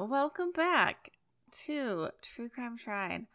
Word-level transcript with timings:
Welcome 0.00 0.52
back 0.52 1.10
to 1.64 2.10
True 2.22 2.48
Crime 2.48 2.76
Shrine. 2.76 3.26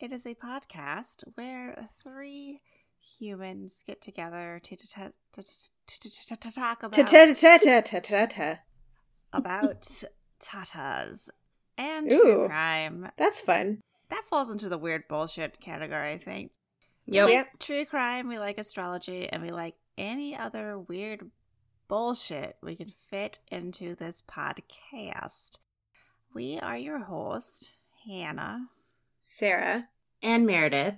It 0.00 0.12
is 0.12 0.26
a 0.26 0.34
podcast 0.36 1.24
where 1.34 1.88
three 2.02 2.60
humans 3.00 3.82
get 3.84 4.00
together 4.00 4.60
to 4.62 4.76
talk 4.76 5.12
about 6.84 6.92
about 9.32 10.04
tatas 10.40 11.28
and 11.76 12.12
Ooh. 12.12 12.22
true 12.22 12.46
crime. 12.46 13.10
That's 13.16 13.40
fun. 13.40 13.80
That 14.10 14.24
falls 14.30 14.50
into 14.50 14.68
the 14.68 14.78
weird 14.78 15.08
bullshit 15.08 15.60
category, 15.60 16.12
I 16.12 16.18
think. 16.18 16.52
Yep. 17.06 17.26
We 17.26 17.32
Yep. 17.32 17.46
like 17.46 17.58
true 17.58 17.84
crime, 17.84 18.28
we 18.28 18.38
like 18.38 18.58
astrology, 18.58 19.28
and 19.28 19.42
we 19.42 19.50
like 19.50 19.74
any 19.96 20.36
other 20.36 20.78
weird 20.78 21.30
bullshit 21.88 22.56
we 22.62 22.76
can 22.76 22.92
fit 23.10 23.40
into 23.50 23.96
this 23.96 24.22
podcast. 24.22 25.58
We 26.38 26.56
are 26.60 26.78
your 26.78 27.00
host, 27.00 27.72
Hannah. 28.06 28.68
Sarah. 29.18 29.88
And 30.22 30.46
Meredith. 30.46 30.94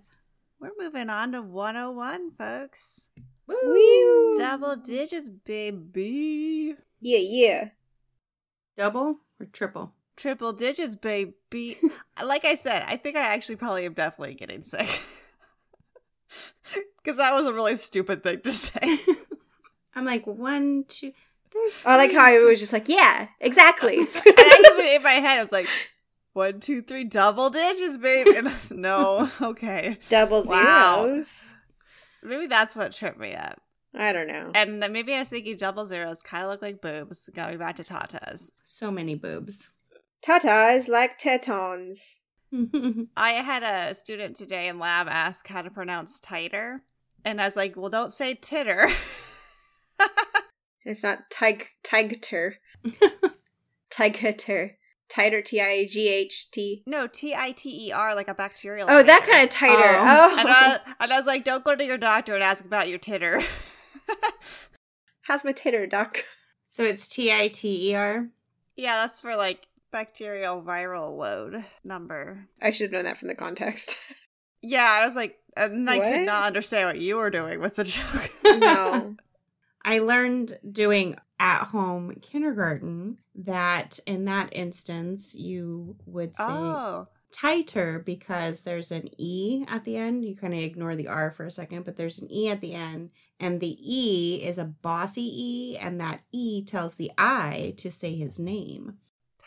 We're 0.60 0.68
moving 0.78 1.08
on 1.08 1.32
to 1.32 1.40
101, 1.40 2.32
folks. 2.32 3.06
Woo. 3.46 4.38
Double 4.38 4.76
digits, 4.76 5.30
baby. 5.30 6.76
Yeah, 7.00 7.20
yeah. 7.22 7.68
Double 8.76 9.20
or 9.40 9.46
triple? 9.46 9.94
Triple 10.14 10.52
digits, 10.52 10.94
baby. 10.94 11.78
like 12.22 12.44
I 12.44 12.54
said, 12.54 12.84
I 12.86 12.98
think 12.98 13.16
I 13.16 13.20
actually 13.20 13.56
probably 13.56 13.86
am 13.86 13.94
definitely 13.94 14.34
getting 14.34 14.62
sick. 14.62 15.00
Because 17.02 17.16
that 17.16 17.32
was 17.32 17.46
a 17.46 17.52
really 17.54 17.76
stupid 17.76 18.22
thing 18.22 18.42
to 18.42 18.52
say. 18.52 18.98
I'm 19.94 20.04
like, 20.04 20.26
one, 20.26 20.84
two. 20.86 21.12
There's 21.52 21.82
I 21.84 21.96
like 21.96 22.12
how 22.12 22.24
I 22.24 22.38
was 22.38 22.60
just 22.60 22.72
like, 22.72 22.88
yeah, 22.88 23.28
exactly. 23.40 23.98
and 23.98 24.08
I 24.16 24.70
even 24.74 24.86
in 24.86 25.02
my 25.02 25.14
head, 25.14 25.38
I 25.38 25.42
was 25.42 25.52
like, 25.52 25.68
one, 26.32 26.60
two, 26.60 26.80
three, 26.82 27.04
double 27.04 27.50
digits, 27.50 27.96
babe. 27.96 28.28
And 28.28 28.48
I 28.48 28.52
was, 28.52 28.70
no, 28.70 29.30
okay. 29.42 29.98
Double 30.08 30.44
Wow. 30.44 31.06
zeros. 31.06 31.56
Maybe 32.22 32.46
that's 32.46 32.76
what 32.76 32.92
tripped 32.92 33.18
me 33.18 33.34
up. 33.34 33.60
I 33.94 34.12
don't 34.12 34.28
know. 34.28 34.52
And 34.54 34.80
then 34.80 34.92
maybe 34.92 35.12
I 35.14 35.20
was 35.20 35.28
thinking 35.30 35.56
double 35.56 35.86
zeros 35.86 36.20
kind 36.22 36.44
of 36.44 36.50
look 36.50 36.62
like 36.62 36.80
boobs. 36.80 37.28
Going 37.34 37.58
back 37.58 37.76
to 37.76 37.84
tatas. 37.84 38.50
So 38.62 38.90
many 38.92 39.16
boobs. 39.16 39.70
Tatas 40.24 40.86
like 40.88 41.18
tetons. 41.18 42.22
I 43.16 43.32
had 43.32 43.62
a 43.62 43.94
student 43.94 44.36
today 44.36 44.68
in 44.68 44.78
lab 44.78 45.08
ask 45.08 45.46
how 45.48 45.62
to 45.62 45.70
pronounce 45.70 46.20
tighter. 46.20 46.82
And 47.24 47.40
I 47.40 47.46
was 47.46 47.56
like, 47.56 47.76
well, 47.76 47.90
don't 47.90 48.12
say 48.12 48.34
titter. 48.34 48.90
It's 50.84 51.02
not 51.02 51.30
tig 51.30 51.68
tigter. 51.84 52.54
Tigter. 53.90 54.70
Tighter 55.08 55.42
T 55.42 55.60
I 55.60 55.86
G 55.90 56.08
H 56.08 56.52
T. 56.52 56.84
no, 56.86 57.08
T 57.08 57.34
I 57.34 57.50
T 57.50 57.88
E 57.88 57.92
R, 57.92 58.14
like 58.14 58.28
a 58.28 58.34
bacterial. 58.34 58.86
Oh, 58.88 59.02
that 59.02 59.26
kind 59.28 59.42
of 59.42 59.50
tighter. 59.50 59.98
Oh. 59.98 60.36
Oh. 60.36 60.38
And 60.38 60.48
I, 60.48 60.78
and 61.00 61.12
I 61.12 61.16
was 61.16 61.26
like, 61.26 61.42
don't 61.44 61.64
go 61.64 61.74
to 61.74 61.84
your 61.84 61.98
doctor 61.98 62.32
and 62.34 62.44
ask 62.44 62.64
about 62.64 62.88
your 62.88 62.98
titter. 63.00 63.42
How's 65.22 65.44
my 65.44 65.50
titter, 65.52 65.86
doc? 65.88 66.24
so 66.64 66.84
it's 66.84 67.08
T 67.08 67.32
I 67.32 67.48
T 67.48 67.90
E 67.90 67.94
R. 67.96 68.28
yeah, 68.76 69.02
that's 69.02 69.20
for 69.20 69.34
like 69.34 69.66
bacterial 69.90 70.62
viral 70.62 71.16
load 71.18 71.64
number. 71.82 72.46
I 72.62 72.70
should 72.70 72.84
have 72.84 72.92
known 72.92 73.04
that 73.04 73.18
from 73.18 73.28
the 73.28 73.34
context. 73.34 73.98
Yeah, 74.62 74.84
I 75.00 75.06
was 75.06 75.16
like, 75.16 75.38
and 75.56 75.88
I 75.88 75.98
could 75.98 76.26
not 76.26 76.44
understand 76.46 76.86
what 76.88 77.00
you 77.00 77.16
were 77.16 77.30
doing 77.30 77.60
with 77.60 77.76
the 77.76 77.84
joke. 77.84 78.30
no. 78.44 79.16
I 79.84 79.98
learned 80.00 80.58
doing 80.70 81.16
at 81.38 81.64
home 81.64 82.14
kindergarten 82.20 83.18
that 83.34 83.98
in 84.06 84.26
that 84.26 84.50
instance 84.52 85.34
you 85.34 85.96
would 86.04 86.36
say 86.36 86.44
oh, 86.46 87.08
tighter 87.32 87.98
because 87.98 88.62
there's 88.62 88.92
an 88.92 89.08
E 89.18 89.64
at 89.68 89.84
the 89.84 89.96
end. 89.96 90.24
You 90.24 90.36
kind 90.36 90.52
of 90.52 90.60
ignore 90.60 90.96
the 90.96 91.08
R 91.08 91.30
for 91.30 91.46
a 91.46 91.50
second, 91.50 91.84
but 91.86 91.96
there's 91.96 92.18
an 92.18 92.30
E 92.30 92.48
at 92.50 92.60
the 92.60 92.74
end. 92.74 93.10
And 93.38 93.60
the 93.60 93.76
E 93.80 94.42
is 94.44 94.58
a 94.58 94.64
bossy 94.66 95.22
E, 95.22 95.78
and 95.78 95.98
that 95.98 96.20
E 96.30 96.62
tells 96.62 96.96
the 96.96 97.10
I 97.16 97.72
to 97.78 97.90
say 97.90 98.14
his 98.14 98.38
name. 98.38 98.98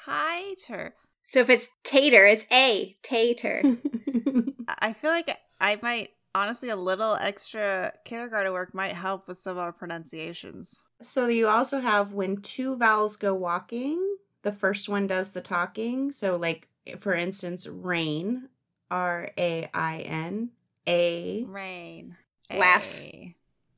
tighter. 0.03 0.95
So 1.21 1.39
if 1.39 1.49
it's 1.49 1.69
tater, 1.83 2.25
it's 2.25 2.45
A. 2.51 2.95
Tater. 3.03 3.61
I- 4.67 4.89
I 4.89 4.93
feel 4.93 5.11
like 5.11 5.37
I 5.61 5.77
might 5.81 6.09
honestly 6.35 6.69
a 6.69 6.75
little 6.75 7.15
extra 7.15 7.93
kindergarten 8.05 8.53
work 8.53 8.73
might 8.73 8.93
help 8.93 9.27
with 9.27 9.41
some 9.41 9.53
of 9.53 9.57
our 9.59 9.71
pronunciations. 9.71 10.79
so 11.01 11.27
you 11.27 11.47
also 11.47 11.79
have 11.79 12.13
when 12.13 12.37
two 12.37 12.75
vowels 12.77 13.15
go 13.15 13.33
walking, 13.33 14.17
the 14.43 14.51
first 14.51 14.89
one 14.89 15.07
does 15.07 15.31
the 15.31 15.41
talking. 15.41 16.11
So, 16.11 16.35
like, 16.35 16.67
for 16.99 17.13
instance, 17.13 17.67
rain, 17.67 18.49
R 18.91 19.31
A 19.37 19.69
I 19.73 19.99
N, 19.99 20.49
A. 20.87 21.43
Rain. 21.47 22.17
Laugh. 22.51 22.99
A. 23.01 23.35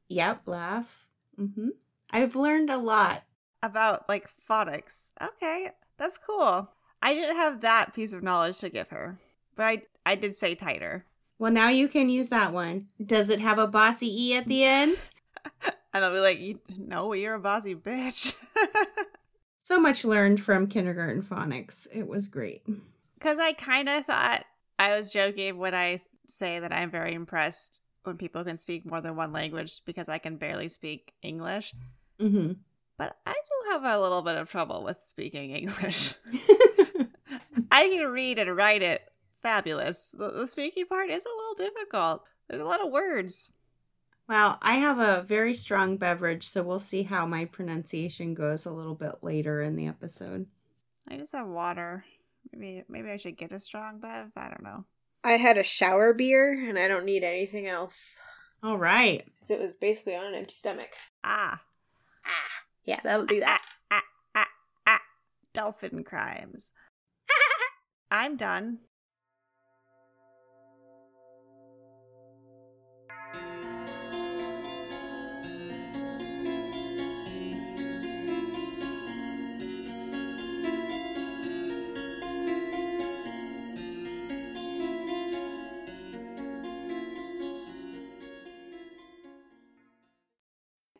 Yep, 0.10 0.42
laugh. 0.48 1.08
Mm-hmm. 1.40 1.70
I've 2.12 2.36
learned 2.36 2.70
a 2.70 2.78
lot. 2.78 3.24
About 3.64 4.08
like 4.10 4.30
phonics. 4.50 5.12
Okay, 5.22 5.70
that's 5.98 6.18
cool. 6.18 6.70
I 7.02 7.14
didn't 7.14 7.36
have 7.36 7.62
that 7.62 7.94
piece 7.94 8.14
of 8.14 8.24
knowledge 8.24 8.60
to 8.60 8.70
give 8.70 8.90
her, 8.90 9.20
but 9.56 9.64
I 9.64 9.82
I 10.06 10.16
did 10.16 10.36
say 10.36 10.56
tighter. 10.56 11.06
Well, 11.38 11.52
now 11.52 11.70
you 11.70 11.88
can 11.88 12.10
use 12.10 12.30
that 12.30 12.54
one. 12.54 12.88
Does 13.04 13.30
it 13.30 13.40
have 13.40 13.60
a 13.60 13.68
bossy 13.68 14.08
E 14.08 14.36
at 14.36 14.48
the 14.48 14.64
end? 14.64 15.10
And 15.94 16.04
I'll 16.04 16.12
be 16.12 16.20
like, 16.20 16.58
no, 16.78 17.14
you're 17.14 17.36
a 17.36 17.40
bossy 17.40 17.74
bitch. 17.74 18.34
So 19.66 19.80
much 19.80 20.06
learned 20.06 20.44
from 20.44 20.68
kindergarten 20.68 21.24
phonics. 21.24 21.88
It 21.92 22.08
was 22.08 22.28
great. 22.28 22.62
Because 23.16 23.40
I 23.40 23.54
kind 23.54 23.90
of 23.90 24.06
thought 24.06 24.46
I 24.78 24.96
was 24.96 25.12
joking 25.12 25.58
when 25.58 25.74
I 25.74 25.98
say 26.28 26.60
that 26.60 26.72
I'm 26.72 26.92
very 26.92 27.16
impressed 27.16 27.82
when 28.04 28.16
people 28.16 28.44
can 28.44 28.60
speak 28.60 28.86
more 28.86 29.02
than 29.02 29.16
one 29.16 29.32
language 29.34 29.82
because 29.84 30.08
I 30.08 30.20
can 30.20 30.38
barely 30.38 30.70
speak 30.70 31.14
English. 31.24 31.74
hmm 32.20 32.52
But 33.00 33.18
I 33.26 33.34
do 33.34 33.72
have 33.72 33.84
a 33.86 34.00
little 34.00 34.22
bit 34.22 34.38
of 34.38 34.52
trouble 34.52 34.84
with 34.84 34.98
speaking 35.08 35.50
English. 35.56 36.14
I 37.72 37.90
can 37.90 38.06
read 38.06 38.38
and 38.38 38.56
write 38.56 38.84
it 38.84 39.02
fabulous. 39.46 40.16
The, 40.18 40.32
the 40.32 40.48
speaking 40.48 40.88
part 40.88 41.10
is 41.12 41.24
a 41.24 41.30
little 41.38 41.72
difficult. 41.72 42.24
There's 42.50 42.62
a 42.62 42.66
lot 42.66 42.84
of 42.84 42.92
words. 42.92 43.52
well, 44.28 44.58
I 44.62 44.76
have 44.76 44.98
a 45.00 45.22
very 45.24 45.54
strong 45.54 45.98
beverage, 45.98 46.44
so 46.48 46.64
we'll 46.64 46.80
see 46.80 47.04
how 47.04 47.28
my 47.28 47.46
pronunciation 47.46 48.34
goes 48.34 48.66
a 48.66 48.74
little 48.74 48.96
bit 48.96 49.16
later 49.22 49.62
in 49.62 49.76
the 49.76 49.88
episode. 49.88 50.48
I 51.08 51.18
just 51.18 51.32
have 51.34 51.48
water. 51.48 52.04
Maybe 52.52 52.84
maybe 52.90 53.12
I 53.12 53.18
should 53.18 53.38
get 53.38 53.52
a 53.52 53.60
strong 53.60 54.00
bev. 54.00 54.32
I 54.36 54.50
don't 54.50 54.64
know. 54.64 54.86
I 55.24 55.34
had 55.34 55.58
a 55.58 55.64
shower 55.64 56.14
beer 56.14 56.68
and 56.68 56.78
I 56.80 56.88
don't 56.88 57.06
need 57.06 57.24
anything 57.24 57.68
else. 57.68 58.18
All 58.64 58.78
right. 58.78 59.24
Because 59.36 59.52
it 59.52 59.60
was 59.60 59.74
basically 59.76 60.16
on 60.16 60.26
an 60.26 60.36
empty 60.36 60.54
stomach. 60.54 60.90
Ah, 61.24 61.62
Ah. 62.26 62.64
Yeah, 62.86 63.00
that'll 63.04 63.26
do 63.28 63.40
that. 63.42 63.62
ah, 63.92 64.02
ah, 64.34 64.48
ah. 64.88 65.02
Dolphin 65.54 66.04
crimes. 66.04 66.72
I'm 68.12 68.38
done. 68.38 68.80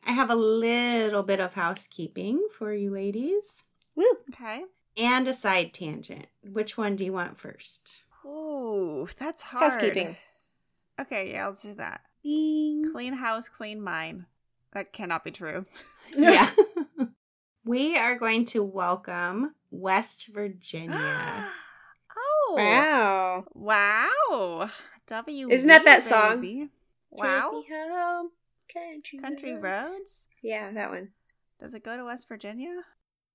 I 0.06 0.12
have 0.12 0.30
a 0.30 0.36
little 0.36 1.24
bit 1.24 1.40
of 1.40 1.56
housekeeping 1.56 2.48
for 2.58 2.72
you 2.72 2.92
ladies 2.92 3.64
Woo. 3.96 4.06
Okay. 4.30 4.64
and 4.96 5.28
a 5.28 5.34
side 5.34 5.74
tangent. 5.74 6.28
Which 6.44 6.78
one 6.78 6.96
do 6.96 7.04
you 7.04 7.14
want 7.14 7.40
first? 7.40 8.04
Ooh, 8.24 9.08
that's 9.18 9.42
hard. 9.42 9.64
Housekeeping. 9.64 10.16
Okay, 11.02 11.32
yeah, 11.32 11.46
I'll 11.46 11.54
do 11.54 11.74
that. 11.76 12.02
Bing. 12.24 12.92
Clean 12.92 13.14
house, 13.14 13.50
clean 13.50 13.82
mind. 13.82 14.26
That 14.74 14.94
cannot 14.94 15.24
be 15.24 15.32
true. 15.32 15.66
Yeah. 16.16 16.52
we 17.66 17.98
are 17.98 18.16
going 18.16 18.46
to 18.46 18.62
welcome 18.62 19.56
West 19.72 20.28
Virginia. 20.28 21.50
oh. 22.18 22.54
Wow. 22.56 23.46
Wow. 23.56 24.70
W. 25.08 25.50
Isn't 25.50 25.68
that 25.68 25.84
that 25.86 26.04
song? 26.04 26.42
baby. 26.42 26.70
Wow. 27.10 27.64
Take 28.76 28.84
me 28.84 28.90
home, 28.92 29.02
country, 29.02 29.20
Country 29.20 29.50
roads. 29.62 29.84
roads? 29.90 30.26
Yeah, 30.44 30.72
that 30.72 30.90
one. 30.92 31.10
Does 31.60 31.74
it 31.74 31.84
go 31.84 31.96
to 31.98 32.04
West 32.06 32.28
Virginia? 32.28 32.82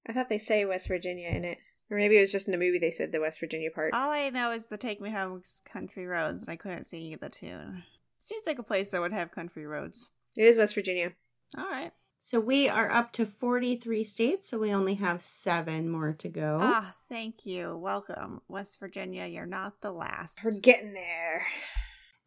I 0.06 0.12
thought 0.12 0.28
they 0.28 0.38
say 0.38 0.64
West 0.64 0.88
Virginia 0.88 1.28
in 1.28 1.44
it. 1.44 1.58
Or 1.90 1.96
maybe 1.96 2.16
it 2.18 2.20
was 2.20 2.30
just 2.32 2.46
in 2.46 2.52
the 2.52 2.58
movie 2.58 2.78
they 2.78 2.90
said 2.92 3.10
the 3.10 3.20
West 3.20 3.40
Virginia 3.40 3.70
part. 3.70 3.92
All 3.94 4.10
I 4.10 4.30
know 4.30 4.52
is 4.52 4.66
the 4.66 4.76
Take 4.76 5.00
Me 5.00 5.10
Home 5.10 5.42
Country 5.64 6.06
Roads, 6.06 6.42
and 6.42 6.50
I 6.50 6.56
couldn't 6.56 6.84
sing 6.84 7.16
the 7.20 7.28
tune. 7.28 7.82
Seems 8.20 8.46
like 8.46 8.58
a 8.58 8.62
place 8.62 8.90
that 8.90 9.00
would 9.00 9.12
have 9.12 9.32
country 9.32 9.66
roads. 9.66 10.08
It 10.36 10.42
is 10.42 10.56
West 10.56 10.74
Virginia. 10.74 11.12
All 11.58 11.68
right. 11.68 11.92
So 12.20 12.38
we 12.38 12.68
are 12.68 12.90
up 12.90 13.12
to 13.14 13.24
43 13.26 14.04
states, 14.04 14.48
so 14.48 14.58
we 14.58 14.72
only 14.72 14.94
have 14.96 15.22
seven 15.22 15.88
more 15.88 16.12
to 16.12 16.28
go. 16.28 16.58
Ah, 16.60 16.94
thank 17.08 17.46
you. 17.46 17.76
Welcome, 17.76 18.42
West 18.46 18.78
Virginia. 18.78 19.26
You're 19.26 19.46
not 19.46 19.80
the 19.80 19.90
last. 19.90 20.38
We're 20.44 20.60
getting 20.60 20.92
there. 20.92 21.46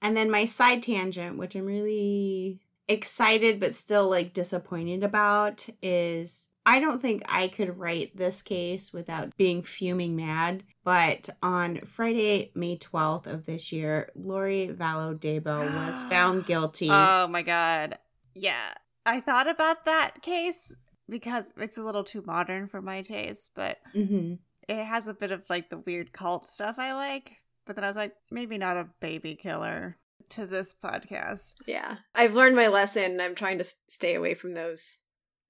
And 0.02 0.18
then 0.18 0.32
my 0.32 0.46
side 0.46 0.82
tangent, 0.84 1.38
which 1.38 1.56
I'm 1.56 1.66
really 1.66 2.60
excited 2.88 3.60
but 3.60 3.74
still 3.74 4.10
like 4.10 4.34
disappointed 4.34 5.04
about, 5.04 5.66
is 5.82 6.50
I 6.66 6.80
don't 6.80 7.02
think 7.02 7.24
I 7.28 7.48
could 7.50 7.78
write 7.78 8.16
this 8.16 8.42
case 8.42 8.94
without 8.94 9.36
being 9.38 9.64
fuming 9.64 10.16
mad. 10.16 10.64
But 10.84 11.30
on 11.42 11.82
Friday, 11.82 12.52
May 12.56 12.78
12th 12.78 13.28
of 13.28 13.46
this 13.46 13.74
year, 13.74 14.10
Lori 14.16 14.70
Vallow 14.74 15.18
Debo 15.18 15.74
was 15.88 16.04
found 16.10 16.46
guilty. 16.46 16.90
Oh 16.90 17.28
my 17.28 17.42
god. 17.42 17.98
Yeah. 18.34 18.74
I 19.06 19.20
thought 19.20 19.50
about 19.50 19.86
that 19.86 20.22
case 20.22 20.74
because 21.10 21.46
it's 21.58 21.78
a 21.78 21.84
little 21.84 22.06
too 22.06 22.24
modern 22.26 22.70
for 22.70 22.82
my 22.82 23.02
taste, 23.02 23.52
but 23.56 23.78
hmm 23.94 24.36
it 24.70 24.86
has 24.86 25.08
a 25.08 25.14
bit 25.14 25.34
of 25.34 25.44
like 25.50 25.70
the 25.70 25.80
weird 25.80 26.14
cult 26.14 26.48
stuff 26.48 26.76
I 26.78 26.94
like. 26.94 27.34
But 27.66 27.76
then 27.76 27.84
I 27.84 27.88
was 27.88 27.98
like, 27.98 28.14
maybe 28.32 28.58
not 28.58 28.78
a 28.78 28.88
baby 29.02 29.36
killer 29.36 29.98
to 30.32 30.46
this 30.46 30.74
podcast. 30.84 31.56
Yeah. 31.66 31.98
I've 32.16 32.36
learned 32.36 32.56
my 32.56 32.68
lesson. 32.68 33.20
I'm 33.22 33.36
trying 33.36 33.58
to 33.60 33.64
stay 33.64 34.16
away 34.16 34.34
from 34.34 34.54
those. 34.54 35.00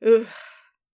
Ugh. 0.05 0.25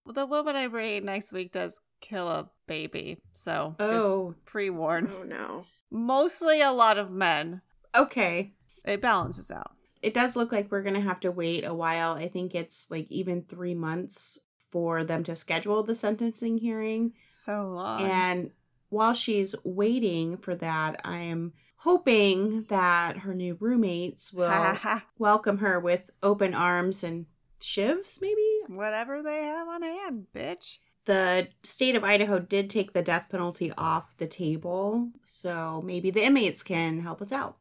The 0.05 0.25
woman 0.25 0.55
I 0.55 0.65
read 0.65 1.03
next 1.03 1.31
week 1.31 1.51
does 1.51 1.79
kill 2.01 2.27
a 2.27 2.49
baby, 2.67 3.17
so 3.33 3.75
Oh, 3.79 4.33
pre 4.45 4.69
warn. 4.69 5.11
Oh 5.19 5.23
no. 5.23 5.65
Mostly 5.91 6.61
a 6.61 6.71
lot 6.71 6.97
of 6.97 7.11
men. 7.11 7.61
okay. 7.95 8.53
It 8.85 9.01
balances 9.01 9.51
out. 9.51 9.71
It 10.01 10.13
does 10.13 10.35
look 10.37 10.51
like 10.53 10.71
we're 10.71 10.81
going 10.83 10.93
to 10.95 11.01
have 11.01 11.19
to 11.21 11.31
wait 11.31 11.65
a 11.65 11.73
while. 11.73 12.13
I 12.13 12.27
think 12.29 12.55
it's 12.55 12.87
like 12.89 13.05
even 13.09 13.43
three 13.43 13.75
months 13.75 14.39
for 14.71 15.03
them 15.03 15.23
to 15.25 15.35
schedule 15.35 15.83
the 15.83 15.93
sentencing 15.93 16.57
hearing. 16.59 17.11
So 17.29 17.69
long. 17.69 18.01
And 18.01 18.51
while 18.87 19.13
she's 19.13 19.53
waiting 19.65 20.37
for 20.37 20.55
that, 20.55 21.01
I 21.03 21.17
am 21.19 21.53
hoping 21.79 22.63
that 22.63 23.17
her 23.19 23.33
new 23.33 23.57
roommates 23.59 24.33
will 24.33 24.77
welcome 25.17 25.59
her 25.59 25.79
with 25.79 26.09
open 26.21 26.53
arms 26.53 27.03
and 27.03 27.25
shivs, 27.59 28.21
maybe? 28.21 28.59
Whatever 28.67 29.21
they 29.21 29.43
have 29.43 29.67
on 29.67 29.81
hand, 29.81 30.27
bitch. 30.33 30.77
The 31.05 31.47
state 31.63 31.95
of 31.95 32.03
Idaho 32.03 32.39
did 32.39 32.69
take 32.69 32.93
the 32.93 33.01
death 33.01 33.27
penalty 33.31 33.71
off 33.77 34.15
the 34.17 34.27
table, 34.27 35.09
so 35.23 35.81
maybe 35.83 36.11
the 36.11 36.23
inmates 36.23 36.61
can 36.61 36.99
help 36.99 37.21
us 37.21 37.31
out. 37.31 37.57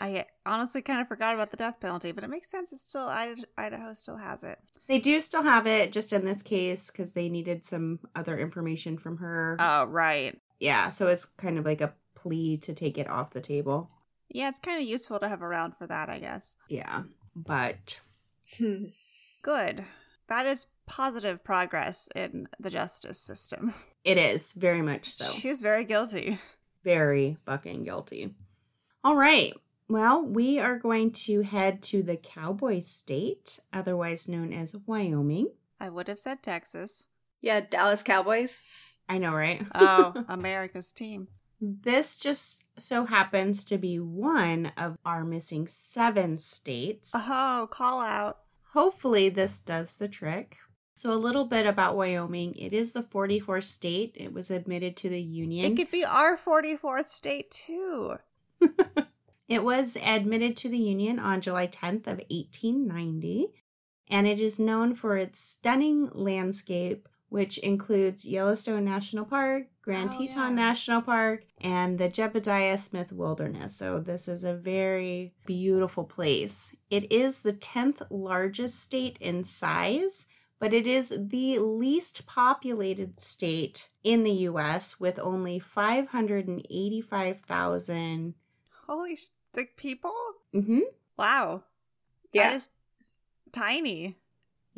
I 0.00 0.24
honestly 0.46 0.82
kind 0.82 1.00
of 1.00 1.06
forgot 1.06 1.34
about 1.34 1.50
the 1.50 1.56
death 1.56 1.78
penalty, 1.78 2.10
but 2.12 2.24
it 2.24 2.30
makes 2.30 2.50
sense. 2.50 2.72
It's 2.72 2.82
still 2.88 3.08
Id- 3.08 3.46
Idaho 3.56 3.92
still 3.92 4.16
has 4.16 4.42
it. 4.42 4.58
They 4.88 4.98
do 4.98 5.20
still 5.20 5.42
have 5.42 5.66
it, 5.66 5.92
just 5.92 6.12
in 6.12 6.24
this 6.24 6.42
case, 6.42 6.90
because 6.90 7.12
they 7.12 7.28
needed 7.28 7.64
some 7.64 8.00
other 8.16 8.38
information 8.38 8.96
from 8.96 9.18
her. 9.18 9.56
Oh 9.60 9.84
right. 9.84 10.36
yeah, 10.58 10.88
so 10.90 11.06
it's 11.08 11.26
kind 11.26 11.58
of 11.58 11.66
like 11.66 11.82
a 11.82 11.92
plea 12.22 12.56
to 12.58 12.72
take 12.74 12.98
it 12.98 13.08
off 13.08 13.30
the 13.32 13.40
table. 13.40 13.90
Yeah, 14.28 14.48
it's 14.48 14.58
kind 14.58 14.80
of 14.82 14.88
useful 14.88 15.18
to 15.20 15.28
have 15.28 15.42
around 15.42 15.76
for 15.76 15.86
that, 15.86 16.08
I 16.10 16.18
guess. 16.18 16.54
Yeah, 16.68 17.02
but. 17.34 18.00
Good. 19.42 19.84
That 20.28 20.46
is 20.46 20.66
positive 20.86 21.42
progress 21.44 22.08
in 22.14 22.48
the 22.58 22.70
justice 22.70 23.20
system. 23.20 23.74
it 24.04 24.18
is 24.18 24.52
very 24.52 24.82
much 24.82 25.06
so. 25.10 25.24
She 25.32 25.48
was 25.48 25.62
very 25.62 25.84
guilty. 25.84 26.38
very 26.84 27.36
fucking 27.46 27.84
guilty. 27.84 28.34
All 29.04 29.16
right. 29.16 29.52
Well, 29.88 30.22
we 30.22 30.58
are 30.58 30.78
going 30.78 31.12
to 31.12 31.42
head 31.42 31.82
to 31.84 32.02
the 32.02 32.16
Cowboy 32.16 32.82
State, 32.82 33.60
otherwise 33.72 34.28
known 34.28 34.52
as 34.52 34.76
Wyoming. 34.86 35.48
I 35.80 35.88
would 35.88 36.08
have 36.08 36.18
said 36.18 36.42
Texas. 36.42 37.04
Yeah, 37.40 37.60
Dallas 37.60 38.02
Cowboys. 38.02 38.64
I 39.08 39.16
know, 39.16 39.32
right? 39.32 39.64
Oh, 39.74 40.12
America's 40.28 40.92
team. 40.92 41.28
This 41.60 42.16
just 42.16 42.64
so 42.78 43.04
happens 43.06 43.64
to 43.64 43.78
be 43.78 43.98
one 43.98 44.72
of 44.76 44.98
our 45.04 45.24
missing 45.24 45.66
seven 45.66 46.36
states. 46.36 47.12
Oh, 47.14 47.68
call 47.70 48.00
out. 48.00 48.38
Hopefully, 48.72 49.28
this 49.28 49.58
does 49.60 49.94
the 49.94 50.08
trick. 50.08 50.56
So, 50.94 51.12
a 51.12 51.14
little 51.14 51.44
bit 51.44 51.66
about 51.66 51.96
Wyoming. 51.96 52.54
It 52.56 52.72
is 52.72 52.92
the 52.92 53.02
44th 53.02 53.64
state. 53.64 54.16
It 54.18 54.32
was 54.32 54.50
admitted 54.50 54.96
to 54.98 55.08
the 55.08 55.20
Union. 55.20 55.72
It 55.72 55.76
could 55.76 55.90
be 55.90 56.04
our 56.04 56.36
44th 56.36 57.10
state, 57.10 57.50
too. 57.50 58.18
It 59.48 59.64
was 59.64 59.96
admitted 60.04 60.56
to 60.58 60.68
the 60.68 60.78
Union 60.78 61.18
on 61.18 61.40
July 61.40 61.66
10th 61.66 62.06
of 62.06 62.20
1890, 62.28 63.46
and 64.08 64.26
it 64.26 64.38
is 64.38 64.58
known 64.58 64.94
for 64.94 65.16
its 65.16 65.40
stunning 65.40 66.10
landscape, 66.12 67.08
which 67.28 67.58
includes 67.58 68.24
Yellowstone 68.24 68.84
National 68.84 69.24
Park, 69.24 69.66
Grand 69.82 70.10
Oh, 70.14 70.18
Teton 70.18 70.50
yeah. 70.50 70.54
National 70.56 71.02
Park, 71.02 71.44
and 71.60 71.98
the 71.98 72.08
Jebediah 72.08 72.78
Smith 72.78 73.12
Wilderness. 73.12 73.74
So 73.76 73.98
this 73.98 74.28
is 74.28 74.44
a 74.44 74.54
very 74.54 75.34
beautiful 75.46 76.04
place. 76.04 76.74
It 76.90 77.10
is 77.12 77.40
the 77.40 77.52
10th 77.52 78.02
largest 78.10 78.80
state 78.80 79.18
in 79.20 79.44
size, 79.44 80.26
but 80.58 80.72
it 80.72 80.86
is 80.86 81.12
the 81.16 81.58
least 81.58 82.26
populated 82.26 83.20
state 83.20 83.88
in 84.02 84.24
the 84.24 84.32
US 84.48 84.98
with 84.98 85.18
only 85.18 85.58
585,000 85.58 88.34
Holy 88.86 89.16
sh- 89.16 89.28
the 89.52 89.66
people? 89.76 90.14
Mhm. 90.54 90.80
Wow. 91.16 91.64
Yeah. 92.32 92.50
That 92.50 92.56
is 92.56 92.68
tiny. 93.52 94.16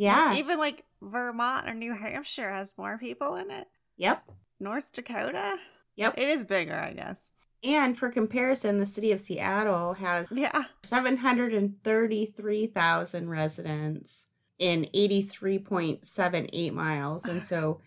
Yeah. 0.00 0.34
Even 0.36 0.58
like 0.58 0.84
Vermont 1.02 1.68
or 1.68 1.74
New 1.74 1.92
Hampshire 1.94 2.50
has 2.50 2.78
more 2.78 2.96
people 2.96 3.36
in 3.36 3.50
it. 3.50 3.66
Yep. 3.98 4.22
North 4.58 4.90
Dakota? 4.92 5.58
Yep. 5.96 6.14
It 6.16 6.30
is 6.30 6.42
bigger, 6.44 6.74
I 6.74 6.94
guess. 6.94 7.30
And 7.62 7.98
for 7.98 8.08
comparison, 8.08 8.78
the 8.78 8.86
city 8.86 9.12
of 9.12 9.20
Seattle 9.20 9.92
has 9.94 10.26
Yeah. 10.32 10.62
733,000 10.82 13.28
residents 13.28 14.28
in 14.58 14.86
83.78 14.94 16.72
miles. 16.72 17.26
And 17.26 17.44
so 17.44 17.82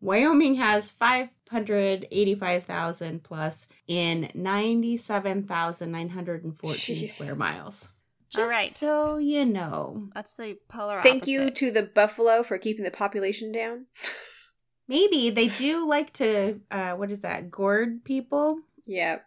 Wyoming 0.00 0.54
has 0.56 0.90
585,000 0.92 3.24
plus 3.24 3.66
in 3.88 4.30
97,914 4.34 6.96
Jeez. 6.96 7.08
square 7.08 7.34
miles. 7.34 7.88
All 8.36 8.44
Just 8.44 8.52
right. 8.52 8.68
so 8.68 9.16
you 9.18 9.44
know. 9.44 10.08
That's 10.14 10.34
the 10.34 10.58
polar 10.68 10.98
Thank 11.00 11.26
you 11.26 11.50
to 11.50 11.70
the 11.70 11.82
buffalo 11.82 12.42
for 12.42 12.58
keeping 12.58 12.84
the 12.84 12.90
population 12.90 13.52
down. 13.52 13.86
Maybe 14.88 15.30
they 15.30 15.48
do 15.48 15.88
like 15.88 16.12
to, 16.14 16.60
uh, 16.70 16.92
what 16.94 17.10
is 17.10 17.20
that, 17.22 17.50
gourd 17.50 18.04
people? 18.04 18.60
Yeah. 18.84 19.18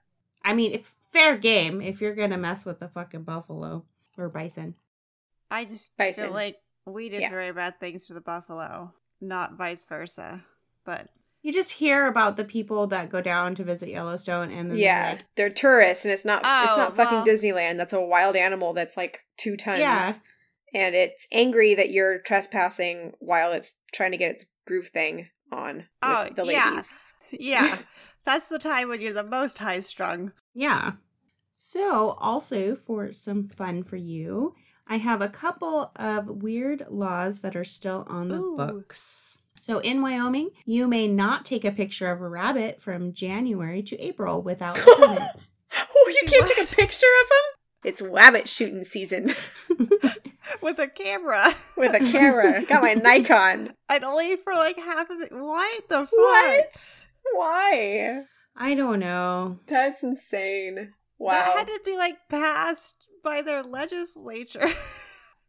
I 0.43 0.53
mean, 0.53 0.71
if 0.71 0.93
fair 1.11 1.37
game 1.37 1.81
if 1.81 2.01
you're 2.01 2.15
gonna 2.15 2.37
mess 2.37 2.65
with 2.65 2.79
the 2.79 2.87
fucking 2.87 3.23
buffalo 3.23 3.83
or 4.17 4.29
bison. 4.29 4.75
I 5.51 5.65
just 5.65 5.95
Bison. 5.97 6.25
feel 6.25 6.33
like 6.33 6.57
we 6.85 7.09
did 7.09 7.21
Yeah. 7.21 7.29
very 7.31 7.51
bad 7.51 7.79
things 7.79 8.07
to 8.07 8.13
the 8.13 8.21
buffalo, 8.21 8.93
not 9.19 9.53
vice 9.53 9.83
versa. 9.83 10.45
But 10.85 11.09
You 11.49 11.53
just 11.53 11.71
hear 11.71 12.05
about 12.05 12.37
the 12.37 12.45
people 12.45 12.85
that 12.87 13.09
go 13.09 13.21
down 13.21 13.55
to 13.55 13.63
visit 13.63 13.89
Yellowstone 13.89 14.51
and 14.51 14.69
then 14.69 14.77
they're 14.77 14.77
Yeah. 14.77 15.09
like, 15.13 15.25
They're 15.35 15.49
tourists 15.49 16.05
and 16.05 16.11
it's 16.13 16.23
not 16.23 16.41
it's 16.41 16.73
Oh, 16.73 16.77
not 16.77 16.95
fucking 16.95 17.17
well. 17.17 17.25
Disneyland. 17.25 17.77
That's 17.77 17.91
a 17.91 17.99
wild 17.99 18.35
animal 18.35 18.73
that's 18.73 18.95
like 18.95 19.21
two 19.35 19.57
tons. 19.57 19.79
Yeah. 19.79 20.13
And 20.75 20.93
it's 20.93 21.25
angry 21.33 21.73
that 21.73 21.89
you're 21.89 22.19
trespassing 22.19 23.13
while 23.17 23.51
it's 23.51 23.79
trying 23.91 24.11
to 24.11 24.17
get 24.17 24.29
its 24.29 24.45
groove 24.67 24.89
thing 24.89 25.29
on 25.51 25.77
with 25.77 25.85
Oh, 26.03 26.27
the 26.35 26.45
yeah. 26.45 26.69
ladies. 26.69 26.99
yeah, 27.31 27.79
that's 28.25 28.47
the 28.47 28.59
time 28.59 28.87
when 28.87 29.01
you're 29.01 29.11
the 29.13 29.23
most 29.23 29.57
high 29.57 29.79
strung. 29.79 30.31
yeah. 30.53 30.91
So, 31.55 32.11
also 32.19 32.75
for 32.75 33.11
some 33.11 33.47
fun 33.49 33.81
for 33.81 33.95
you, 33.95 34.53
I 34.87 34.97
have 34.97 35.21
a 35.23 35.27
couple 35.27 35.91
of 35.95 36.27
weird 36.27 36.85
laws 36.89 37.41
that 37.41 37.55
are 37.55 37.63
still 37.65 38.05
on 38.07 38.29
the 38.29 38.37
Ooh. 38.37 38.55
books. 38.55 39.39
So, 39.59 39.79
in 39.79 40.01
Wyoming, 40.01 40.51
you 40.65 40.87
may 40.87 41.07
not 41.07 41.45
take 41.45 41.65
a 41.65 41.71
picture 41.71 42.09
of 42.11 42.21
a 42.21 42.29
rabbit 42.29 42.81
from 42.81 43.13
January 43.13 43.83
to 43.83 43.99
April 43.99 44.41
without 44.41 44.77
a 44.77 44.95
permit. 44.97 45.21
Oh, 45.71 46.13
you 46.21 46.27
can't 46.27 46.47
take 46.47 46.57
a 46.63 46.75
picture 46.75 47.05
of 47.23 47.29
them? 47.29 47.59
It's 47.83 48.01
rabbit 48.01 48.49
shooting 48.49 48.83
season 48.83 49.35
with 50.63 50.79
a 50.79 50.87
camera. 50.87 51.53
with 51.77 51.93
a 51.93 51.99
camera. 52.11 52.65
Got 52.65 52.81
my 52.81 52.93
Nikon. 52.95 53.73
And 53.89 54.03
only 54.03 54.35
for 54.37 54.53
like 54.53 54.77
half 54.77 55.11
of 55.11 55.21
it. 55.21 55.31
What 55.31 55.87
the 55.89 55.99
fuck? 55.99 56.11
What? 56.11 57.07
Why? 57.33 58.23
I 58.57 58.73
don't 58.73 58.99
know. 58.99 59.59
That's 59.67 60.01
insane. 60.03 60.93
Wow. 61.19 61.33
That 61.33 61.57
had 61.57 61.67
to 61.67 61.79
be 61.85 61.95
like 61.95 62.17
passed 62.29 62.95
by 63.23 63.43
their 63.43 63.61
legislature. 63.61 64.71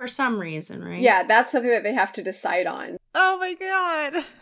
For 0.01 0.07
some 0.09 0.39
reason, 0.41 0.83
right? 0.83 1.01
Yeah, 1.01 1.25
that's 1.25 1.53
something 1.53 1.71
that 1.71 1.83
they 1.85 1.93
have 1.93 2.11
to 2.15 2.23
decide 2.23 2.67
on. 2.67 2.97
oh 3.15 3.39
my 3.39 3.53
god. 3.55 4.25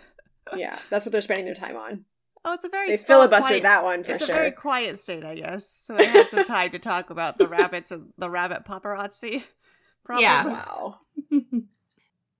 Yeah, 0.56 0.78
that's 0.88 1.04
what 1.04 1.12
they're 1.12 1.20
spending 1.20 1.44
their 1.44 1.54
time 1.54 1.76
on. 1.76 2.06
Oh, 2.42 2.54
it's 2.54 2.64
a 2.64 2.70
very 2.70 2.88
They 2.88 2.96
filibustered 2.96 3.40
quiet- 3.48 3.62
that 3.64 3.84
one 3.84 4.02
for 4.02 4.12
it's 4.12 4.24
sure. 4.24 4.34
a 4.34 4.38
very 4.38 4.50
quiet 4.52 4.98
state, 4.98 5.22
I 5.22 5.34
guess. 5.34 5.70
So 5.84 5.94
they 5.94 6.06
had 6.06 6.26
some 6.28 6.44
time 6.46 6.70
to 6.70 6.78
talk 6.78 7.10
about 7.10 7.36
the 7.36 7.46
rabbits 7.58 7.90
and 7.90 8.14
the 8.16 8.30
rabbit 8.30 8.64
paparazzi. 8.64 9.42
Probably. 10.04 10.22
Yeah. 10.22 10.46
Wow. 10.46 11.00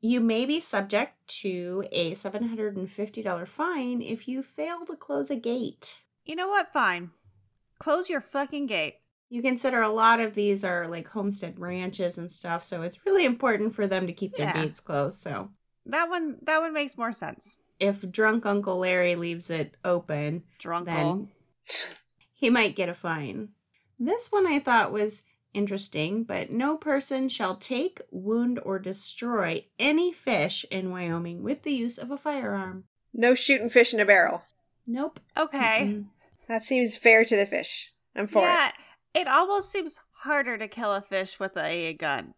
You 0.00 0.20
may 0.20 0.46
be 0.46 0.60
subject 0.60 1.12
to 1.42 1.84
a 1.92 2.12
$750 2.12 3.46
fine 3.48 4.00
if 4.00 4.28
you 4.28 4.42
fail 4.42 4.86
to 4.86 4.96
close 4.96 5.30
a 5.30 5.36
gate. 5.36 5.98
You 6.24 6.36
know 6.36 6.48
what? 6.48 6.72
Fine. 6.72 7.10
Close 7.78 8.08
your 8.08 8.20
fucking 8.22 8.66
gate. 8.68 8.94
You 9.30 9.42
consider 9.42 9.82
a 9.82 9.90
lot 9.90 10.20
of 10.20 10.34
these 10.34 10.64
are 10.64 10.88
like 10.88 11.08
homestead 11.08 11.58
ranches 11.58 12.16
and 12.18 12.30
stuff, 12.30 12.64
so 12.64 12.82
it's 12.82 13.04
really 13.04 13.24
important 13.24 13.74
for 13.74 13.86
them 13.86 14.06
to 14.06 14.12
keep 14.12 14.34
their 14.36 14.46
Yeah. 14.46 14.62
gates 14.62 14.80
closed. 14.80 15.18
So 15.18 15.50
That 15.86 16.08
one 16.08 16.38
that 16.42 16.60
one 16.60 16.72
makes 16.72 16.96
more 16.96 17.12
sense. 17.12 17.56
if 17.78 18.10
drunk 18.10 18.44
Uncle 18.46 18.78
Larry 18.78 19.14
leaves 19.16 19.50
it 19.50 19.76
open, 19.84 20.44
drunk 20.58 20.86
then 20.86 21.28
he 22.32 22.50
might 22.50 22.74
get 22.76 22.88
a 22.88 22.94
fine. 22.94 23.50
This 23.98 24.30
one 24.32 24.46
I 24.46 24.58
thought 24.60 24.92
was 24.92 25.22
interesting, 25.54 26.24
but 26.24 26.50
no 26.50 26.76
person 26.76 27.28
shall 27.28 27.56
take, 27.56 28.00
wound, 28.10 28.60
or 28.64 28.78
destroy 28.78 29.64
any 29.78 30.12
fish 30.12 30.64
in 30.70 30.90
Wyoming 30.90 31.42
with 31.42 31.62
the 31.62 31.72
use 31.72 31.98
of 31.98 32.10
a 32.10 32.18
firearm. 32.18 32.84
No 33.12 33.34
shooting 33.34 33.68
fish 33.68 33.92
in 33.92 34.00
a 34.00 34.04
barrel. 34.06 34.42
Nope. 34.86 35.20
Okay. 35.36 35.80
Mm-mm. 35.82 36.06
That 36.48 36.62
seems 36.64 36.96
fair 36.96 37.24
to 37.24 37.36
the 37.36 37.46
fish. 37.46 37.92
I'm 38.14 38.26
for 38.26 38.42
yeah, 38.42 38.68
it. 38.68 38.74
Almost 39.26 39.72
seems 39.72 40.00
harder 40.12 40.58
to 40.58 40.68
kill 40.68 40.92
a 40.92 41.02
fish 41.02 41.40
with 41.40 41.56
a 41.56 41.94
gun 41.94 42.34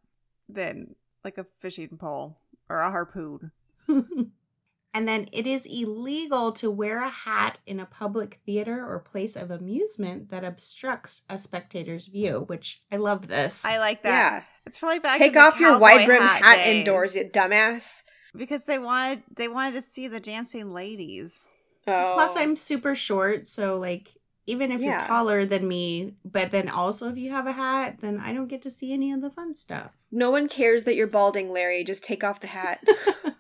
than 0.49 0.95
like 1.25 1.39
a 1.39 1.47
fishing 1.61 1.97
pole 1.99 2.39
or 2.69 2.81
a 2.81 2.91
harpoon. 2.91 3.51
and 3.89 5.09
then 5.09 5.29
it 5.33 5.47
is 5.47 5.67
illegal 5.67 6.53
to 6.53 6.71
wear 6.71 7.03
a 7.03 7.09
hat 7.09 7.59
in 7.67 7.81
a 7.81 7.87
public 7.87 8.41
theater 8.47 8.85
or 8.87 8.99
place 9.01 9.37
of 9.37 9.51
amusement 9.51 10.31
that 10.31 10.45
obstructs 10.45 11.25
a 11.29 11.39
spectator's 11.39 12.07
view, 12.07 12.45
which 12.47 12.83
I 12.91 12.97
love 12.97 13.29
this. 13.29 13.65
I 13.65 13.79
like 13.79 14.03
that. 14.03 14.11
Yeah. 14.11 14.43
It's 14.67 14.79
probably 14.79 15.01
back. 15.01 15.19
Take 15.19 15.33
in 15.33 15.35
the 15.35 15.41
off 15.41 15.59
your 15.59 15.79
wide 15.79 16.07
brim 16.07 16.23
hat, 16.23 16.57
days. 16.57 16.77
indoors, 16.77 17.17
you 17.17 17.25
dumbass. 17.25 18.03
because 18.37 18.65
they 18.65 18.79
wanted 18.79 19.23
they 19.35 19.49
wanted 19.49 19.83
to 19.83 19.91
see 19.91 20.07
the 20.07 20.21
dancing 20.21 20.73
ladies. 20.73 21.39
Oh. 21.87 22.13
Plus, 22.15 22.37
I'm 22.37 22.57
super 22.57 22.95
short, 22.95 23.49
so 23.49 23.77
like 23.77 24.11
even 24.47 24.73
if 24.73 24.81
Yeah. 24.81 24.99
you're 25.01 25.07
taller 25.09 25.45
than 25.47 25.67
me, 25.69 26.15
but 26.25 26.51
then 26.51 26.69
also 26.69 27.09
if 27.11 27.17
you 27.19 27.31
have 27.31 27.47
a 27.47 27.53
hat, 27.53 27.99
then 28.01 28.19
I 28.19 28.33
don't 28.33 28.49
get 28.49 28.63
to 28.63 28.71
see 28.71 28.93
any 28.93 29.13
of 29.13 29.21
the 29.23 29.31
fun 29.31 29.55
stuff. 29.55 29.93
No 30.11 30.31
one 30.31 30.49
cares 30.49 30.85
that 30.85 30.95
you're 30.97 31.07
balding, 31.07 31.51
Larry. 31.53 31.85
Just 31.85 32.05
take 32.05 32.25
off 32.25 32.41
the 32.41 32.47
hat. 32.49 32.83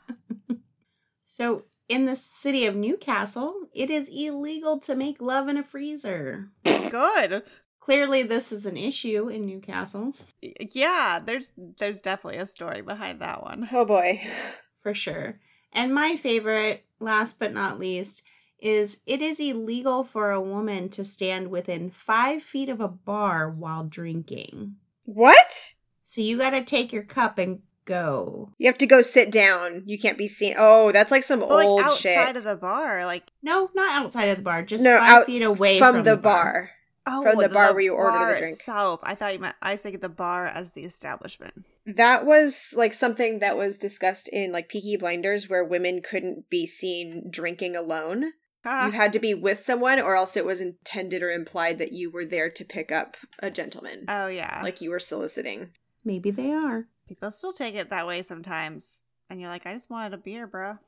so 1.24 1.64
in 1.88 2.06
the 2.06 2.16
city 2.16 2.66
of 2.66 2.76
Newcastle, 2.76 3.54
it 3.74 3.90
is 3.90 4.08
illegal 4.08 4.78
to 4.80 4.94
make 4.94 5.20
love 5.20 5.48
in 5.48 5.56
a 5.56 5.62
freezer. 5.62 6.48
Good. 6.64 7.42
Clearly, 7.80 8.22
this 8.22 8.52
is 8.52 8.66
an 8.66 8.76
issue 8.76 9.28
in 9.28 9.46
Newcastle 9.46 10.14
Yeah, 10.42 11.20
there's 11.24 11.50
there's 11.78 12.02
definitely 12.02 12.38
a 12.38 12.46
story 12.46 12.82
behind 12.82 13.20
that 13.20 13.42
one. 13.42 13.68
oh 13.72 13.84
boy. 13.84 14.20
for 14.82 14.94
sure. 14.94 15.40
And 15.72 15.94
my 15.94 16.16
favorite, 16.16 16.84
last 17.00 17.38
but 17.40 17.52
not 17.52 17.78
least, 17.78 18.22
is 18.62 18.98
it 19.06 19.20
is 19.22 19.40
illegal 19.40 20.04
for 20.04 20.30
a 20.30 20.40
woman 20.40 20.88
to 20.90 21.04
stand 21.04 21.48
within 21.50 21.90
five 21.90 22.42
feet 22.42 22.68
of 22.68 22.80
a 22.80 22.88
bar 22.88 23.50
while 23.50 23.84
drinking. 23.84 24.76
What? 25.04 25.72
So 26.02 26.20
you 26.20 26.38
got 26.38 26.50
to 26.50 26.62
take 26.64 26.92
your 26.92 27.02
cup 27.04 27.38
and 27.38 27.60
go. 27.84 28.52
You 28.58 28.66
have 28.68 28.78
to 28.78 28.86
go 28.86 29.02
sit 29.02 29.30
down. 29.32 29.82
You 29.86 29.98
can't 29.98 30.18
be 30.18 30.26
seen. 30.28 30.54
Oh, 30.58 30.92
that's 30.92 31.10
like 31.10 31.22
some 31.22 31.40
But, 31.40 31.50
like 31.50 31.66
old 31.66 31.80
outside 31.82 32.26
shit. 32.28 32.36
of 32.36 32.44
the 32.44 32.56
bar, 32.56 33.04
like 33.04 33.24
No, 33.42 33.70
not 33.74 34.00
outside 34.00 34.26
of 34.28 34.36
the 34.36 34.42
bar, 34.42 34.62
just 34.62 34.84
No, 34.84 34.98
five 34.98 35.08
out 35.08 35.26
feet 35.26 35.42
away 35.42 35.78
from, 35.78 35.96
from, 35.96 36.04
the 36.04 36.16
bar. 36.16 36.70
oh, 37.06 37.22
From 37.22 37.38
the 37.40 37.48
bar 37.48 37.72
where 37.72 37.80
you 37.82 37.94
order 37.94 38.32
the 38.34 38.38
drink. 38.38 38.52
Itself. 38.58 39.00
I 39.02 39.14
thought 39.14 39.32
you 39.32 39.38
meant 39.40 39.56
I 39.62 39.72
was 39.72 39.80
thinking 39.80 40.00
the 40.00 40.08
bar 40.08 40.46
as 40.46 40.72
the 40.72 40.84
establishment. 40.84 41.64
That 41.86 42.26
was 42.26 42.74
like 42.76 42.92
something 42.92 43.38
that 43.40 43.56
was 43.56 43.78
discussed 43.78 44.28
in 44.28 44.52
like 44.52 44.68
Peaky 44.68 44.96
Blinders 44.96 45.48
where 45.48 45.64
women 45.64 46.02
couldn't 46.02 46.48
be 46.50 46.66
seen 46.66 47.28
drinking 47.30 47.74
alone. 47.74 48.32
Ah, 48.64 48.86
You 48.86 48.92
had 48.92 49.12
to 49.14 49.18
be 49.18 49.32
with 49.34 49.58
someone 49.58 49.98
or 49.98 50.16
else 50.16 50.36
it 50.36 50.44
was 50.44 50.60
intended 50.60 51.22
or 51.22 51.30
implied 51.30 51.78
that 51.78 51.92
you 51.92 52.10
were 52.10 52.24
there 52.26 52.50
to 52.50 52.64
pick 52.64 52.92
up 52.92 53.16
a 53.38 53.50
gentleman. 53.50 54.04
oh 54.08 54.26
yeah, 54.26 54.60
like 54.62 54.80
you 54.80 54.90
were 54.90 54.98
soliciting. 54.98 55.70
Maybe 56.04 56.30
they 56.30 56.52
are. 56.52 56.86
people 57.08 57.30
still 57.30 57.52
take 57.52 57.74
it 57.74 57.90
that 57.90 58.06
way 58.06 58.22
sometimes, 58.22 59.00
and 59.28 59.40
you're 59.40 59.48
like, 59.50 59.66
I 59.66 59.72
just 59.72 59.90
wanted 59.90 60.14
a 60.14 60.18
beer, 60.18 60.46
bro. 60.46 60.78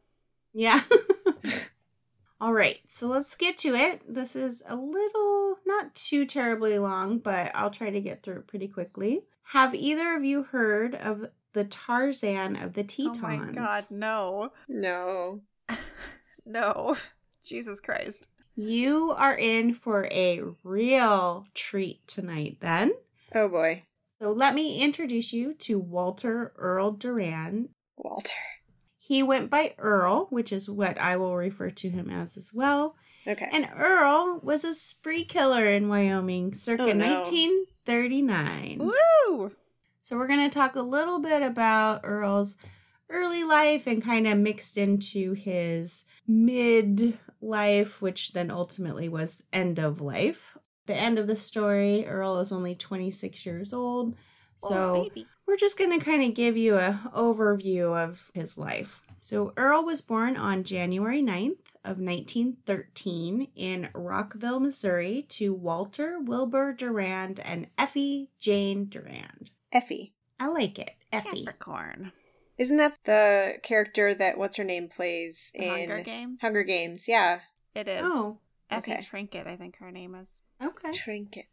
Yeah. 0.53 0.83
All 2.41 2.53
right, 2.53 2.79
so 2.89 3.07
let's 3.07 3.37
get 3.37 3.57
to 3.59 3.75
it. 3.77 4.03
This 4.13 4.35
is 4.35 4.63
a 4.67 4.75
little, 4.75 5.59
not 5.65 5.95
too 5.95 6.27
terribly 6.27 6.77
long, 6.79 7.19
but 7.19 7.53
I'll 7.55 7.71
try 7.71 7.91
to 7.91 8.01
get 8.01 8.23
through 8.23 8.37
it 8.39 8.47
pretty 8.49 8.67
quickly. 8.69 9.23
Have 9.53 9.75
either 9.77 10.17
of 10.17 10.25
you 10.25 10.43
heard 10.43 10.95
of 10.97 11.27
the 11.53 11.65
Tarzan 11.65 12.57
of 12.57 12.73
the 12.73 12.83
Tetons? 12.83 13.19
Oh 13.23 13.29
my 13.29 13.53
god, 13.53 13.85
no, 13.91 14.51
No. 14.69 15.43
no, 16.45 16.97
Jesus 17.45 17.81
Christ. 17.81 18.29
You 18.55 19.13
are 19.17 19.37
in 19.37 19.73
for 19.75 20.07
a 20.07 20.43
real 20.63 21.47
treat 21.55 22.07
tonight, 22.07 22.59
then. 22.61 22.93
Oh 23.35 23.49
boy. 23.49 23.85
So 24.19 24.31
let 24.31 24.55
me 24.55 24.81
introduce 24.83 25.33
you 25.33 25.55
to 25.55 25.79
Walter 25.79 26.53
Earl 26.57 26.93
Durand. 26.93 27.71
Walter. 27.97 28.33
He 28.99 29.23
went 29.23 29.51
by 29.51 29.75
Earl, 29.79 30.27
which 30.31 30.53
is 30.53 30.71
what 30.71 30.99
I 30.99 31.17
will 31.17 31.35
refer 31.37 31.71
to 31.71 31.91
him 31.91 32.09
as 32.11 32.37
as 32.37 32.53
well. 32.55 32.95
Okay. 33.27 33.49
And 33.53 33.69
Earl 33.77 34.41
was 34.43 34.65
a 34.65 34.75
spree 34.75 35.25
killer 35.25 35.67
in 35.67 35.89
Wyoming 35.89 36.55
circa 36.55 36.83
Oh, 36.85 36.93
no. 36.93 37.23
1939. 37.23 38.79
Woo! 38.79 39.53
So 40.01 40.17
we're 40.17 40.27
going 40.29 40.49
to 40.49 40.55
talk 40.55 40.77
a 40.77 40.83
little 40.83 41.21
bit 41.21 41.43
about 41.43 42.01
Earl's 42.05 42.57
early 43.13 43.45
life 43.45 43.87
and 43.87 44.03
kind 44.03 44.27
of 44.27 44.39
mixed 44.39 44.77
into 44.77 45.33
his 45.33 46.05
mid 46.27 47.19
life, 47.41 48.01
which 48.01 48.33
then 48.33 48.51
ultimately 48.51 49.09
was 49.09 49.43
end 49.53 49.79
of 49.79 50.01
life. 50.01 50.57
The 50.87 50.95
end 50.95 51.19
of 51.19 51.27
the 51.27 51.37
story, 51.37 52.07
Earl 52.07 52.41
is 52.41 52.53
only 52.53 52.75
26 52.75 53.47
years 53.47 53.73
old. 53.73 54.17
Oh, 54.65 54.69
so 54.69 55.09
oh, 55.17 55.23
we're 55.47 55.57
just 55.57 55.79
going 55.79 55.97
to 55.99 56.05
kind 56.05 56.23
of 56.25 56.35
give 56.35 56.57
you 56.57 56.77
a 56.77 57.01
overview 57.15 57.97
of 57.97 58.31
his 58.35 58.57
life. 58.59 59.03
So 59.21 59.53
Earl 59.57 59.85
was 59.85 60.01
born 60.01 60.37
on 60.37 60.65
January 60.65 61.23
9th 61.23 61.59
of 61.85 61.99
1913 61.99 63.49
in 63.55 63.89
Rockville, 63.95 64.61
Missouri 64.61 65.27
to 65.29 65.55
Walter 65.55 66.19
Wilbur 66.21 66.73
Durand 66.73 67.39
and 67.41 67.69
Effie 67.79 68.31
Jane 68.41 68.87
Durand. 68.87 69.51
Effie. 69.71 70.13
I 70.41 70.49
like 70.49 70.79
it. 70.79 70.95
Effie. 71.13 71.45
Capricorn. 71.45 72.13
Isn't 72.59 72.77
that 72.77 72.99
the 73.05 73.55
character 73.63 74.15
that 74.15 74.39
what's 74.39 74.57
her 74.57 74.65
name 74.65 74.89
plays 74.89 75.51
in 75.55 75.69
Hunger 75.89 76.03
Games. 76.03 76.41
Hunger 76.41 76.63
Games? 76.63 77.09
Yeah. 77.09 77.41
It 77.75 77.89
is. 77.89 78.01
Oh, 78.05 78.39
Effie 78.71 78.93
okay. 78.93 79.03
Trinket, 79.03 79.47
I 79.47 79.57
think 79.57 79.77
her 79.79 79.91
name 79.91 80.15
is. 80.15 80.43
okay. 80.63 80.93
Trinket. 80.93 81.47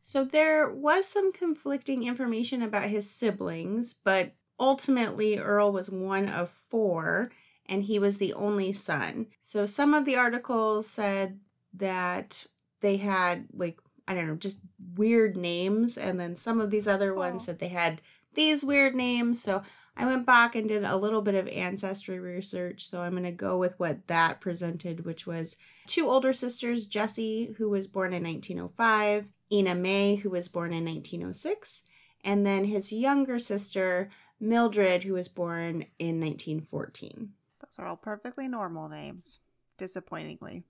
So 0.00 0.24
there 0.24 0.70
was 0.70 1.06
some 1.06 1.32
conflicting 1.32 2.04
information 2.04 2.62
about 2.62 2.84
his 2.88 3.10
siblings, 3.10 3.94
but 3.94 4.32
ultimately 4.58 5.38
Earl 5.38 5.72
was 5.72 5.90
one 5.90 6.28
of 6.28 6.50
four 6.50 7.30
and 7.66 7.84
he 7.84 7.98
was 7.98 8.16
the 8.16 8.32
only 8.32 8.72
son. 8.72 9.26
So 9.42 9.66
some 9.66 9.92
of 9.92 10.04
the 10.06 10.16
articles 10.16 10.88
said 10.88 11.40
that 11.74 12.46
they 12.80 12.96
had 12.96 13.46
like 13.52 13.78
I 14.06 14.14
don't 14.14 14.26
know, 14.26 14.36
just 14.36 14.62
weird 14.94 15.36
names 15.36 15.98
and 15.98 16.18
then 16.18 16.34
some 16.34 16.62
of 16.62 16.70
these 16.70 16.88
other 16.88 17.14
ones 17.14 17.42
Oh. 17.42 17.46
said 17.46 17.58
they 17.58 17.68
had 17.68 18.00
these 18.38 18.64
weird 18.64 18.94
names. 18.94 19.42
So 19.42 19.62
I 19.96 20.06
went 20.06 20.24
back 20.24 20.54
and 20.54 20.68
did 20.68 20.84
a 20.84 20.96
little 20.96 21.22
bit 21.22 21.34
of 21.34 21.48
ancestry 21.48 22.20
research, 22.20 22.86
so 22.86 23.02
I'm 23.02 23.10
going 23.10 23.24
to 23.24 23.32
go 23.32 23.58
with 23.58 23.78
what 23.80 24.06
that 24.06 24.40
presented, 24.40 25.04
which 25.04 25.26
was 25.26 25.56
two 25.86 26.08
older 26.08 26.32
sisters, 26.32 26.86
Jessie, 26.86 27.54
who 27.58 27.68
was 27.68 27.88
born 27.88 28.14
in 28.14 28.22
1905, 28.22 29.26
Ina 29.50 29.74
May, 29.74 30.14
who 30.14 30.30
was 30.30 30.46
born 30.46 30.72
in 30.72 30.84
1906, 30.84 31.82
and 32.22 32.46
then 32.46 32.64
his 32.64 32.92
younger 32.92 33.40
sister, 33.40 34.08
Mildred, 34.38 35.02
who 35.02 35.14
was 35.14 35.26
born 35.26 35.86
in 35.98 36.20
1914. 36.20 37.30
Those 37.60 37.78
are 37.78 37.86
all 37.86 37.96
perfectly 37.96 38.46
normal 38.46 38.88
names. 38.88 39.40
Disappointingly. 39.78 40.62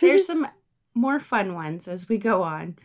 There's 0.00 0.26
some 0.28 0.46
more 0.94 1.18
fun 1.18 1.54
ones 1.54 1.88
as 1.88 2.08
we 2.08 2.18
go 2.18 2.42
on. 2.44 2.76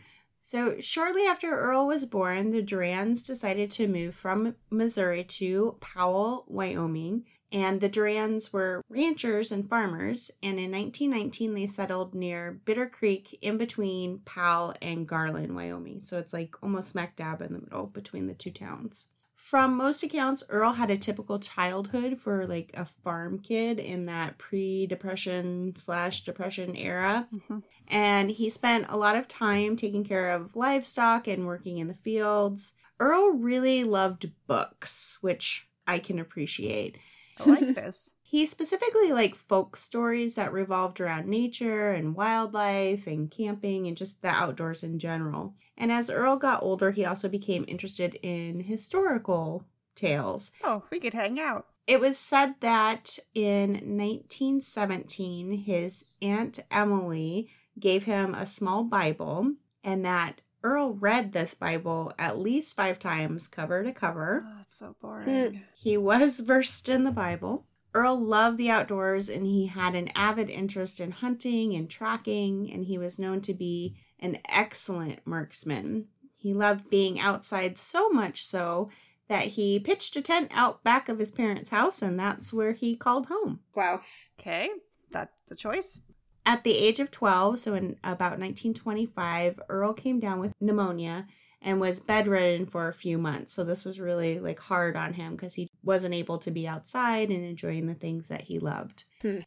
So, 0.46 0.78
shortly 0.78 1.24
after 1.24 1.58
Earl 1.58 1.86
was 1.86 2.04
born, 2.04 2.50
the 2.50 2.60
Durands 2.60 3.26
decided 3.26 3.70
to 3.70 3.88
move 3.88 4.14
from 4.14 4.56
Missouri 4.68 5.24
to 5.24 5.78
Powell, 5.80 6.44
Wyoming. 6.46 7.24
And 7.50 7.80
the 7.80 7.88
Durands 7.88 8.52
were 8.52 8.82
ranchers 8.90 9.50
and 9.50 9.66
farmers. 9.66 10.30
And 10.42 10.58
in 10.58 10.70
1919, 10.70 11.54
they 11.54 11.66
settled 11.66 12.14
near 12.14 12.60
Bitter 12.66 12.86
Creek 12.86 13.38
in 13.40 13.56
between 13.56 14.18
Powell 14.26 14.74
and 14.82 15.08
Garland, 15.08 15.56
Wyoming. 15.56 16.02
So, 16.02 16.18
it's 16.18 16.34
like 16.34 16.62
almost 16.62 16.90
smack 16.90 17.16
dab 17.16 17.40
in 17.40 17.54
the 17.54 17.60
middle 17.60 17.86
between 17.86 18.26
the 18.26 18.34
two 18.34 18.50
towns. 18.50 19.06
From 19.44 19.76
most 19.76 20.02
accounts, 20.02 20.42
Earl 20.48 20.72
had 20.72 20.90
a 20.90 20.96
typical 20.96 21.38
childhood 21.38 22.18
for 22.18 22.46
like 22.46 22.70
a 22.72 22.86
farm 22.86 23.38
kid 23.38 23.78
in 23.78 24.06
that 24.06 24.38
pre-depression 24.38 25.74
slash 25.76 26.24
depression 26.24 26.74
era, 26.74 27.28
Mhm. 27.30 27.62
and 27.86 28.30
he 28.30 28.48
spent 28.48 28.86
a 28.88 28.96
lot 28.96 29.16
of 29.16 29.28
time 29.28 29.76
taking 29.76 30.02
care 30.02 30.30
of 30.30 30.56
livestock 30.56 31.28
and 31.28 31.44
working 31.46 31.76
in 31.76 31.88
the 31.88 31.94
fields. 31.94 32.72
Earl 32.98 33.32
really 33.32 33.84
loved 33.84 34.32
books, 34.46 35.18
which 35.20 35.68
I 35.86 35.98
can 35.98 36.18
appreciate. 36.18 36.96
I 37.38 37.44
like 37.44 37.74
this. 37.74 38.13
He 38.34 38.46
specifically 38.46 39.12
liked 39.12 39.36
folk 39.36 39.76
stories 39.76 40.34
that 40.34 40.52
revolved 40.52 41.00
around 41.00 41.28
nature 41.28 41.92
and 41.92 42.16
wildlife 42.16 43.06
and 43.06 43.30
camping 43.30 43.86
and 43.86 43.96
just 43.96 44.22
the 44.22 44.28
outdoors 44.28 44.82
in 44.82 44.98
general. 44.98 45.54
And 45.78 45.92
as 45.92 46.10
Earl 46.10 46.34
got 46.34 46.60
older, 46.60 46.90
he 46.90 47.04
also 47.04 47.28
became 47.28 47.64
interested 47.68 48.18
in 48.22 48.58
historical 48.58 49.62
tales. 49.94 50.50
Oh, 50.64 50.82
we 50.90 50.98
could 50.98 51.14
hang 51.14 51.38
out. 51.38 51.66
It 51.86 52.00
was 52.00 52.18
said 52.18 52.56
that 52.58 53.20
in 53.36 53.74
1917, 53.74 55.52
his 55.52 56.04
Aunt 56.20 56.58
Emily 56.72 57.50
gave 57.78 58.02
him 58.02 58.34
a 58.34 58.46
small 58.46 58.82
Bible, 58.82 59.52
and 59.84 60.04
that 60.04 60.40
Earl 60.64 60.94
read 60.94 61.30
this 61.30 61.54
Bible 61.54 62.12
at 62.18 62.40
least 62.40 62.74
five 62.74 62.98
times, 62.98 63.46
cover 63.46 63.84
to 63.84 63.92
cover. 63.92 64.44
Oh, 64.44 64.54
that's 64.56 64.76
so 64.76 64.96
boring. 65.00 65.62
He 65.72 65.96
was 65.96 66.40
versed 66.40 66.88
in 66.88 67.04
the 67.04 67.12
Bible. 67.12 67.66
Earl 67.94 68.20
loved 68.20 68.58
the 68.58 68.70
outdoors 68.70 69.28
and 69.28 69.46
he 69.46 69.66
had 69.66 69.94
an 69.94 70.10
avid 70.16 70.50
interest 70.50 71.00
in 71.00 71.12
hunting 71.12 71.74
and 71.74 71.88
tracking, 71.88 72.70
and 72.72 72.84
he 72.84 72.98
was 72.98 73.18
known 73.18 73.40
to 73.42 73.54
be 73.54 73.96
an 74.18 74.38
excellent 74.48 75.20
marksman. 75.24 76.08
He 76.36 76.52
loved 76.52 76.90
being 76.90 77.20
outside 77.20 77.78
so 77.78 78.08
much 78.08 78.44
so 78.44 78.90
that 79.28 79.46
he 79.46 79.78
pitched 79.78 80.16
a 80.16 80.22
tent 80.22 80.50
out 80.52 80.82
back 80.82 81.08
of 81.08 81.18
his 81.18 81.30
parents' 81.30 81.70
house, 81.70 82.02
and 82.02 82.18
that's 82.18 82.52
where 82.52 82.72
he 82.72 82.96
called 82.96 83.26
home. 83.26 83.60
Wow. 83.74 84.00
Okay, 84.38 84.68
that's 85.10 85.50
a 85.50 85.54
choice. 85.54 86.00
At 86.44 86.64
the 86.64 86.76
age 86.76 87.00
of 87.00 87.10
12, 87.10 87.58
so 87.58 87.74
in 87.74 87.96
about 88.04 88.38
1925, 88.38 89.60
Earl 89.68 89.94
came 89.94 90.20
down 90.20 90.40
with 90.40 90.52
pneumonia 90.60 91.26
and 91.64 91.80
was 91.80 91.98
bedridden 91.98 92.66
for 92.66 92.88
a 92.88 92.94
few 92.94 93.16
months. 93.16 93.54
So 93.54 93.64
this 93.64 93.84
was 93.86 93.98
really 93.98 94.38
like 94.38 94.60
hard 94.60 94.96
on 94.96 95.14
him 95.14 95.32
because 95.32 95.54
he 95.54 95.68
wasn't 95.82 96.14
able 96.14 96.38
to 96.38 96.50
be 96.50 96.68
outside 96.68 97.30
and 97.30 97.42
enjoying 97.42 97.86
the 97.86 97.94
things 97.94 98.28
that 98.28 98.42
he 98.42 98.58
loved. 98.58 99.04
Hmm. 99.22 99.38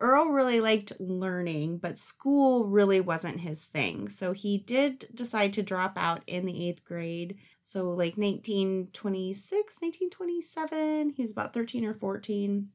Earl 0.00 0.26
really 0.26 0.60
liked 0.60 0.94
learning, 0.98 1.78
but 1.78 1.98
school 1.98 2.66
really 2.66 3.00
wasn't 3.00 3.40
his 3.40 3.66
thing. 3.66 4.08
So 4.08 4.32
he 4.32 4.58
did 4.58 5.06
decide 5.14 5.52
to 5.52 5.62
drop 5.62 5.92
out 5.96 6.22
in 6.26 6.44
the 6.44 6.68
eighth 6.68 6.84
grade. 6.84 7.36
So, 7.62 7.90
like 7.90 8.16
1926, 8.16 9.52
1927, 9.52 11.10
he 11.10 11.22
was 11.22 11.30
about 11.30 11.52
13 11.52 11.84
or 11.84 11.94
14. 11.94 12.70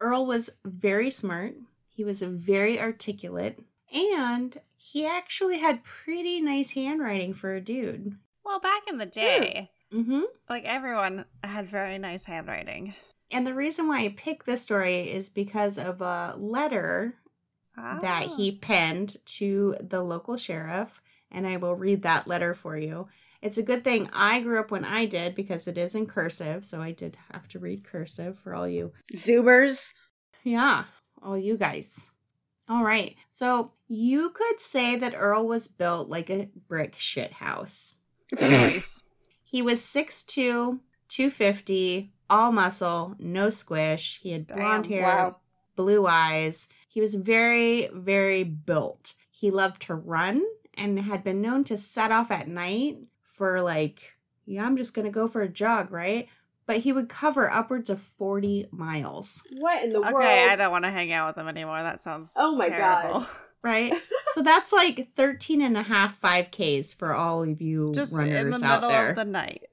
Earl 0.00 0.26
was 0.26 0.50
very 0.64 1.10
smart, 1.10 1.54
he 1.88 2.02
was 2.02 2.22
very 2.22 2.80
articulate, 2.80 3.60
and 3.94 4.58
he 4.76 5.06
actually 5.06 5.58
had 5.58 5.84
pretty 5.84 6.40
nice 6.40 6.72
handwriting 6.72 7.34
for 7.34 7.54
a 7.54 7.60
dude. 7.60 8.16
Well, 8.44 8.60
back 8.60 8.82
in 8.88 8.98
the 8.98 9.06
day, 9.06 9.70
Mm-hmm. 9.92 10.22
like 10.48 10.64
everyone 10.64 11.26
had 11.44 11.68
very 11.68 11.98
nice 11.98 12.24
handwriting. 12.24 12.94
And 13.30 13.46
the 13.46 13.54
reason 13.54 13.88
why 13.88 14.00
I 14.04 14.08
picked 14.16 14.46
this 14.46 14.62
story 14.62 15.10
is 15.10 15.28
because 15.28 15.76
of 15.78 16.00
a 16.00 16.34
letter 16.38 17.14
that 17.76 18.26
Ah. 18.28 18.34
he 18.36 18.56
penned 18.56 19.16
to 19.26 19.76
the 19.80 20.02
local 20.02 20.36
sheriff, 20.36 21.02
and 21.30 21.46
I 21.46 21.56
will 21.58 21.74
read 21.74 22.02
that 22.02 22.26
letter 22.26 22.54
for 22.54 22.76
you. 22.76 23.08
It's 23.42 23.58
a 23.58 23.62
good 23.62 23.84
thing 23.84 24.08
I 24.12 24.40
grew 24.40 24.60
up 24.60 24.70
when 24.70 24.84
I 24.84 25.04
did 25.06 25.34
because 25.34 25.66
it 25.68 25.76
is 25.76 25.94
in 25.94 26.06
cursive, 26.06 26.64
so 26.64 26.80
I 26.80 26.92
did 26.92 27.16
have 27.32 27.48
to 27.48 27.58
read 27.58 27.84
cursive 27.84 28.38
for 28.38 28.54
all 28.54 28.68
you. 28.68 28.92
Zoomers. 29.14 29.94
Yeah, 30.42 30.84
all 31.22 31.36
you 31.36 31.56
guys. 31.58 32.10
All 32.68 32.84
right, 32.84 33.16
so 33.30 33.72
you 33.88 34.30
could 34.30 34.60
say 34.60 34.96
that 34.96 35.14
Earl 35.16 35.46
was 35.46 35.68
built 35.68 36.08
like 36.08 36.30
a 36.30 36.48
brick 36.68 36.94
shit 36.98 37.32
house. 37.32 37.96
Nice. 38.40 39.02
He 39.44 39.60
was 39.62 39.80
6'2, 39.80 40.80
250, 41.08 42.12
all 42.30 42.52
muscle, 42.52 43.14
no 43.18 43.50
squish. 43.50 44.20
He 44.22 44.32
had 44.32 44.46
blonde 44.46 44.84
Damn, 44.84 44.92
hair, 44.92 45.02
wow. 45.04 45.36
blue 45.76 46.06
eyes. 46.06 46.68
He 46.88 47.00
was 47.00 47.14
very, 47.14 47.88
very 47.92 48.44
built. 48.44 49.14
He 49.30 49.50
loved 49.50 49.82
to 49.82 49.94
run 49.94 50.42
and 50.78 50.98
had 50.98 51.22
been 51.24 51.42
known 51.42 51.64
to 51.64 51.76
set 51.76 52.10
off 52.10 52.30
at 52.30 52.48
night 52.48 52.98
for 53.34 53.60
like, 53.60 54.12
yeah, 54.46 54.64
I'm 54.64 54.76
just 54.76 54.94
going 54.94 55.04
to 55.04 55.10
go 55.12 55.28
for 55.28 55.42
a 55.42 55.48
jog, 55.48 55.90
right? 55.92 56.28
But 56.64 56.78
he 56.78 56.92
would 56.92 57.08
cover 57.08 57.50
upwards 57.50 57.90
of 57.90 58.00
40 58.00 58.68
miles, 58.70 59.42
What 59.58 59.82
in 59.84 59.90
the 59.90 59.98
okay, 59.98 60.12
world? 60.12 60.24
I 60.26 60.56
don't 60.56 60.70
want 60.70 60.84
to 60.84 60.90
hang 60.90 61.12
out 61.12 61.28
with 61.34 61.42
him 61.42 61.48
anymore. 61.48 61.82
That 61.82 62.00
sounds 62.00 62.32
Oh 62.36 62.56
my 62.56 62.68
terrible. 62.68 63.20
God. 63.20 63.28
right? 63.62 63.92
so 64.34 64.42
that's 64.42 64.72
like 64.72 65.14
13 65.14 65.62
and 65.62 65.76
a 65.76 65.82
half 65.82 66.20
5Ks 66.20 66.94
for 66.96 67.14
all 67.14 67.42
of 67.42 67.60
you 67.62 67.92
Just 67.94 68.12
in 68.12 68.18
the 68.18 68.38
out 68.64 68.80
middle 68.82 68.88
there. 68.88 69.10
of 69.10 69.16
the 69.16 69.24
night. 69.24 69.64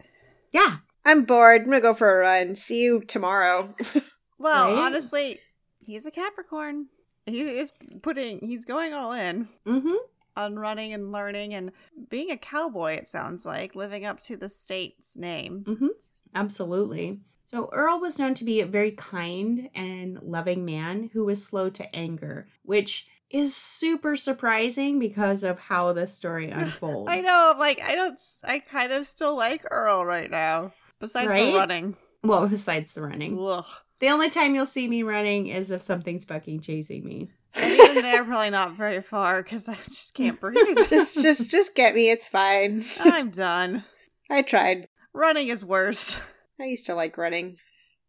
yeah. 0.52 0.78
I'm 1.06 1.24
bored. 1.24 1.62
I'm 1.62 1.68
gonna 1.70 1.82
go 1.82 1.94
for 1.94 2.18
a 2.18 2.20
run. 2.20 2.56
See 2.56 2.82
you 2.84 3.02
tomorrow. 3.02 3.74
Well, 4.38 4.68
Right? 4.70 4.78
honestly, 4.86 5.40
he's 5.80 6.06
a 6.06 6.12
Capricorn. 6.12 6.88
He 7.26 7.42
is 7.42 7.74
putting. 8.02 8.40
He's 8.40 8.64
going 8.64 8.94
all 8.94 9.12
in 9.12 9.50
Mm-hmm. 9.68 9.96
on 10.38 10.56
running 10.58 10.94
and 10.94 11.12
learning 11.12 11.54
and 11.54 11.72
being 12.10 12.32
a 12.32 12.38
cowboy. 12.38 12.94
It 12.94 13.10
sounds 13.10 13.46
like 13.46 13.76
living 13.76 14.06
up 14.06 14.22
to 14.24 14.38
the 14.38 14.48
state's 14.48 15.18
name. 15.18 15.66
Mm-hmm. 15.68 15.88
Absolutely. 16.36 17.20
So 17.44 17.70
Earl 17.74 18.00
was 18.00 18.18
known 18.20 18.34
to 18.36 18.46
be 18.46 18.62
a 18.62 18.66
very 18.66 18.92
kind 18.92 19.70
and 19.76 20.22
loving 20.22 20.64
man 20.64 21.10
who 21.14 21.26
was 21.26 21.44
slow 21.46 21.70
to 21.72 21.96
anger, 21.96 22.48
which 22.64 23.08
is 23.30 23.56
super 23.56 24.16
surprising 24.16 25.00
because 25.00 25.44
of 25.44 25.60
how 25.60 25.94
the 25.94 26.08
story 26.08 26.50
unfolds. 26.52 27.10
I 27.12 27.22
know. 27.22 27.52
I'm 27.54 27.60
like, 27.60 27.82
I 27.82 27.96
don't. 27.96 28.20
I 28.44 28.60
kind 28.60 28.92
of 28.92 29.08
still 29.08 29.36
like 29.36 29.64
Earl 29.70 30.06
right 30.06 30.30
now. 30.30 30.74
Besides 31.00 31.30
Right? 31.30 31.52
the 31.52 31.58
running. 31.58 31.96
Well, 32.24 32.48
besides 32.48 32.94
the 32.94 33.02
running. 33.04 33.38
Ugh. 33.40 33.66
The 34.00 34.08
only 34.10 34.30
time 34.30 34.56
you'll 34.56 34.66
see 34.66 34.88
me 34.88 35.04
running 35.04 35.48
is 35.48 35.72
if 35.72 35.82
something's 35.82 36.26
fucking 36.26 36.62
chasing 36.62 37.04
me. 37.06 37.30
And 37.56 37.72
even 37.80 38.04
there, 38.04 38.24
probably 38.24 38.50
not 38.50 38.78
very 38.78 39.02
far 39.02 39.42
because 39.42 39.68
I 39.68 39.76
just 39.86 40.14
can't 40.14 40.40
breathe. 40.42 40.78
just, 40.88 41.22
just, 41.22 41.50
just 41.52 41.76
get 41.76 41.96
me. 41.96 42.10
It's 42.10 42.28
fine. 42.28 42.84
I'm 43.02 43.30
done. 43.32 43.84
I 44.30 44.42
tried. 44.42 44.88
Running 45.14 45.48
is 45.48 45.66
worse. 45.66 46.16
I 46.60 46.66
used 46.66 46.86
to 46.88 46.96
like 46.96 47.18
running. 47.18 47.58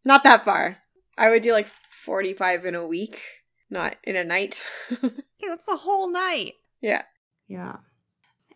Not 0.05 0.23
that 0.23 0.43
far. 0.45 0.77
I 1.17 1.29
would 1.29 1.41
do 1.41 1.51
like 1.53 1.67
45 1.67 2.65
in 2.65 2.75
a 2.75 2.87
week, 2.87 3.21
not 3.71 3.95
in 4.03 4.15
a 4.15 4.23
night. 4.23 4.67
It's 5.43 5.67
a 5.67 5.75
whole 5.75 6.09
night. 6.09 6.53
yeah. 6.81 7.01
Yeah. 7.47 7.77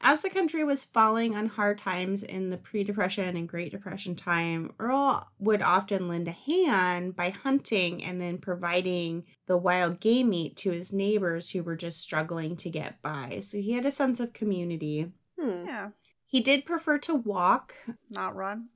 As 0.01 0.21
the 0.21 0.29
country 0.29 0.63
was 0.63 0.85
falling 0.85 1.35
on 1.35 1.47
hard 1.47 1.77
times 1.79 2.21
in 2.21 2.49
the 2.49 2.57
pre 2.57 2.83
Depression 2.83 3.35
and 3.35 3.49
Great 3.49 3.71
Depression 3.71 4.15
time, 4.15 4.71
Earl 4.79 5.27
would 5.39 5.61
often 5.63 6.07
lend 6.07 6.27
a 6.27 6.31
hand 6.31 7.15
by 7.15 7.29
hunting 7.31 8.03
and 8.03 8.21
then 8.21 8.37
providing 8.37 9.23
the 9.47 9.57
wild 9.57 9.99
game 9.99 10.29
meat 10.29 10.57
to 10.57 10.71
his 10.71 10.93
neighbors 10.93 11.49
who 11.49 11.63
were 11.63 11.75
just 11.75 12.01
struggling 12.01 12.55
to 12.57 12.69
get 12.69 13.01
by. 13.01 13.39
So 13.41 13.57
he 13.57 13.73
had 13.73 13.85
a 13.85 13.91
sense 13.91 14.19
of 14.19 14.31
community. 14.33 15.11
Hmm. 15.39 15.65
Yeah. 15.65 15.89
He 16.27 16.41
did 16.41 16.65
prefer 16.65 16.97
to 16.99 17.15
walk 17.15 17.73
Not 18.09 18.35
run. 18.35 18.69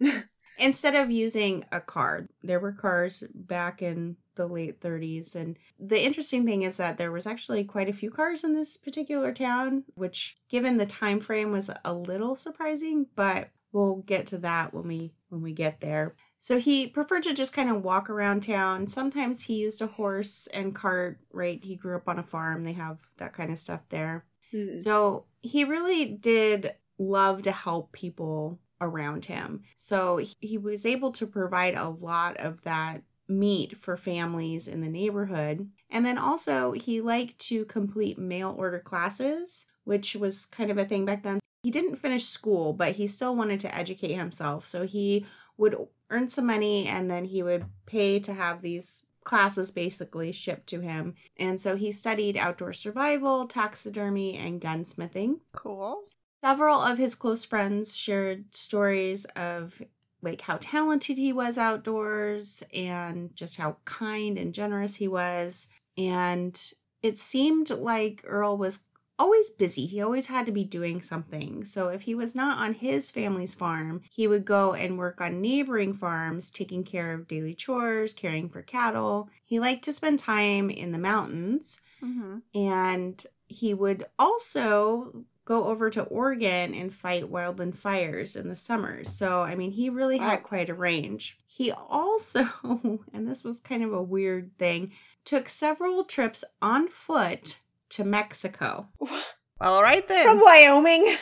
instead 0.58 0.94
of 0.94 1.10
using 1.10 1.64
a 1.72 1.80
car. 1.80 2.28
There 2.42 2.60
were 2.60 2.72
cars 2.72 3.24
back 3.34 3.82
in 3.82 4.16
the 4.34 4.46
late 4.46 4.80
30s 4.80 5.34
and 5.34 5.58
the 5.78 6.02
interesting 6.02 6.46
thing 6.46 6.62
is 6.62 6.76
that 6.76 6.98
there 6.98 7.12
was 7.12 7.26
actually 7.26 7.64
quite 7.64 7.88
a 7.88 7.92
few 7.92 8.10
cars 8.10 8.44
in 8.44 8.54
this 8.54 8.76
particular 8.76 9.32
town 9.32 9.84
which 9.94 10.36
given 10.48 10.76
the 10.76 10.86
time 10.86 11.20
frame 11.20 11.52
was 11.52 11.70
a 11.84 11.92
little 11.92 12.34
surprising 12.36 13.06
but 13.14 13.50
we'll 13.74 13.96
get 13.96 14.26
to 14.28 14.38
that 14.38 14.72
when 14.72 14.88
we 14.88 15.12
when 15.28 15.42
we 15.42 15.52
get 15.52 15.80
there. 15.80 16.14
So 16.38 16.58
he 16.58 16.86
preferred 16.86 17.24
to 17.24 17.34
just 17.34 17.52
kind 17.52 17.68
of 17.68 17.82
walk 17.82 18.08
around 18.08 18.42
town. 18.42 18.86
Sometimes 18.86 19.42
he 19.42 19.56
used 19.56 19.82
a 19.82 19.86
horse 19.86 20.46
and 20.54 20.74
cart 20.74 21.18
right? 21.32 21.62
He 21.62 21.76
grew 21.76 21.96
up 21.96 22.08
on 22.08 22.18
a 22.18 22.22
farm. 22.22 22.64
They 22.64 22.72
have 22.74 22.98
that 23.18 23.34
kind 23.34 23.50
of 23.50 23.58
stuff 23.58 23.80
there. 23.90 24.24
Hmm. 24.52 24.78
so 24.78 25.26
he 25.42 25.64
really 25.64 26.06
did 26.06 26.72
love 26.96 27.42
to 27.42 27.50
help 27.50 27.92
people 27.92 28.60
around 28.80 29.24
him. 29.24 29.62
So 29.74 30.20
he 30.40 30.58
was 30.58 30.86
able 30.86 31.10
to 31.12 31.26
provide 31.26 31.74
a 31.74 31.88
lot 31.88 32.36
of 32.36 32.62
that 32.62 33.02
meat 33.28 33.76
for 33.76 33.96
families 33.96 34.68
in 34.68 34.80
the 34.80 34.88
neighborhood. 34.88 35.70
And 35.90 36.04
then 36.04 36.18
also, 36.18 36.72
he 36.72 37.00
liked 37.00 37.38
to 37.40 37.64
complete 37.64 38.18
mail 38.18 38.54
order 38.56 38.78
classes, 38.78 39.66
which 39.84 40.16
was 40.16 40.46
kind 40.46 40.70
of 40.70 40.78
a 40.78 40.84
thing 40.84 41.04
back 41.04 41.22
then. 41.22 41.40
He 41.62 41.70
didn't 41.70 41.96
finish 41.96 42.24
school, 42.24 42.72
but 42.72 42.92
he 42.92 43.06
still 43.06 43.34
wanted 43.34 43.60
to 43.60 43.74
educate 43.74 44.14
himself. 44.14 44.66
So 44.66 44.84
he 44.84 45.26
would 45.56 45.76
earn 46.10 46.28
some 46.28 46.46
money 46.46 46.86
and 46.86 47.10
then 47.10 47.24
he 47.24 47.42
would 47.42 47.64
pay 47.86 48.20
to 48.20 48.32
have 48.32 48.60
these 48.60 49.06
classes 49.24 49.70
basically 49.70 50.30
shipped 50.32 50.66
to 50.68 50.80
him. 50.80 51.14
And 51.38 51.60
so 51.60 51.76
he 51.76 51.90
studied 51.92 52.36
outdoor 52.36 52.72
survival, 52.74 53.46
taxidermy, 53.46 54.36
and 54.36 54.60
gunsmithing. 54.60 55.40
Cool. 55.52 56.02
Several 56.42 56.80
of 56.80 56.98
his 56.98 57.14
close 57.14 57.42
friends 57.42 57.96
shared 57.96 58.54
stories 58.54 59.24
of 59.36 59.80
like 60.24 60.40
how 60.42 60.58
talented 60.60 61.18
he 61.18 61.32
was 61.32 61.58
outdoors 61.58 62.62
and 62.72 63.34
just 63.36 63.58
how 63.58 63.76
kind 63.84 64.38
and 64.38 64.54
generous 64.54 64.96
he 64.96 65.08
was. 65.08 65.68
And 65.96 66.60
it 67.02 67.18
seemed 67.18 67.70
like 67.70 68.22
Earl 68.26 68.56
was 68.56 68.86
always 69.16 69.50
busy. 69.50 69.86
He 69.86 70.00
always 70.00 70.26
had 70.26 70.44
to 70.46 70.52
be 70.52 70.64
doing 70.64 71.00
something. 71.00 71.64
So 71.64 71.88
if 71.88 72.02
he 72.02 72.14
was 72.14 72.34
not 72.34 72.58
on 72.58 72.74
his 72.74 73.10
family's 73.10 73.54
farm, 73.54 74.02
he 74.10 74.26
would 74.26 74.44
go 74.44 74.74
and 74.74 74.98
work 74.98 75.20
on 75.20 75.40
neighboring 75.40 75.94
farms, 75.94 76.50
taking 76.50 76.82
care 76.82 77.12
of 77.12 77.28
daily 77.28 77.54
chores, 77.54 78.12
caring 78.12 78.48
for 78.48 78.62
cattle. 78.62 79.28
He 79.44 79.60
liked 79.60 79.84
to 79.84 79.92
spend 79.92 80.18
time 80.18 80.68
in 80.70 80.90
the 80.92 80.98
mountains 80.98 81.80
hmm 82.00 82.38
and 82.54 83.24
he 83.46 83.74
would 83.74 84.04
also 84.18 85.24
go 85.44 85.64
over 85.64 85.90
to 85.90 86.02
Oregon 86.04 86.74
and 86.74 86.92
fight 86.92 87.30
wildland 87.30 87.76
fires 87.76 88.36
in 88.36 88.48
the 88.48 88.56
summers. 88.56 89.10
So, 89.10 89.42
I 89.42 89.54
mean, 89.54 89.72
he 89.72 89.90
really 89.90 90.18
had 90.18 90.42
quite 90.42 90.70
a 90.70 90.74
range. 90.74 91.38
He 91.46 91.70
also, 91.70 92.44
and 93.12 93.28
this 93.28 93.44
was 93.44 93.60
kind 93.60 93.82
of 93.82 93.92
a 93.92 94.02
weird 94.02 94.56
thing, 94.58 94.92
took 95.24 95.48
several 95.48 96.04
trips 96.04 96.44
on 96.62 96.88
foot 96.88 97.58
to 97.90 98.04
Mexico. 98.04 98.88
All 99.60 99.82
right 99.82 100.06
then. 100.08 100.24
From 100.24 100.40
Wyoming. 100.40 101.16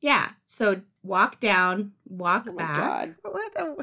Yeah, 0.00 0.30
so 0.46 0.80
walk 1.02 1.40
down, 1.40 1.92
walk 2.06 2.46
Oh 2.48 2.52
my 2.52 2.62
back. 2.62 2.78
god. 2.78 3.14
what? 3.22 3.52
A... 3.56 3.76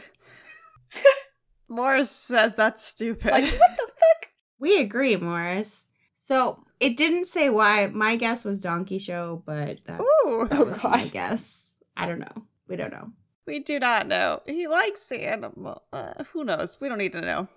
Morris 1.69 2.11
says 2.11 2.55
that's 2.55 2.83
stupid. 2.85 3.31
Like, 3.31 3.43
what 3.43 3.77
the 3.77 3.87
fuck? 3.87 4.29
We 4.59 4.79
agree, 4.79 5.15
Morris. 5.15 5.85
So 6.27 6.61
it 6.81 6.97
didn't 6.97 7.23
say 7.25 7.49
why. 7.49 7.87
My 7.87 8.17
guess 8.17 8.43
was 8.43 8.59
Donkey 8.59 8.99
Show, 8.99 9.43
but 9.45 9.79
that's, 9.85 10.03
Ooh. 10.25 10.45
that 10.49 10.59
Oh, 10.59 10.65
was 10.65 10.83
my 10.83 11.07
guess. 11.07 11.73
I 11.95 12.05
don't 12.05 12.19
know. 12.19 12.43
We 12.67 12.75
don't 12.75 12.91
know. 12.91 13.11
we 13.45 13.59
do 13.59 13.79
not 13.79 14.07
know. 14.07 14.41
He 14.45 14.67
likes 14.67 15.09
animal. 15.09 15.83
Uh, 15.93 16.25
who 16.33 16.43
knows? 16.43 16.79
We 16.81 16.89
don't 16.89 16.97
need 16.97 17.13
to 17.13 17.21
know. 17.21 17.47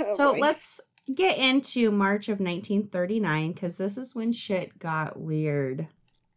Oh, 0.00 0.06
so 0.16 0.32
boy. 0.32 0.40
let's 0.40 0.80
get 1.14 1.38
into 1.38 1.92
March 1.92 2.28
of 2.28 2.40
1939 2.40 3.52
because 3.52 3.76
this 3.78 3.96
is 3.96 4.16
when 4.16 4.32
shit 4.32 4.80
got 4.80 5.20
weird. 5.20 5.86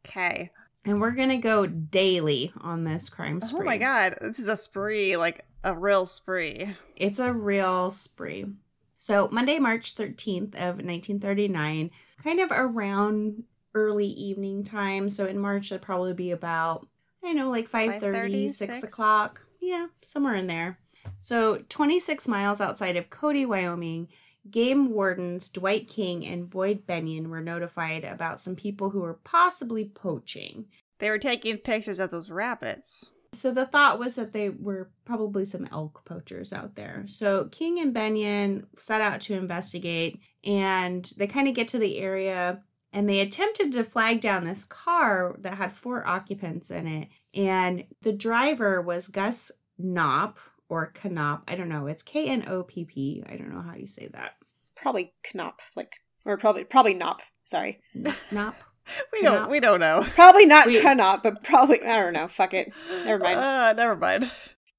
Okay. 0.06 0.52
And 0.86 1.02
we're 1.02 1.12
going 1.12 1.30
to 1.30 1.38
go 1.38 1.65
daily 1.65 2.54
on 2.62 2.84
this 2.84 3.10
crime 3.10 3.41
spree. 3.41 3.62
Oh 3.62 3.63
my 3.63 3.80
god, 3.80 4.17
this 4.22 4.38
is 4.38 4.48
a 4.48 4.56
spree, 4.56 5.17
like 5.17 5.46
a 5.63 5.76
real 5.76 6.06
spree. 6.06 6.76
It's 6.96 7.17
a 7.17 7.34
real 7.34 7.89
spree. 7.89 8.46
So, 9.04 9.28
Monday, 9.34 9.60
March 9.60 9.96
13th 9.96 10.56
of 10.56 10.80
1939, 10.80 11.92
kind 12.24 12.39
of 12.39 12.52
around 12.54 13.44
early 13.74 14.08
evening 14.08 14.63
time. 14.63 15.10
So, 15.10 15.26
in 15.26 15.38
March, 15.38 15.74
it'd 15.74 15.82
probably 15.82 16.13
be 16.13 16.32
about, 16.32 16.88
I 17.22 17.28
don't 17.28 17.36
know, 17.36 17.50
like 17.50 17.70
5.30, 17.70 18.00
5:30, 18.00 18.50
6 18.52 18.74
6? 18.76 18.84
o'clock. 18.86 19.46
Yeah, 19.60 19.88
somewhere 20.02 20.36
in 20.36 20.48
there. 20.48 20.80
So, 21.18 21.66
26 21.68 22.30
miles 22.30 22.62
outside 22.62 22.96
of 22.96 23.10
Cody, 23.10 23.46
Wyoming, 23.46 24.08
game 24.50 24.92
wardens 24.92 25.50
Dwight 25.50 25.89
King 25.89 26.26
and 26.26 26.50
Boyd 26.50 26.88
Benyon 26.88 27.30
were 27.30 27.42
notified 27.42 28.06
about 28.06 28.39
some 28.39 28.56
people 28.56 28.92
who 28.92 29.02
were 29.02 29.20
possibly 29.26 29.84
poaching. 29.84 30.68
They 31.00 31.10
were 31.10 31.20
taking 31.20 31.58
pictures 31.58 32.00
of 32.00 32.10
those 32.10 32.32
rabbits. 32.32 33.12
So 33.34 33.52
the 33.52 33.65
thought 33.65 34.00
was 34.00 34.15
that 34.15 34.34
they 34.34 34.50
were 34.50 34.91
probably 35.06 35.46
some 35.46 35.67
elk 35.72 36.06
poachers 36.06 36.54
out 36.54 36.76
there. 36.76 37.04
So 37.08 37.46
King 37.46 37.80
and 37.80 37.93
Benyon 37.93 38.67
set 38.78 39.02
out 39.02 39.22
to 39.22 39.34
investigate 39.34 40.19
and 40.43 41.12
they 41.17 41.28
kind 41.28 41.48
of 41.48 41.56
get 41.56 41.67
to 41.69 41.80
the 41.80 42.00
area 42.00 42.63
and 42.91 43.10
they 43.10 43.19
attempted 43.19 43.72
to 43.72 43.84
flag 43.84 44.22
down 44.22 44.43
this 44.43 44.63
car 44.63 45.36
that 45.39 45.56
had 45.56 45.74
four 45.74 46.08
occupants 46.08 46.69
in 46.69 46.86
it. 46.88 47.10
And 47.34 47.86
the 48.02 48.13
driver 48.13 48.82
was 48.82 49.08
Gus 49.08 49.52
Knopp 49.80 50.38
or 50.69 50.93
Knopp. 51.04 51.43
I 51.48 51.56
don't 51.56 51.69
know. 51.69 51.88
It's 51.88 52.04
K 52.04 52.28
N 52.28 52.43
O 52.48 52.63
P 52.63 52.86
P. 52.86 53.24
I 53.28 53.36
don't 53.36 53.54
know 53.54 53.62
how 53.62 53.76
you 53.76 53.88
say 53.88 54.10
that. 54.13 54.34
probably 54.76 55.13
Knop, 55.34 55.60
like 55.76 55.96
or 56.26 56.38
probably 56.38 56.63
probably 56.63 56.96
Knop. 56.96 57.22
Sorry, 57.43 57.82
Knopp. 58.32 58.56
We 59.13 59.22
Cannot- 59.22 59.38
don't. 59.39 59.50
We 59.52 59.60
don't 59.60 59.80
know. 59.80 60.06
probably 60.15 60.46
not 60.46 60.67
We- 60.67 60.80
Knop, 60.82 61.24
but 61.24 61.43
probably 61.43 61.82
I 61.84 62.00
don't 62.02 62.13
know. 62.13 62.28
Fuck 62.28 62.54
it. 62.54 62.72
Never 63.06 63.24
mind. 63.24 63.39
Uh, 63.39 63.74
never 63.74 63.96
mind. 63.96 64.32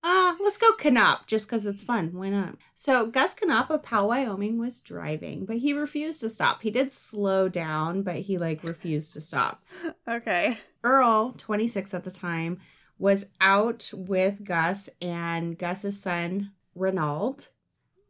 Ah, 0.06 0.36
let's 0.40 0.58
go 0.58 0.72
Knopp 0.90 1.26
just 1.26 1.48
because 1.48 1.64
it's 1.64 1.82
fun. 1.82 2.10
Why 2.12 2.28
not? 2.28 2.56
So 2.74 3.06
Gus 3.06 3.34
Knopp 3.42 3.70
of 3.70 3.82
Powell, 3.82 4.08
Wyoming 4.08 4.58
was 4.58 4.80
driving, 4.82 5.46
but 5.46 5.56
he 5.58 5.72
refused 5.72 6.20
to 6.20 6.28
stop. 6.28 6.60
He 6.60 6.70
did 6.70 6.92
slow 6.92 7.48
down, 7.48 8.02
but 8.02 8.16
he 8.16 8.36
like 8.36 8.62
refused 8.62 9.14
to 9.14 9.22
stop. 9.22 9.64
Okay. 10.06 10.58
Earl, 10.82 11.32
26 11.38 11.94
at 11.94 12.04
the 12.04 12.10
time, 12.10 12.60
was 12.98 13.30
out 13.40 13.90
with 13.94 14.44
Gus 14.44 14.90
and 15.00 15.56
Gus's 15.56 15.98
son, 16.02 16.52
Renaud, 16.74 17.38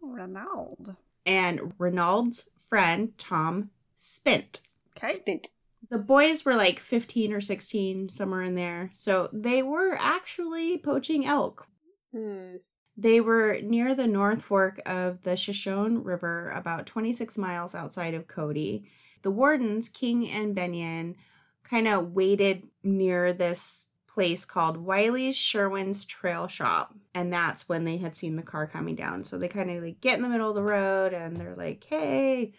Ronald. 0.02 0.96
and 1.24 1.72
Renaud's 1.78 2.50
friend, 2.58 3.16
Tom 3.18 3.70
Spint. 3.96 4.62
Okay. 4.96 5.12
Spint. 5.12 5.48
The 5.94 6.00
boys 6.00 6.44
were 6.44 6.56
like 6.56 6.80
15 6.80 7.32
or 7.32 7.40
16, 7.40 8.08
somewhere 8.08 8.42
in 8.42 8.56
there. 8.56 8.90
So 8.94 9.28
they 9.32 9.62
were 9.62 9.96
actually 9.96 10.76
poaching 10.76 11.24
elk. 11.24 11.68
Hmm. 12.10 12.56
They 12.96 13.20
were 13.20 13.60
near 13.62 13.94
the 13.94 14.08
North 14.08 14.42
Fork 14.42 14.80
of 14.86 15.22
the 15.22 15.36
Shoshone 15.36 15.98
River, 15.98 16.50
about 16.50 16.86
26 16.86 17.38
miles 17.38 17.76
outside 17.76 18.14
of 18.14 18.26
Cody. 18.26 18.88
The 19.22 19.30
wardens, 19.30 19.88
King 19.88 20.28
and 20.28 20.52
Benyon, 20.52 21.14
kind 21.62 21.86
of 21.86 22.12
waited 22.12 22.64
near 22.82 23.32
this 23.32 23.90
place 24.12 24.44
called 24.44 24.76
Wiley's 24.76 25.36
Sherwin's 25.36 26.04
Trail 26.04 26.48
Shop. 26.48 26.92
And 27.14 27.32
that's 27.32 27.68
when 27.68 27.84
they 27.84 27.98
had 27.98 28.16
seen 28.16 28.34
the 28.34 28.42
car 28.42 28.66
coming 28.66 28.96
down. 28.96 29.22
So 29.22 29.38
they 29.38 29.46
kind 29.46 29.70
of 29.70 29.80
like 29.80 30.00
get 30.00 30.16
in 30.18 30.24
the 30.24 30.30
middle 30.32 30.48
of 30.48 30.56
the 30.56 30.62
road 30.64 31.12
and 31.12 31.36
they're 31.36 31.54
like, 31.54 31.84
hey. 31.84 32.52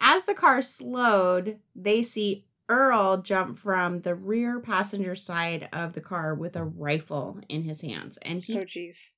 As 0.00 0.24
the 0.24 0.32
car 0.32 0.62
slowed, 0.62 1.58
they 1.74 2.02
see 2.02 2.46
Earl 2.68 3.18
jump 3.18 3.58
from 3.58 3.98
the 3.98 4.14
rear 4.14 4.60
passenger 4.60 5.14
side 5.14 5.68
of 5.72 5.94
the 5.94 6.00
car 6.00 6.34
with 6.34 6.54
a 6.56 6.64
rifle 6.64 7.40
in 7.48 7.62
his 7.62 7.80
hands. 7.80 8.18
And 8.18 8.44
he 8.44 8.58
Oh 8.58 8.62
jeez. 8.62 9.10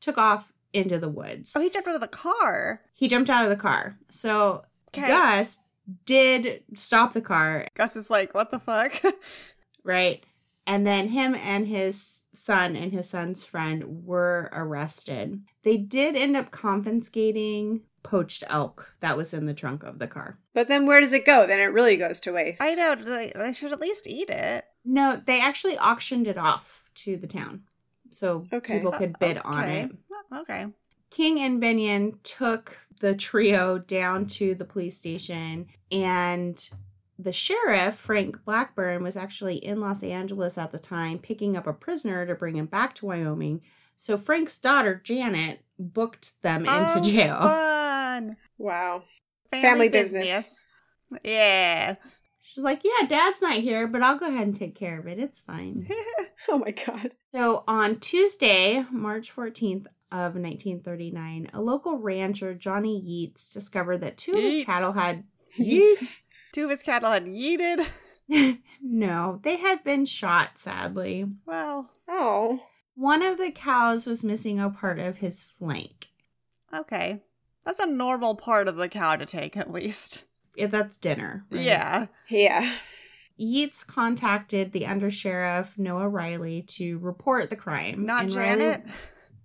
took 0.00 0.18
off 0.18 0.52
into 0.72 0.98
the 0.98 1.08
woods. 1.08 1.54
Oh, 1.56 1.60
he 1.60 1.70
jumped 1.70 1.88
out 1.88 1.94
of 1.94 2.00
the 2.00 2.08
car. 2.08 2.82
He 2.92 3.08
jumped 3.08 3.30
out 3.30 3.42
of 3.44 3.50
the 3.50 3.56
car. 3.56 3.98
So 4.10 4.64
Okay. 4.94 5.06
Gus 5.08 5.64
did 6.04 6.62
stop 6.74 7.12
the 7.14 7.20
car, 7.20 7.66
Gus 7.74 7.96
is 7.96 8.10
like, 8.10 8.34
what 8.34 8.50
the 8.50 8.58
fuck? 8.60 9.00
right? 9.84 10.24
And 10.66 10.86
then 10.86 11.08
him 11.08 11.34
and 11.34 11.66
his 11.66 12.26
son 12.32 12.76
and 12.76 12.92
his 12.92 13.08
son's 13.08 13.44
friend 13.44 14.04
were 14.04 14.48
arrested. 14.52 15.42
They 15.64 15.76
did 15.78 16.14
end 16.14 16.36
up 16.36 16.50
confiscating 16.52 17.80
poached 18.02 18.44
elk 18.48 18.94
that 19.00 19.16
was 19.16 19.32
in 19.34 19.46
the 19.46 19.54
trunk 19.54 19.82
of 19.82 19.98
the 19.98 20.06
car. 20.06 20.38
But 20.54 20.68
then 20.68 20.86
where 20.86 21.00
does 21.00 21.12
it 21.12 21.26
go? 21.26 21.46
Then 21.46 21.60
it 21.60 21.72
really 21.72 21.96
goes 21.96 22.20
to 22.20 22.32
waste. 22.32 22.62
I 22.62 22.74
know. 22.74 22.94
They, 22.94 23.32
they 23.34 23.52
should 23.52 23.72
at 23.72 23.80
least 23.80 24.06
eat 24.06 24.30
it. 24.30 24.64
No, 24.84 25.20
they 25.24 25.40
actually 25.40 25.76
auctioned 25.78 26.26
it 26.26 26.38
off 26.38 26.90
to 26.96 27.16
the 27.16 27.26
town. 27.26 27.62
So 28.10 28.44
Okay. 28.52 28.78
people 28.78 28.92
could 28.92 29.18
bid 29.18 29.38
oh, 29.38 29.42
on 29.44 29.64
Okay. 29.64 29.80
it. 29.82 29.90
Oh, 30.32 30.40
okay. 30.40 30.66
King 31.10 31.40
and 31.40 31.62
Binion 31.62 32.14
took 32.22 32.78
the 33.00 33.14
trio 33.14 33.78
down 33.78 34.26
to 34.26 34.54
the 34.54 34.64
police 34.64 34.96
station, 34.96 35.66
and 35.90 36.68
the 37.18 37.32
sheriff, 37.32 37.96
Frank 37.96 38.44
Blackburn, 38.44 39.02
was 39.02 39.16
actually 39.16 39.56
in 39.56 39.80
Los 39.80 40.02
Angeles 40.02 40.56
at 40.56 40.70
the 40.70 40.78
time 40.78 41.18
picking 41.18 41.56
up 41.56 41.66
a 41.66 41.72
prisoner 41.72 42.26
to 42.26 42.34
bring 42.34 42.56
him 42.56 42.66
back 42.66 42.94
to 42.96 43.06
Wyoming. 43.06 43.60
So 43.96 44.16
Frank's 44.16 44.56
daughter, 44.58 45.00
Janet, 45.02 45.60
booked 45.78 46.40
them 46.42 46.60
into 46.64 46.98
Oh, 46.98 47.02
jail. 47.02 47.40
Fun. 48.28 48.36
Wow. 48.58 49.04
Family 49.50 49.88
business. 49.88 50.54
Yeah. 51.24 51.96
She's 52.40 52.62
like, 52.64 52.82
Yeah, 52.84 53.06
dad's 53.06 53.42
not 53.42 53.54
here, 53.54 53.86
but 53.86 54.02
I'll 54.02 54.18
go 54.18 54.26
ahead 54.26 54.46
and 54.46 54.54
take 54.56 54.74
care 54.76 54.98
of 54.98 55.06
it. 55.06 55.18
It's 55.18 55.40
fine. 55.40 55.88
Oh 56.48 56.56
my 56.58 56.70
god. 56.70 57.14
So 57.32 57.64
on 57.68 58.00
Tuesday, 58.00 58.82
March 58.90 59.30
14th 59.36 59.84
of 60.10 60.34
1939, 60.36 61.48
a 61.52 61.60
local 61.60 61.98
rancher, 61.98 62.54
Johnny 62.54 62.98
Yeats, 62.98 63.50
discovered 63.52 63.98
that 63.98 64.16
two 64.16 64.32
of 64.32 64.42
his 64.42 64.56
Yeats. 64.56 64.66
cattle 64.66 64.92
had 64.92 65.24
Yeats. 65.56 66.22
Two 66.52 66.64
of 66.64 66.70
his 66.70 66.82
cattle 66.82 67.10
had 67.12 67.26
yeeted. 67.26 67.86
no, 68.82 69.38
they 69.44 69.56
had 69.58 69.84
been 69.84 70.06
shot, 70.06 70.58
sadly. 70.58 71.26
Well, 71.44 71.90
Oh. 72.08 72.60
One 72.94 73.22
of 73.22 73.36
the 73.36 73.50
cows 73.52 74.06
was 74.06 74.24
missing 74.24 74.58
a 74.58 74.70
part 74.70 74.98
of 74.98 75.18
his 75.18 75.44
flank. 75.44 76.08
okay. 76.74 77.20
That's 77.64 77.78
a 77.78 77.86
normal 77.86 78.34
part 78.36 78.68
of 78.68 78.76
the 78.76 78.88
cow 78.88 79.16
to 79.16 79.26
take, 79.26 79.56
at 79.56 79.70
least. 79.72 80.24
If 80.56 80.70
that's 80.70 80.96
dinner. 80.96 81.44
right? 81.50 81.60
Yeah. 81.62 82.06
Yeah. 82.28 82.72
Yeats 83.36 83.84
contacted 83.84 84.72
the 84.72 84.82
undersheriff, 84.82 85.78
Noah 85.78 86.08
Riley, 86.08 86.62
to 86.68 86.98
report 86.98 87.48
the 87.50 87.56
crime. 87.56 88.04
Not 88.04 88.24
and 88.24 88.34
Riley- 88.34 88.58
Janet. 88.64 88.84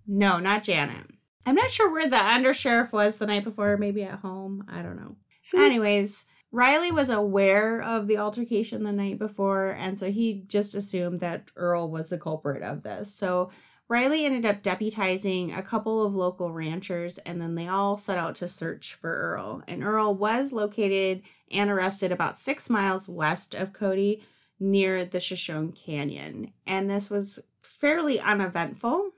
no, 0.08 0.39
not 0.39 0.63
Janet. 0.63 1.06
I'm 1.45 1.56
not 1.56 1.69
sure 1.69 1.91
where 1.91 2.10
the 2.10 2.17
undersheriff 2.17 2.91
was 2.91 3.17
the 3.17 3.28
night 3.28 3.43
before, 3.43 3.78
maybe 3.78 4.04
at 4.04 4.19
home. 4.19 4.65
I 4.67 4.82
don't 4.82 4.97
know. 4.97 5.15
Hmm. 5.51 5.60
Anyways, 5.60 6.25
Riley 6.51 6.91
was 6.91 7.10
aware 7.10 7.82
of 7.82 8.08
the 8.08 8.17
altercation 8.17 8.84
the 8.84 8.91
night 8.91 9.19
before, 9.19 9.69
and 9.71 9.97
so 9.99 10.10
he 10.12 10.43
just 10.47 10.73
assumed 10.73 11.19
that 11.19 11.43
Earl 11.56 11.89
was 11.91 12.10
the 12.10 12.17
culprit 12.17 12.63
of 12.63 12.82
this. 12.82 13.13
So 13.13 13.51
Riley 13.87 14.25
ended 14.25 14.45
up 14.45 14.63
deputizing 14.63 15.55
a 15.55 15.61
couple 15.61 16.03
of 16.03 16.15
local 16.15 16.51
ranchers 16.51 17.19
and 17.19 17.39
then 17.39 17.53
they 17.55 17.67
all 17.67 17.97
set 17.97 18.17
out 18.17 18.35
to 18.37 18.47
search 18.47 18.95
for 18.95 19.11
Earl. 19.11 19.63
And 19.67 19.83
Earl 19.83 20.15
was 20.15 20.51
located 20.51 21.21
and 21.51 21.69
arrested 21.69 22.11
about 22.11 22.37
six 22.37 22.69
miles 22.69 23.07
west 23.07 23.53
of 23.53 23.73
Cody 23.73 24.23
near 24.59 25.05
the 25.05 25.19
Shoshone 25.19 25.71
Canyon. 25.73 26.51
And 26.65 26.89
this 26.89 27.11
was 27.11 27.39
fairly 27.61 28.19
uneventful, 28.19 29.11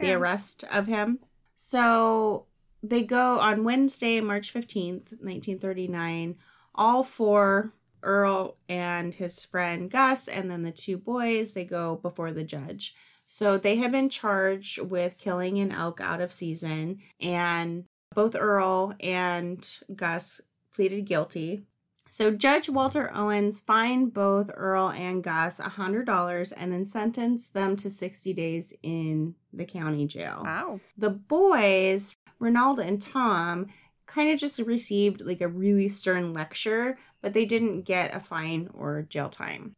the 0.00 0.12
arrest 0.12 0.64
of 0.72 0.86
him. 0.86 1.18
So 1.56 2.46
they 2.82 3.02
go 3.02 3.40
on 3.40 3.64
Wednesday, 3.64 4.20
March 4.20 4.52
15th, 4.52 5.10
1939. 5.20 6.36
All 6.76 7.02
four, 7.02 7.72
Earl 8.02 8.56
and 8.68 9.14
his 9.14 9.44
friend 9.44 9.90
Gus, 9.90 10.28
and 10.28 10.50
then 10.50 10.62
the 10.62 10.70
two 10.70 10.98
boys, 10.98 11.52
they 11.52 11.64
go 11.64 11.96
before 11.96 12.32
the 12.32 12.44
judge. 12.44 12.94
So 13.26 13.56
they 13.56 13.76
have 13.76 13.92
been 13.92 14.08
charged 14.08 14.80
with 14.80 15.18
killing 15.18 15.58
an 15.58 15.72
elk 15.72 16.00
out 16.00 16.20
of 16.20 16.32
season, 16.32 16.98
and 17.20 17.84
both 18.14 18.36
Earl 18.36 18.94
and 19.00 19.78
Gus 19.94 20.40
pleaded 20.74 21.06
guilty. 21.06 21.64
So 22.10 22.30
Judge 22.30 22.68
Walter 22.68 23.10
Owens 23.12 23.58
fined 23.58 24.14
both 24.14 24.48
Earl 24.54 24.90
and 24.90 25.20
Gus 25.24 25.58
$100 25.58 26.52
and 26.56 26.72
then 26.72 26.84
sentenced 26.84 27.54
them 27.54 27.74
to 27.76 27.90
60 27.90 28.32
days 28.34 28.72
in 28.84 29.34
the 29.52 29.64
county 29.64 30.06
jail. 30.06 30.42
Wow. 30.44 30.80
The 30.96 31.10
boys, 31.10 32.14
Ronaldo 32.40 32.86
and 32.86 33.02
Tom, 33.02 33.66
kind 34.06 34.30
of 34.30 34.38
just 34.38 34.60
received 34.60 35.22
like 35.22 35.40
a 35.40 35.48
really 35.48 35.88
stern 35.88 36.32
lecture, 36.32 36.96
but 37.20 37.34
they 37.34 37.44
didn't 37.44 37.82
get 37.82 38.14
a 38.14 38.20
fine 38.20 38.70
or 38.74 39.02
jail 39.02 39.28
time. 39.28 39.74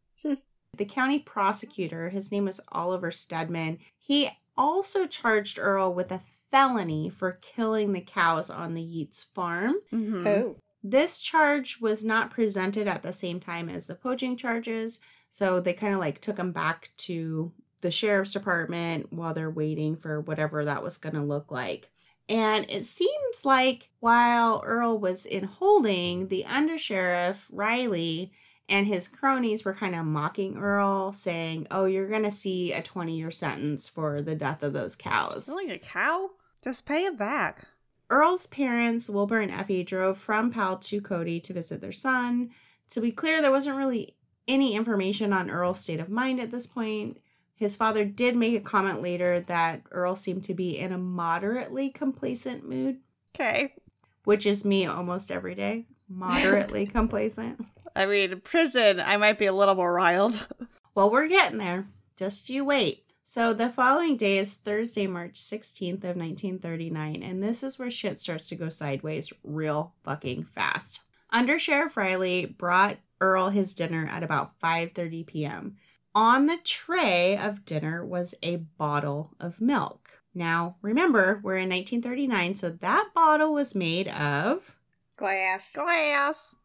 The 0.77 0.85
county 0.85 1.19
prosecutor, 1.19 2.09
his 2.11 2.31
name 2.31 2.45
was 2.45 2.61
Oliver 2.71 3.11
Stedman, 3.11 3.79
he 3.99 4.29
also 4.57 5.07
charged 5.07 5.59
Earl 5.59 5.93
with 5.93 6.11
a 6.11 6.23
felony 6.51 7.09
for 7.09 7.39
killing 7.43 7.93
the 7.93 8.01
cows 8.01 8.51
on 8.51 8.75
the 8.75 8.83
Yeats 8.83 9.25
farm. 9.25 9.75
Mm-hmm. 9.93 10.27
Oh. 10.27 10.57
This 10.83 11.21
charge 11.21 11.81
was 11.81 12.05
not 12.05 12.31
presented 12.31 12.87
at 12.87 13.03
the 13.03 13.13
same 13.13 13.41
time 13.41 13.69
as 13.69 13.87
the 13.87 13.95
poaching 13.95 14.37
charges, 14.37 15.01
so 15.29 15.59
they 15.59 15.73
kind 15.73 15.93
of 15.93 16.01
like 16.01 16.21
took 16.21 16.39
him 16.39 16.53
back 16.53 16.91
to 16.99 17.53
the 17.81 17.91
sheriff's 17.91 18.33
department 18.33 19.13
while 19.13 19.35
they're 19.35 19.51
waiting 19.51 19.97
for 19.97 20.21
whatever 20.21 20.65
that 20.65 20.83
was 20.83 20.97
going 20.97 21.15
to 21.15 21.23
look 21.23 21.51
like. 21.51 21.91
And 22.29 22.71
it 22.71 22.85
seems 22.85 23.45
like 23.45 23.91
while 24.01 24.63
Earl 24.65 24.99
was 24.99 25.27
in 25.27 25.45
holding, 25.45 26.29
the 26.29 26.45
undersheriff, 26.45 27.49
Riley, 27.53 28.33
and 28.69 28.87
his 28.87 29.09
cronies 29.09 29.65
were 29.65 29.75
kind 29.75 29.95
of 29.95 30.05
mocking 30.05 30.57
Earl, 30.57 31.13
saying, 31.13 31.67
Oh, 31.71 31.85
you're 31.85 32.09
going 32.09 32.25
to 32.25 32.33
see 32.33 32.73
a 32.73 32.83
20 32.83 33.17
year 33.17 33.31
sentence 33.31 33.89
for 33.89 34.23
the 34.23 34.35
death 34.35 34.63
of 34.63 34.73
those 34.73 34.97
cows. 34.97 35.45
Stealing 35.45 35.71
a 35.71 35.79
cow? 35.79 36.31
Just 36.63 36.85
pay 36.87 37.05
it 37.05 37.17
back. 37.19 37.67
Earl's 38.11 38.47
parents, 38.47 39.11
Wilbur 39.11 39.41
and 39.41 39.51
Effie, 39.51 39.83
drove 39.85 40.17
from 40.19 40.51
Powell 40.53 40.77
to 40.79 41.01
Cody 41.01 41.41
to 41.41 41.53
visit 41.53 41.81
their 41.81 41.93
son. 41.93 42.51
To 42.91 43.01
be 43.01 43.11
clear, 43.11 43.41
there 43.43 43.51
wasn't 43.51 43.77
really 43.77 44.17
any 44.49 44.75
information 44.77 45.33
on 45.33 45.51
Earl's 45.51 45.81
state 45.81 45.99
of 45.99 46.09
mind 46.09 46.39
at 46.41 46.53
this 46.53 46.67
point. 46.69 47.19
His 47.57 47.75
father 47.75 48.05
did 48.05 48.37
make 48.37 48.55
a 48.55 48.61
comment 48.61 49.03
later 49.03 49.41
that 49.41 49.83
Earl 49.91 50.15
seemed 50.15 50.45
to 50.45 50.55
be 50.55 50.79
in 50.79 50.93
a 50.93 50.99
moderately 50.99 51.89
complacent 51.91 52.69
mood, 52.69 52.99
Okay. 53.35 53.75
which 54.25 54.47
is 54.47 54.65
me 54.65 54.87
almost 54.87 55.33
every 55.33 55.55
day. 55.55 55.87
Moderately 56.09 56.87
complacent. 56.87 57.65
I 57.97 58.05
mean, 58.07 58.41
prison, 58.43 59.01
I 59.01 59.17
might 59.17 59.39
be 59.39 59.47
a 59.47 59.53
little 59.53 59.75
more 59.75 59.93
riled. 59.93 60.47
Well, 60.95 61.11
we're 61.11 61.29
getting 61.29 61.59
there. 61.59 61.89
Just 62.17 62.49
you 62.49 62.65
wait. 62.65 63.05
So 63.23 63.53
the 63.53 63.69
following 63.69 64.17
day 64.17 64.39
is 64.39 64.57
Thursday, 64.57 65.07
March 65.07 65.35
16th 65.35 66.05
of 66.05 66.17
1939, 66.17 67.23
and 67.23 67.43
this 67.43 67.63
is 67.63 67.79
where 67.79 67.91
shit 67.91 68.19
starts 68.19 68.49
to 68.49 68.55
go 68.55 68.71
sideways 68.71 69.31
real 69.45 69.93
fucking 70.05 70.45
fast. 70.45 71.01
Under 71.29 71.59
Sheriff 71.59 71.99
Riley 71.99 72.47
brought 72.47 72.97
Earl 73.21 73.51
his 73.51 73.75
dinner 73.75 74.09
at 74.11 74.23
about 74.23 74.59
5:30 74.59 75.27
p.m. 75.27 75.77
On 76.15 76.47
the 76.47 76.59
tray 76.65 77.37
of 77.37 77.67
dinner 77.67 78.03
was 78.03 78.35
a 78.43 78.57
bottle 78.57 79.35
of 79.39 79.61
milk. 79.61 80.23
Now, 80.35 80.77
remember, 80.81 81.41
we're 81.43 81.57
in 81.57 81.69
1939, 81.69 82.55
so 82.55 82.71
that 82.71 83.11
bottle 83.15 83.53
was 83.53 83.75
made 83.75 84.09
of 84.09 84.79
Glass. 85.19 85.75
Glass. 85.75 86.57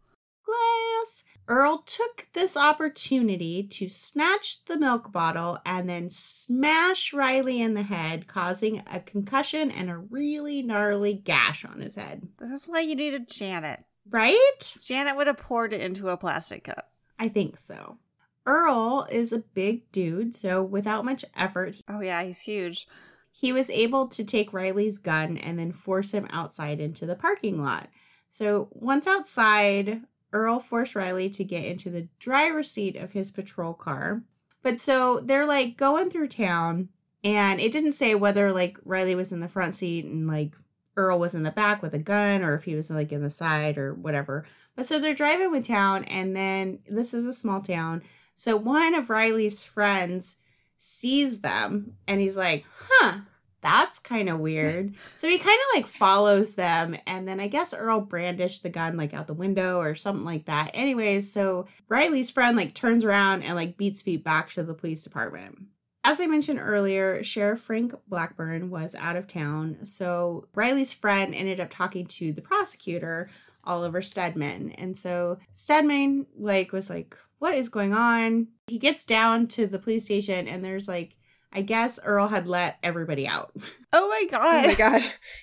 Glass. 0.45 1.23
Earl 1.47 1.79
took 1.85 2.27
this 2.33 2.55
opportunity 2.55 3.63
to 3.63 3.89
snatch 3.89 4.63
the 4.65 4.77
milk 4.77 5.11
bottle 5.11 5.57
and 5.65 5.89
then 5.89 6.09
smash 6.09 7.13
Riley 7.13 7.61
in 7.61 7.73
the 7.73 7.83
head, 7.83 8.27
causing 8.27 8.81
a 8.91 8.99
concussion 8.99 9.71
and 9.71 9.89
a 9.89 9.97
really 9.97 10.61
gnarly 10.61 11.13
gash 11.13 11.65
on 11.65 11.81
his 11.81 11.95
head. 11.95 12.27
This 12.39 12.61
is 12.63 12.67
why 12.67 12.81
you 12.81 12.95
needed 12.95 13.27
Janet. 13.29 13.83
Right? 14.09 14.75
Janet 14.81 15.15
would 15.15 15.27
have 15.27 15.37
poured 15.37 15.73
it 15.73 15.81
into 15.81 16.09
a 16.09 16.17
plastic 16.17 16.63
cup. 16.65 16.91
I 17.19 17.27
think 17.29 17.57
so. 17.57 17.97
Earl 18.45 19.07
is 19.11 19.31
a 19.31 19.39
big 19.39 19.91
dude, 19.91 20.33
so 20.33 20.63
without 20.63 21.05
much 21.05 21.23
effort, 21.35 21.75
Oh, 21.87 22.01
yeah, 22.01 22.23
he's 22.23 22.39
huge. 22.39 22.87
he 23.31 23.53
was 23.53 23.69
able 23.69 24.07
to 24.09 24.25
take 24.25 24.53
Riley's 24.53 24.97
gun 24.97 25.37
and 25.37 25.59
then 25.59 25.71
force 25.71 26.11
him 26.13 26.27
outside 26.31 26.79
into 26.79 27.05
the 27.05 27.15
parking 27.15 27.61
lot. 27.61 27.89
So 28.31 28.69
once 28.71 29.05
outside, 29.07 30.01
Earl 30.33 30.59
forced 30.59 30.95
Riley 30.95 31.29
to 31.31 31.43
get 31.43 31.65
into 31.65 31.89
the 31.89 32.07
driver's 32.19 32.71
seat 32.71 32.95
of 32.95 33.11
his 33.11 33.31
patrol 33.31 33.73
car. 33.73 34.23
But 34.63 34.79
so 34.79 35.19
they're 35.19 35.45
like 35.45 35.77
going 35.77 36.09
through 36.09 36.27
town, 36.29 36.89
and 37.23 37.59
it 37.59 37.71
didn't 37.71 37.93
say 37.93 38.15
whether 38.15 38.51
like 38.51 38.77
Riley 38.85 39.15
was 39.15 39.31
in 39.31 39.39
the 39.39 39.47
front 39.47 39.75
seat 39.75 40.05
and 40.05 40.27
like 40.27 40.55
Earl 40.95 41.19
was 41.19 41.33
in 41.33 41.43
the 41.43 41.51
back 41.51 41.81
with 41.81 41.93
a 41.93 41.99
gun 41.99 42.43
or 42.43 42.55
if 42.55 42.63
he 42.63 42.75
was 42.75 42.89
like 42.89 43.11
in 43.11 43.21
the 43.21 43.29
side 43.29 43.77
or 43.77 43.93
whatever. 43.93 44.45
But 44.75 44.85
so 44.85 44.99
they're 44.99 45.13
driving 45.13 45.51
with 45.51 45.67
town, 45.67 46.05
and 46.05 46.35
then 46.35 46.79
this 46.87 47.13
is 47.13 47.25
a 47.25 47.33
small 47.33 47.61
town. 47.61 48.03
So 48.35 48.55
one 48.55 48.95
of 48.95 49.09
Riley's 49.09 49.63
friends 49.63 50.37
sees 50.77 51.41
them 51.41 51.97
and 52.07 52.19
he's 52.19 52.35
like, 52.35 52.65
huh, 52.79 53.19
that's 53.61 53.99
kind 53.99 54.27
of 54.27 54.39
weird. 54.39 54.93
so 55.13 55.27
he 55.27 55.37
kind 55.37 55.57
of 55.57 55.75
like 55.75 55.87
follows 55.87 56.55
them. 56.55 56.95
And 57.07 57.27
then 57.27 57.39
I 57.39 57.47
guess 57.47 57.73
Earl 57.73 58.01
brandished 58.01 58.63
the 58.63 58.69
gun 58.69 58.97
like 58.97 59.13
out 59.13 59.27
the 59.27 59.33
window 59.33 59.79
or 59.79 59.95
something 59.95 60.25
like 60.25 60.45
that. 60.45 60.71
Anyways, 60.73 61.31
so 61.31 61.67
Riley's 61.87 62.29
friend 62.29 62.57
like 62.57 62.73
turns 62.73 63.05
around 63.05 63.43
and 63.43 63.55
like 63.55 63.77
beats 63.77 64.01
feet 64.01 64.23
back 64.23 64.49
to 64.51 64.63
the 64.63 64.73
police 64.73 65.03
department. 65.03 65.59
As 66.03 66.19
I 66.19 66.25
mentioned 66.25 66.59
earlier, 66.59 67.23
Sheriff 67.23 67.61
Frank 67.61 67.93
Blackburn 68.07 68.71
was 68.71 68.95
out 68.95 69.15
of 69.15 69.27
town. 69.27 69.85
So 69.85 70.47
Riley's 70.55 70.91
friend 70.91 71.35
ended 71.35 71.59
up 71.59 71.69
talking 71.69 72.07
to 72.07 72.33
the 72.33 72.41
prosecutor, 72.41 73.29
Oliver 73.63 74.01
Stedman. 74.01 74.71
And 74.71 74.97
so 74.97 75.37
Stedman 75.51 76.25
like 76.35 76.71
was 76.71 76.89
like, 76.89 77.15
what 77.37 77.53
is 77.53 77.69
going 77.69 77.93
on? 77.93 78.47
He 78.67 78.79
gets 78.79 79.05
down 79.05 79.47
to 79.49 79.67
the 79.67 79.79
police 79.79 80.05
station 80.05 80.47
and 80.47 80.65
there's 80.65 80.87
like 80.87 81.17
I 81.53 81.61
guess 81.61 81.99
Earl 82.03 82.27
had 82.27 82.47
let 82.47 82.77
everybody 82.83 83.27
out. 83.27 83.51
Oh 83.93 84.07
my 84.07 84.25
god. 84.31 84.63
Oh 84.63 84.67
my 84.69 84.73
god. 84.75 85.01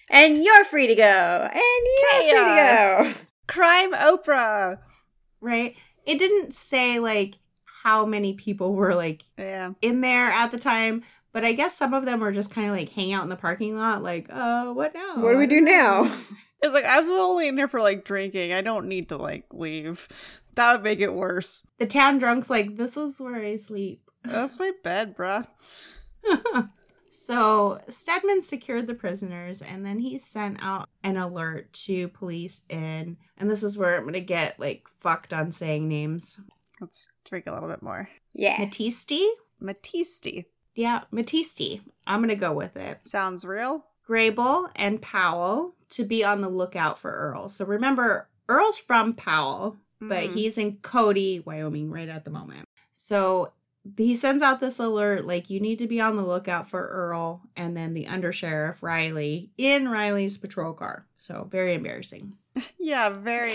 And 0.08 0.42
you're 0.42 0.64
free 0.64 0.86
to 0.86 0.94
go. 0.94 1.02
And 1.52 1.52
you're 1.52 2.22
free 2.22 2.30
to 2.30 3.12
go. 3.12 3.12
Crime 3.46 3.92
Oprah. 3.92 4.78
right? 5.42 5.76
It 6.06 6.18
didn't 6.18 6.54
say 6.54 6.98
like 6.98 7.34
how 7.82 8.06
many 8.06 8.32
people 8.32 8.74
were 8.74 8.94
like 8.94 9.24
Yeah. 9.36 9.72
in 9.82 10.00
there 10.00 10.30
at 10.30 10.50
the 10.50 10.56
time, 10.56 11.02
but 11.34 11.44
I 11.44 11.52
guess 11.52 11.76
some 11.76 11.92
of 11.92 12.06
them 12.06 12.20
were 12.20 12.32
just 12.32 12.50
kind 12.50 12.66
of 12.68 12.72
like 12.74 12.88
hang 12.90 13.12
out 13.12 13.22
in 13.22 13.28
the 13.28 13.36
parking 13.36 13.76
lot, 13.76 14.02
like, 14.02 14.28
uh, 14.30 14.72
what 14.72 14.94
now? 14.94 15.16
What 15.22 15.32
do 15.32 15.36
we 15.38 15.46
do 15.46 15.60
now? 15.60 16.10
It's 16.62 16.72
like, 16.74 16.86
I'm 16.88 17.08
only 17.10 17.46
in 17.48 17.56
here 17.58 17.68
for 17.68 17.80
like 17.82 18.04
drinking. 18.06 18.52
I 18.54 18.62
don't 18.62 18.88
need 18.88 19.10
to 19.10 19.16
like 19.18 19.44
leave. 19.52 20.08
That 20.54 20.72
would 20.72 20.82
make 20.82 21.00
it 21.00 21.12
worse. 21.12 21.62
The 21.78 21.86
town 21.86 22.16
drunk's 22.18 22.48
like, 22.48 22.76
this 22.76 22.96
is 22.96 23.20
where 23.20 23.36
I 23.36 23.56
sleep. 23.56 24.00
That's 24.24 24.58
my 24.58 24.72
bed, 24.82 25.14
bruh. 25.16 25.46
so 27.10 27.80
Stedman 27.88 28.42
secured 28.42 28.86
the 28.86 28.94
prisoners 28.94 29.62
and 29.62 29.84
then 29.84 29.98
he 29.98 30.18
sent 30.18 30.58
out 30.62 30.88
an 31.02 31.16
alert 31.16 31.72
to 31.72 32.08
police 32.08 32.62
in, 32.68 33.16
and 33.36 33.50
this 33.50 33.62
is 33.62 33.78
where 33.78 33.96
I'm 33.96 34.04
gonna 34.04 34.20
get 34.20 34.58
like 34.60 34.86
fucked 34.98 35.32
on 35.32 35.52
saying 35.52 35.88
names. 35.88 36.40
Let's 36.80 37.08
drink 37.24 37.46
a 37.46 37.52
little 37.52 37.68
bit 37.68 37.82
more. 37.82 38.08
Yeah. 38.34 38.56
Matisti? 38.56 39.26
Matiste. 39.62 40.44
Yeah, 40.74 41.02
Matisti. 41.12 41.80
I'm 42.06 42.20
gonna 42.20 42.36
go 42.36 42.52
with 42.52 42.76
it. 42.76 43.00
Sounds 43.04 43.44
real. 43.44 43.84
Greybull 44.08 44.70
and 44.76 45.02
Powell 45.02 45.74
to 45.90 46.04
be 46.04 46.24
on 46.24 46.40
the 46.40 46.48
lookout 46.48 46.98
for 46.98 47.10
Earl. 47.10 47.48
So 47.48 47.64
remember, 47.64 48.28
Earl's 48.48 48.78
from 48.78 49.14
Powell, 49.14 49.76
but 50.00 50.24
Mhm. 50.28 50.34
he's 50.34 50.56
in 50.56 50.76
Cody, 50.78 51.40
Wyoming, 51.40 51.90
right 51.90 52.08
at 52.08 52.24
the 52.24 52.30
moment. 52.30 52.64
So 52.92 53.52
he 53.96 54.14
sends 54.16 54.42
out 54.42 54.60
this 54.60 54.78
alert 54.78 55.26
like, 55.26 55.50
you 55.50 55.60
need 55.60 55.78
to 55.78 55.86
be 55.86 56.00
on 56.00 56.16
the 56.16 56.24
lookout 56.26 56.68
for 56.68 56.86
Earl 56.86 57.42
and 57.56 57.76
then 57.76 57.94
the 57.94 58.06
undersheriff, 58.06 58.82
Riley, 58.82 59.50
in 59.56 59.88
Riley's 59.88 60.38
patrol 60.38 60.72
car. 60.72 61.06
So 61.18 61.46
very 61.50 61.74
embarrassing. 61.74 62.34
Yeah, 62.78 63.10
very. 63.10 63.50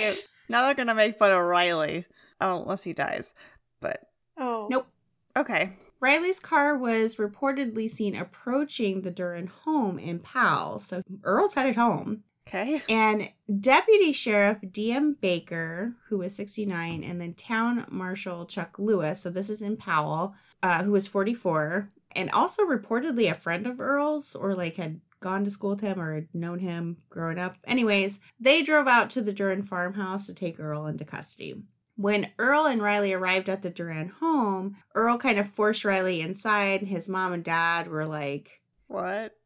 now 0.48 0.64
they're 0.66 0.76
gonna 0.76 0.96
make 0.96 1.18
fun 1.18 1.32
of 1.32 1.42
Riley. 1.44 2.06
Oh, 2.40 2.62
unless 2.62 2.84
he 2.84 2.94
dies. 2.94 3.34
But 3.82 4.02
Oh. 4.38 4.68
Nope. 4.70 4.88
okay. 5.36 5.74
Riley's 6.00 6.40
car 6.40 6.78
was 6.78 7.16
reportedly 7.16 7.90
seen 7.90 8.16
approaching 8.16 9.02
the 9.02 9.12
Durand 9.12 9.50
home 9.50 9.98
in 10.00 10.20
Powell. 10.20 10.80
So 10.80 11.02
Earl's 11.24 11.54
headed 11.54 11.76
home. 11.76 12.24
Okay. 12.48 12.82
And 12.90 13.30
Deputy 13.62 14.12
Sheriff 14.12 14.58
D.M. 14.72 15.18
Baker, 15.20 15.94
who 16.08 16.20
was 16.20 16.36
69, 16.36 17.04
and 17.04 17.20
then 17.20 17.34
Town 17.34 17.86
Marshal 17.90 18.46
Chuck 18.46 18.78
Lewis, 18.78 19.22
so 19.22 19.30
this 19.30 19.50
is 19.50 19.62
in 19.62 19.78
Powell, 19.78 20.36
uh, 20.62 20.84
who 20.84 20.92
was 20.92 21.08
44, 21.08 21.90
and 22.16 22.30
also 22.32 22.64
reportedly 22.64 23.30
a 23.30 23.34
friend 23.34 23.66
of 23.66 23.80
Earl's 23.80 24.36
or 24.36 24.54
like 24.56 24.76
had 24.76 25.00
gone 25.20 25.46
to 25.46 25.52
school 25.52 25.72
with 25.72 25.82
him 25.82 26.00
or 26.00 26.14
had 26.14 26.28
known 26.34 26.60
him 26.60 26.98
growing 27.10 27.40
up. 27.40 27.56
Anyways, 27.64 28.20
they 28.40 28.62
drove 28.62 28.88
out 28.88 29.10
to 29.12 29.22
the 29.22 29.34
Durand 29.34 29.68
farmhouse 29.68 30.28
to 30.28 30.36
take 30.36 30.60
Earl 30.60 30.86
into 30.86 31.06
custody. 31.06 31.64
When 31.96 32.30
Earl 32.38 32.66
and 32.66 32.82
Riley 32.82 33.14
arrived 33.14 33.50
at 33.50 33.62
the 33.62 33.70
Durand 33.70 34.12
home, 34.12 34.76
Earl 34.94 35.18
kind 35.18 35.40
of 35.40 35.48
forced 35.48 35.86
Riley 35.86 36.22
inside. 36.22 36.82
And 36.82 36.90
his 36.90 37.08
mom 37.08 37.34
and 37.34 37.44
dad 37.44 37.88
were 37.88 38.06
like, 38.06 38.62
What? 38.88 39.38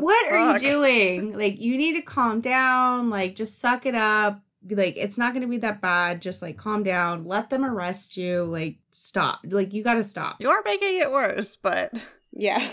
What 0.00 0.32
are 0.32 0.52
you 0.52 0.58
doing? 0.58 1.36
Like, 1.36 1.60
you 1.60 1.76
need 1.76 1.94
to 1.96 2.02
calm 2.02 2.40
down. 2.40 3.10
Like, 3.10 3.36
just 3.36 3.60
suck 3.60 3.86
it 3.86 3.94
up. 3.94 4.40
Like, 4.68 4.96
it's 4.96 5.18
not 5.18 5.32
going 5.32 5.42
to 5.42 5.48
be 5.48 5.58
that 5.58 5.80
bad. 5.80 6.22
Just 6.22 6.40
like 6.42 6.56
calm 6.56 6.82
down. 6.84 7.24
Let 7.24 7.50
them 7.50 7.64
arrest 7.64 8.16
you. 8.16 8.44
Like, 8.44 8.78
stop. 8.90 9.40
Like, 9.44 9.72
you 9.72 9.82
got 9.82 9.94
to 9.94 10.04
stop. 10.04 10.36
You're 10.40 10.62
making 10.64 10.98
it 11.00 11.10
worse, 11.10 11.56
but 11.56 11.92
Yeah. 12.32 12.66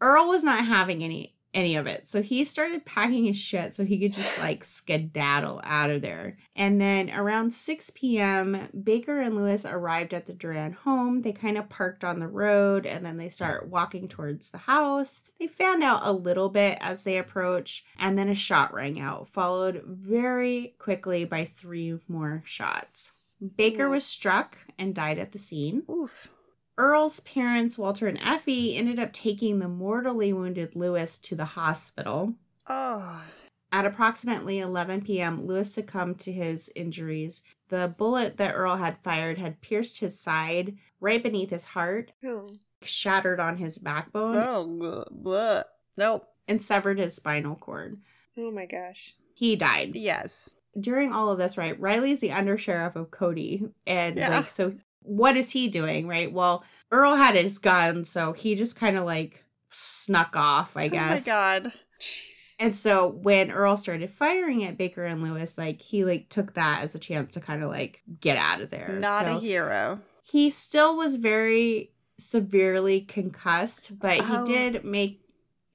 Earl 0.00 0.28
was 0.28 0.44
not 0.44 0.66
having 0.66 1.02
any 1.02 1.33
any 1.54 1.76
of 1.76 1.86
it. 1.86 2.06
So 2.06 2.20
he 2.20 2.44
started 2.44 2.84
packing 2.84 3.24
his 3.24 3.36
shit 3.36 3.72
so 3.72 3.84
he 3.84 3.98
could 3.98 4.12
just 4.12 4.38
like 4.40 4.64
skedaddle 4.64 5.60
out 5.64 5.90
of 5.90 6.02
there. 6.02 6.36
And 6.56 6.80
then 6.80 7.10
around 7.10 7.52
6 7.52 7.90
p.m., 7.90 8.68
Baker 8.82 9.20
and 9.20 9.36
Lewis 9.36 9.64
arrived 9.64 10.12
at 10.12 10.26
the 10.26 10.34
Durand 10.34 10.74
home. 10.74 11.20
They 11.20 11.32
kind 11.32 11.56
of 11.56 11.68
parked 11.68 12.04
on 12.04 12.20
the 12.20 12.28
road 12.28 12.86
and 12.86 13.04
then 13.04 13.16
they 13.16 13.28
start 13.28 13.68
walking 13.68 14.08
towards 14.08 14.50
the 14.50 14.58
house. 14.58 15.22
They 15.38 15.46
found 15.46 15.82
out 15.82 16.02
a 16.04 16.12
little 16.12 16.48
bit 16.48 16.78
as 16.80 17.02
they 17.02 17.18
approach, 17.18 17.84
and 17.98 18.18
then 18.18 18.28
a 18.28 18.34
shot 18.34 18.72
rang 18.72 19.00
out, 19.00 19.28
followed 19.28 19.82
very 19.84 20.74
quickly 20.78 21.24
by 21.24 21.44
three 21.44 21.98
more 22.08 22.42
shots. 22.46 23.14
Baker 23.56 23.88
was 23.88 24.06
struck 24.06 24.58
and 24.78 24.94
died 24.94 25.18
at 25.18 25.32
the 25.32 25.38
scene. 25.38 25.82
oof. 25.90 26.28
Earl's 26.76 27.20
parents, 27.20 27.78
Walter 27.78 28.06
and 28.08 28.18
Effie, 28.22 28.76
ended 28.76 28.98
up 28.98 29.12
taking 29.12 29.58
the 29.58 29.68
mortally 29.68 30.32
wounded 30.32 30.74
Lewis 30.74 31.18
to 31.18 31.36
the 31.36 31.44
hospital. 31.44 32.34
Oh. 32.66 33.22
At 33.70 33.86
approximately 33.86 34.58
11 34.60 35.02
p.m., 35.02 35.46
Lewis 35.46 35.72
succumbed 35.72 36.20
to 36.20 36.32
his 36.32 36.70
injuries. 36.76 37.42
The 37.68 37.92
bullet 37.96 38.36
that 38.36 38.54
Earl 38.54 38.76
had 38.76 38.98
fired 39.02 39.38
had 39.38 39.60
pierced 39.60 40.00
his 40.00 40.18
side 40.20 40.76
right 41.00 41.22
beneath 41.22 41.50
his 41.50 41.64
heart, 41.66 42.12
Oh. 42.24 42.48
shattered 42.82 43.40
on 43.40 43.56
his 43.56 43.78
backbone, 43.78 44.36
Oh. 44.36 45.04
blah. 45.10 45.62
Nope. 45.96 46.28
and 46.46 46.62
severed 46.62 46.98
his 46.98 47.16
spinal 47.16 47.56
cord. 47.56 48.00
oh 48.36 48.50
my 48.50 48.66
gosh. 48.66 49.14
He 49.34 49.56
died. 49.56 49.96
Yes. 49.96 50.50
During 50.78 51.12
all 51.12 51.30
of 51.30 51.38
this, 51.38 51.56
right, 51.56 51.78
Riley's 51.80 52.20
the 52.20 52.28
undersheriff 52.30 52.96
of 52.96 53.10
Cody. 53.10 53.62
And 53.86 54.16
Yeah. 54.18 54.28
like, 54.36 54.50
so 54.50 54.74
what 55.04 55.36
is 55.36 55.52
he 55.52 55.68
doing, 55.68 56.08
right? 56.08 56.32
Well, 56.32 56.64
Earl 56.90 57.14
had 57.14 57.34
his 57.36 57.58
gun, 57.58 58.04
so 58.04 58.32
he 58.32 58.54
just 58.56 58.76
kind 58.76 58.96
of 58.96 59.04
like 59.04 59.44
snuck 59.70 60.34
off, 60.36 60.76
I 60.76 60.88
guess. 60.88 61.26
Oh 61.28 61.30
my 61.30 61.36
god. 61.60 61.72
Jeez. 62.00 62.54
And 62.60 62.76
so 62.76 63.08
when 63.08 63.50
Earl 63.50 63.76
started 63.76 64.10
firing 64.10 64.64
at 64.64 64.76
Baker 64.76 65.04
and 65.04 65.22
Lewis, 65.22 65.56
like 65.58 65.80
he 65.80 66.04
like 66.04 66.28
took 66.28 66.54
that 66.54 66.82
as 66.82 66.94
a 66.94 66.98
chance 66.98 67.34
to 67.34 67.40
kind 67.40 67.62
of 67.62 67.70
like 67.70 68.00
get 68.20 68.36
out 68.36 68.60
of 68.60 68.70
there. 68.70 68.96
Not 69.00 69.24
So 69.24 69.36
a 69.36 69.40
hero. 69.40 70.00
He 70.22 70.50
still 70.50 70.96
was 70.96 71.16
very 71.16 71.90
severely 72.18 73.00
concussed, 73.00 73.98
but 73.98 74.14
he 74.14 74.22
Oh. 74.36 74.44
did 74.46 74.84
make 74.84 75.20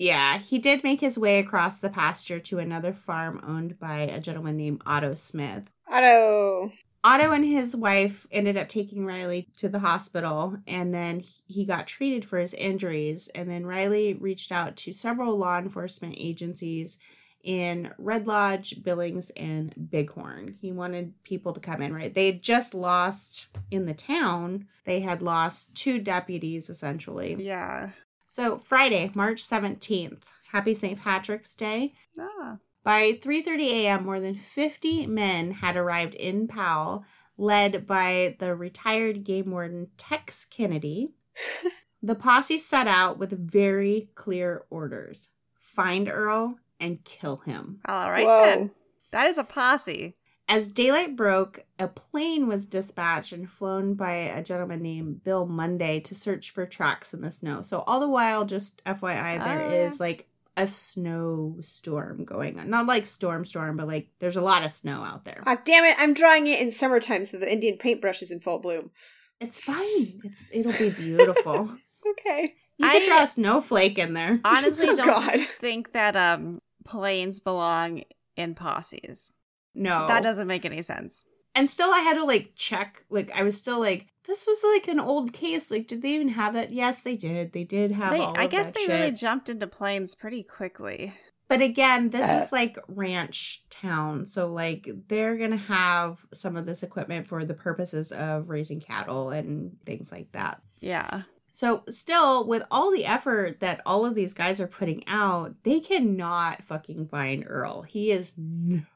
yeah, 0.02 0.38
he 0.38 0.60
did 0.60 0.82
make 0.86 1.02
his 1.02 1.18
way 1.20 1.40
across 1.40 1.80
the 1.80 1.90
pasture 1.90 2.40
to 2.40 2.60
another 2.60 2.94
farm 2.94 3.42
owned 3.46 3.78
by 3.78 4.04
a 4.04 4.22
gentleman 4.22 4.56
named 4.56 4.82
Otto 4.86 5.14
Smith. 5.16 5.70
Otto. 5.92 6.72
Otto 7.04 7.32
and 7.32 7.46
his 7.46 7.76
wife 7.76 8.28
ended 8.32 8.58
up 8.58 8.68
taking 8.68 9.06
Riley 9.06 9.48
to 9.58 9.70
the 9.70 9.80
hospital 9.80 10.58
and 10.68 10.94
then 10.94 11.22
he 11.48 11.66
got 11.66 11.88
treated 11.88 12.26
for 12.26 12.40
his 12.40 12.54
injuries. 12.54 13.30
And 13.30 13.50
then 13.50 13.66
Riley 13.66 14.16
reached 14.16 14.52
out 14.52 14.76
to 14.78 14.94
several 14.94 15.38
law 15.38 15.58
enforcement 15.58 16.16
agencies 16.18 17.00
in 17.42 17.92
Red 17.98 18.28
Lodge, 18.28 18.84
Billings, 18.84 19.30
and 19.32 19.74
Bighorn. 19.78 20.58
He 20.60 20.74
wanted 20.74 21.14
people 21.24 21.54
to 21.54 21.60
come 21.62 21.82
in, 21.82 21.94
right? 21.94 22.14
They 22.14 22.26
had 22.26 22.42
just 22.42 22.74
lost 22.74 23.48
in 23.72 23.86
the 23.86 23.94
town, 23.94 24.68
they 24.84 25.00
had 25.00 25.22
lost 25.22 25.76
two 25.76 26.00
deputies 26.00 26.70
essentially. 26.70 27.36
Yeah. 27.40 27.92
So, 28.26 28.60
Friday, 28.60 29.10
March 29.16 29.42
17th, 29.42 30.24
happy 30.52 30.74
St. 30.74 31.00
Patrick's 31.00 31.56
Day. 31.56 31.94
Ah. 32.20 32.58
By 32.84 33.14
3:30 33.14 33.68
a.m., 33.72 34.06
more 34.06 34.20
than 34.20 34.36
50 34.36 35.08
men 35.08 35.52
had 35.52 35.76
arrived 35.76 36.16
in 36.16 36.48
Powell, 36.48 37.06
led 37.38 37.86
by 37.86 38.36
the 38.40 38.56
retired 38.56 39.24
game 39.24 39.52
warden 39.52 39.88
Tex 39.98 40.46
Kennedy. 40.46 41.10
the 42.04 42.16
posse 42.16 42.58
set 42.58 42.88
out 42.88 43.18
with 43.18 43.52
very 43.52 44.10
clear 44.16 44.64
orders: 44.70 45.32
find 45.60 46.08
Earl 46.10 46.58
and 46.80 47.04
kill 47.04 47.38
him. 47.38 47.80
All 47.86 48.10
right 48.10 48.26
Whoa. 48.26 48.46
then. 48.46 48.72
That 49.12 49.28
is 49.28 49.38
a 49.38 49.44
posse. 49.44 50.16
As 50.48 50.68
daylight 50.68 51.16
broke, 51.16 51.66
a 51.78 51.88
plane 51.88 52.48
was 52.48 52.66
dispatched 52.66 53.34
and 53.34 53.48
flown 53.48 53.94
by 53.94 54.14
a 54.14 54.42
gentleman 54.44 54.82
named 54.82 55.24
Bill 55.24 55.46
Monday 55.46 56.00
to 56.00 56.16
search 56.16 56.50
for 56.50 56.66
tracks 56.66 57.14
in 57.14 57.22
the 57.22 57.32
snow. 57.32 57.62
So 57.62 57.82
all 57.82 58.00
the 58.00 58.10
while, 58.10 58.46
just 58.46 58.84
FYI, 58.86 59.44
there 59.44 59.62
Oh, 59.62 59.70
is 59.70 60.00
like 60.00 60.28
a 60.62 60.68
snowstorm 60.68 62.26
going 62.26 62.60
on. 62.60 62.70
Not 62.70 62.86
like 62.86 63.06
storm 63.06 63.46
storm, 63.46 63.78
but 63.78 63.88
like 63.88 64.10
there's 64.20 64.36
a 64.38 64.42
lot 64.42 64.64
of 64.64 64.72
snow 64.72 65.02
out 65.04 65.26
there. 65.26 65.42
Ah, 65.46 65.58
damn 65.64 65.86
it! 65.86 65.96
I'm 65.98 66.14
drawing 66.14 66.48
it 66.48 66.60
in 66.60 66.72
summertime, 66.72 67.26
so 67.26 67.38
the 67.38 67.52
Indian 67.52 67.78
paintbrush 67.78 68.22
is 68.22 68.32
in 68.32 68.40
full 68.40 68.60
bloom. 68.60 68.92
It's 69.40 69.62
fine. 69.62 70.20
It's 70.24 70.50
it'll 70.54 70.74
be 70.74 70.92
beautiful. 70.92 71.78
Okay. 72.22 72.56
You 72.78 72.90
could 72.90 73.02
I- 73.04 73.06
draw 73.06 73.24
a 73.24 73.28
snowflake 73.28 74.00
in 74.00 74.14
there. 74.14 74.40
Honestly, 74.46 74.88
Oh, 74.88 74.96
don't 74.96 75.06
God. 75.06 75.40
think 75.40 75.92
that 75.92 76.16
um 76.16 76.62
planes 76.86 77.40
belong 77.40 78.04
in 78.38 78.56
posses. 78.56 79.32
No, 79.76 80.08
That 80.08 80.24
doesn't 80.24 80.48
make 80.48 80.66
any 80.66 80.82
sense. 80.82 81.26
And 81.60 81.70
still 81.70 81.92
I 81.92 82.00
had 82.00 82.16
to 82.16 82.24
like 82.24 82.54
check. 82.56 83.04
Like 83.10 83.30
I 83.36 83.44
was 83.44 83.58
still 83.58 83.80
like, 83.80 84.08
this 84.26 84.48
was 84.48 84.60
like 84.74 84.88
an 84.88 85.00
old 85.00 85.34
case. 85.34 85.70
Like, 85.70 85.88
did 85.88 86.02
they 86.02 86.14
even 86.16 86.30
have 86.30 86.54
that? 86.54 86.72
Yes, 86.72 87.02
they 87.02 87.16
did. 87.18 87.52
They 87.52 87.64
did 87.66 87.92
have 87.92 88.14
They, 88.14 88.20
all. 88.20 88.38
I 88.38 88.46
of 88.46 88.52
guess 88.52 88.66
that 88.68 88.76
they 88.76 88.82
shit. 88.86 88.90
really 88.90 89.12
jumped 89.12 89.50
into 89.50 89.68
planes 89.68 90.16
pretty 90.16 90.44
quickly. 90.44 91.14
But 91.48 91.62
again, 91.64 92.12
this 92.12 92.28
Uh. 92.30 92.44
is 92.46 92.52
like 92.52 92.78
ranch 92.88 93.64
town. 93.72 94.26
So 94.26 94.52
like 94.54 94.88
they're 95.08 95.36
going 95.36 95.52
to 95.52 95.58
have 95.58 96.20
some 96.34 96.56
of 96.56 96.66
this 96.68 96.84
equipment 96.84 97.28
for 97.28 97.44
the 97.44 97.56
purposes 97.56 98.12
of 98.12 98.50
raising 98.50 98.80
cattle 98.80 99.32
and 99.32 99.76
things 99.86 100.12
like 100.12 100.32
that. 100.34 100.62
Yeah. 100.80 101.24
So 101.52 101.84
still 101.90 102.46
with 102.48 102.64
all 102.70 102.92
the 102.92 103.06
effort 103.08 103.60
that 103.62 103.82
all 103.84 104.06
of 104.06 104.14
these 104.14 104.36
guys 104.36 104.62
are 104.62 104.68
putting 104.68 105.04
out, 105.08 105.56
they 105.64 105.80
cannot 105.80 106.62
fucking 106.64 107.08
find 107.08 107.44
Earl. 107.48 107.82
He 107.82 108.12
is 108.12 108.34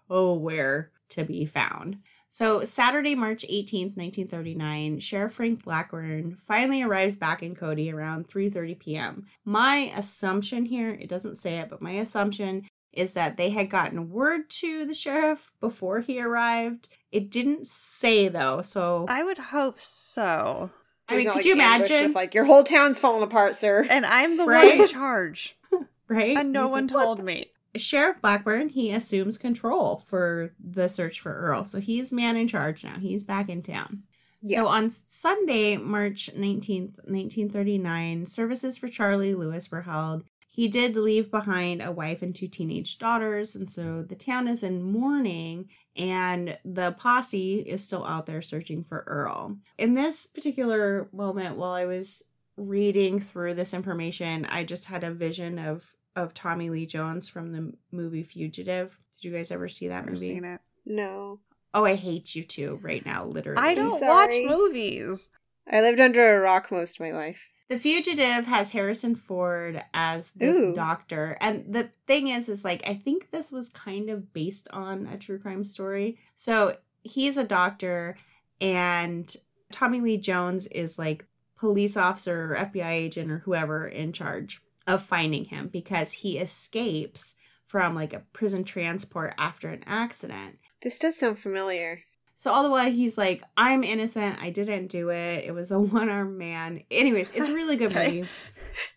nowhere 0.10 0.92
to 1.10 1.24
be 1.24 1.46
found. 1.46 1.98
So 2.34 2.64
Saturday, 2.64 3.14
March 3.14 3.46
18th, 3.48 3.96
1939, 3.96 4.98
Sheriff 4.98 5.34
Frank 5.34 5.64
Blackburn 5.64 6.36
finally 6.36 6.82
arrives 6.82 7.16
back 7.16 7.44
in 7.44 7.54
Cody 7.54 7.92
around 7.92 8.28
3:30 8.28 8.80
p.m. 8.80 9.28
My 9.46 9.94
assumption 9.96 10.66
here, 10.66 10.90
it 10.90 11.10
doesn't 11.10 11.36
say 11.36 11.60
it, 11.60 11.70
but 11.70 11.80
my 11.80 11.92
assumption 11.92 12.66
is 12.92 13.14
that 13.14 13.38
they 13.38 13.52
had 13.52 13.70
gotten 13.70 14.10
word 14.10 14.50
to 14.50 14.84
the 14.84 14.96
sheriff 14.96 15.52
before 15.62 16.00
he 16.00 16.20
arrived. 16.20 16.90
It 17.12 17.30
didn't 17.30 17.68
say 17.68 18.30
though, 18.30 18.64
so 18.64 19.06
I 19.08 19.22
would 19.22 19.38
hope 19.38 19.80
so. 19.80 20.72
I 21.08 21.18
mean, 21.18 21.26
There's 21.26 21.34
could 21.34 21.36
like, 21.36 21.46
you 21.46 21.54
imagine? 21.54 22.04
With, 22.06 22.16
like 22.16 22.34
your 22.34 22.46
whole 22.46 22.64
town's 22.64 22.98
falling 22.98 23.22
apart, 23.22 23.56
sir. 23.56 23.86
And 23.88 24.08
I'm 24.08 24.38
the 24.38 24.46
Right? 24.46 24.80
one 24.80 24.88
in 24.88 24.92
charge. 24.92 25.56
right? 26.08 26.36
And 26.36 26.52
no 26.52 26.64
He's 26.64 26.72
one 26.72 26.88
like, 26.88 26.96
"What 26.96 27.04
told 27.04 27.24
me. 27.24 27.52
Sheriff 27.76 28.22
Blackburn, 28.22 28.70
he 28.70 28.92
assumes 28.92 29.38
control 29.38 29.98
for 29.98 30.52
the 30.60 30.88
search 30.88 31.20
for 31.20 31.34
Earl. 31.34 31.66
So 31.66 31.80
he's 31.80 32.14
man 32.14 32.36
in 32.38 32.48
charge 32.48 32.84
now. 32.84 33.00
He's 33.00 33.24
back 33.24 33.50
in 33.50 33.64
town. 33.64 34.04
So 34.46 34.68
on 34.68 34.90
Sunday, 34.90 35.78
March 35.78 36.30
19th, 36.36 36.98
1939, 37.06 38.26
services 38.26 38.78
for 38.78 38.90
Charlie 38.90 39.36
Lewis 39.36 39.72
were 39.72 39.84
held. 39.84 40.26
He 40.50 40.68
did 40.68 40.96
leave 40.96 41.32
behind 41.32 41.82
a 41.82 41.92
wife 41.92 42.22
and 42.22 42.36
two 42.36 42.48
teenage 42.48 43.00
daughters, 43.00 43.56
and 43.56 43.68
so 43.68 44.04
the 44.04 44.16
town 44.16 44.48
is 44.48 44.62
in 44.62 44.84
mourning, 44.84 45.70
and 45.96 46.58
the 46.64 46.92
posse 46.92 47.62
is 47.62 47.84
still 47.84 48.06
out 48.06 48.26
there 48.26 48.42
searching 48.42 48.84
for 48.84 49.04
Earl. 49.08 49.58
In 49.78 49.94
this 49.94 50.28
particular 50.28 51.08
moment, 51.12 51.56
while 51.56 51.72
I 51.72 51.86
was 51.86 52.22
reading 52.56 53.20
through 53.20 53.56
this 53.56 53.74
information, 53.74 54.46
I 54.46 54.64
just 54.64 54.86
had 54.86 55.04
a 55.04 55.12
vision 55.12 55.58
of 55.58 55.96
of 56.16 56.34
Tommy 56.34 56.70
Lee 56.70 56.86
Jones 56.86 57.28
from 57.30 57.52
the 57.52 57.74
movie 57.92 58.24
Fugitive. 58.24 58.98
Did 59.22 59.28
you 59.30 59.36
guys 59.36 59.52
ever 59.52 59.68
see 59.68 59.88
that 59.88 60.06
Never 60.06 60.12
movie? 60.12 60.28
seen 60.34 60.46
it. 60.46 60.62
no. 60.86 61.40
Oh, 61.76 61.86
I 61.86 61.96
hate 61.96 62.36
you 62.36 62.44
too 62.44 62.80
right 62.84 63.04
now, 63.04 63.26
literally. 63.26 63.60
I 63.60 63.74
don't 63.74 64.00
watch 64.00 64.30
movies. 64.46 65.30
I 65.68 65.82
lived 65.82 66.00
under 66.00 66.36
a 66.38 66.40
rock 66.40 66.72
most 66.72 66.98
of 66.98 67.00
my 67.06 67.12
life. 67.12 67.50
The 67.68 67.80
Fugitive 67.80 68.46
has 68.46 68.74
Harrison 68.74 69.16
Ford 69.16 69.84
as 69.92 70.32
this 70.32 70.56
Ooh. 70.56 70.76
doctor. 70.76 71.36
And 71.42 71.74
the 71.74 71.90
thing 72.06 72.28
is, 72.28 72.48
is 72.48 72.64
like, 72.64 72.88
I 72.88 72.94
think 72.94 73.32
this 73.32 73.52
was 73.52 73.70
kind 73.70 74.12
of 74.12 74.34
based 74.34 74.68
on 74.72 75.08
a 75.08 75.18
true 75.18 75.40
crime 75.40 75.66
story. 75.66 76.20
So 76.36 76.78
he's 77.04 77.38
a 77.38 77.44
doctor, 77.44 78.18
and 78.62 79.36
Tommy 79.72 80.00
Lee 80.00 80.18
Jones 80.18 80.68
is 80.68 81.00
like 81.00 81.26
police 81.58 81.98
officer 81.98 82.54
or 82.54 82.58
FBI 82.58 82.92
agent 82.92 83.32
or 83.32 83.40
whoever 83.40 83.88
in 83.88 84.14
charge 84.14 84.62
of 84.88 85.04
finding 85.04 85.46
him 85.46 85.68
because 85.68 86.12
he 86.12 86.38
escapes 86.38 87.36
from 87.66 87.96
like 87.96 88.14
a 88.14 88.24
prison 88.34 88.64
transport 88.64 89.34
after 89.38 89.70
an 89.70 89.84
accident. 89.86 90.60
This 90.82 91.00
does 91.00 91.18
sound 91.18 91.40
familiar. 91.40 92.02
So 92.36 92.52
all 92.52 92.64
the 92.64 92.70
while 92.70 92.92
he's 92.92 93.18
like, 93.18 93.44
I'm 93.56 93.84
innocent. 93.84 94.42
I 94.42 94.50
didn't 94.50 94.88
do 94.88 95.10
it. 95.10 95.46
It 95.46 95.54
was 95.54 95.72
a 95.72 95.80
one 95.80 96.10
armed 96.10 96.38
man. 96.38 96.84
Anyways, 96.92 97.32
it's 97.32 97.50
a 97.50 97.54
really 97.54 97.76
good 97.76 97.94
movie. 97.96 98.26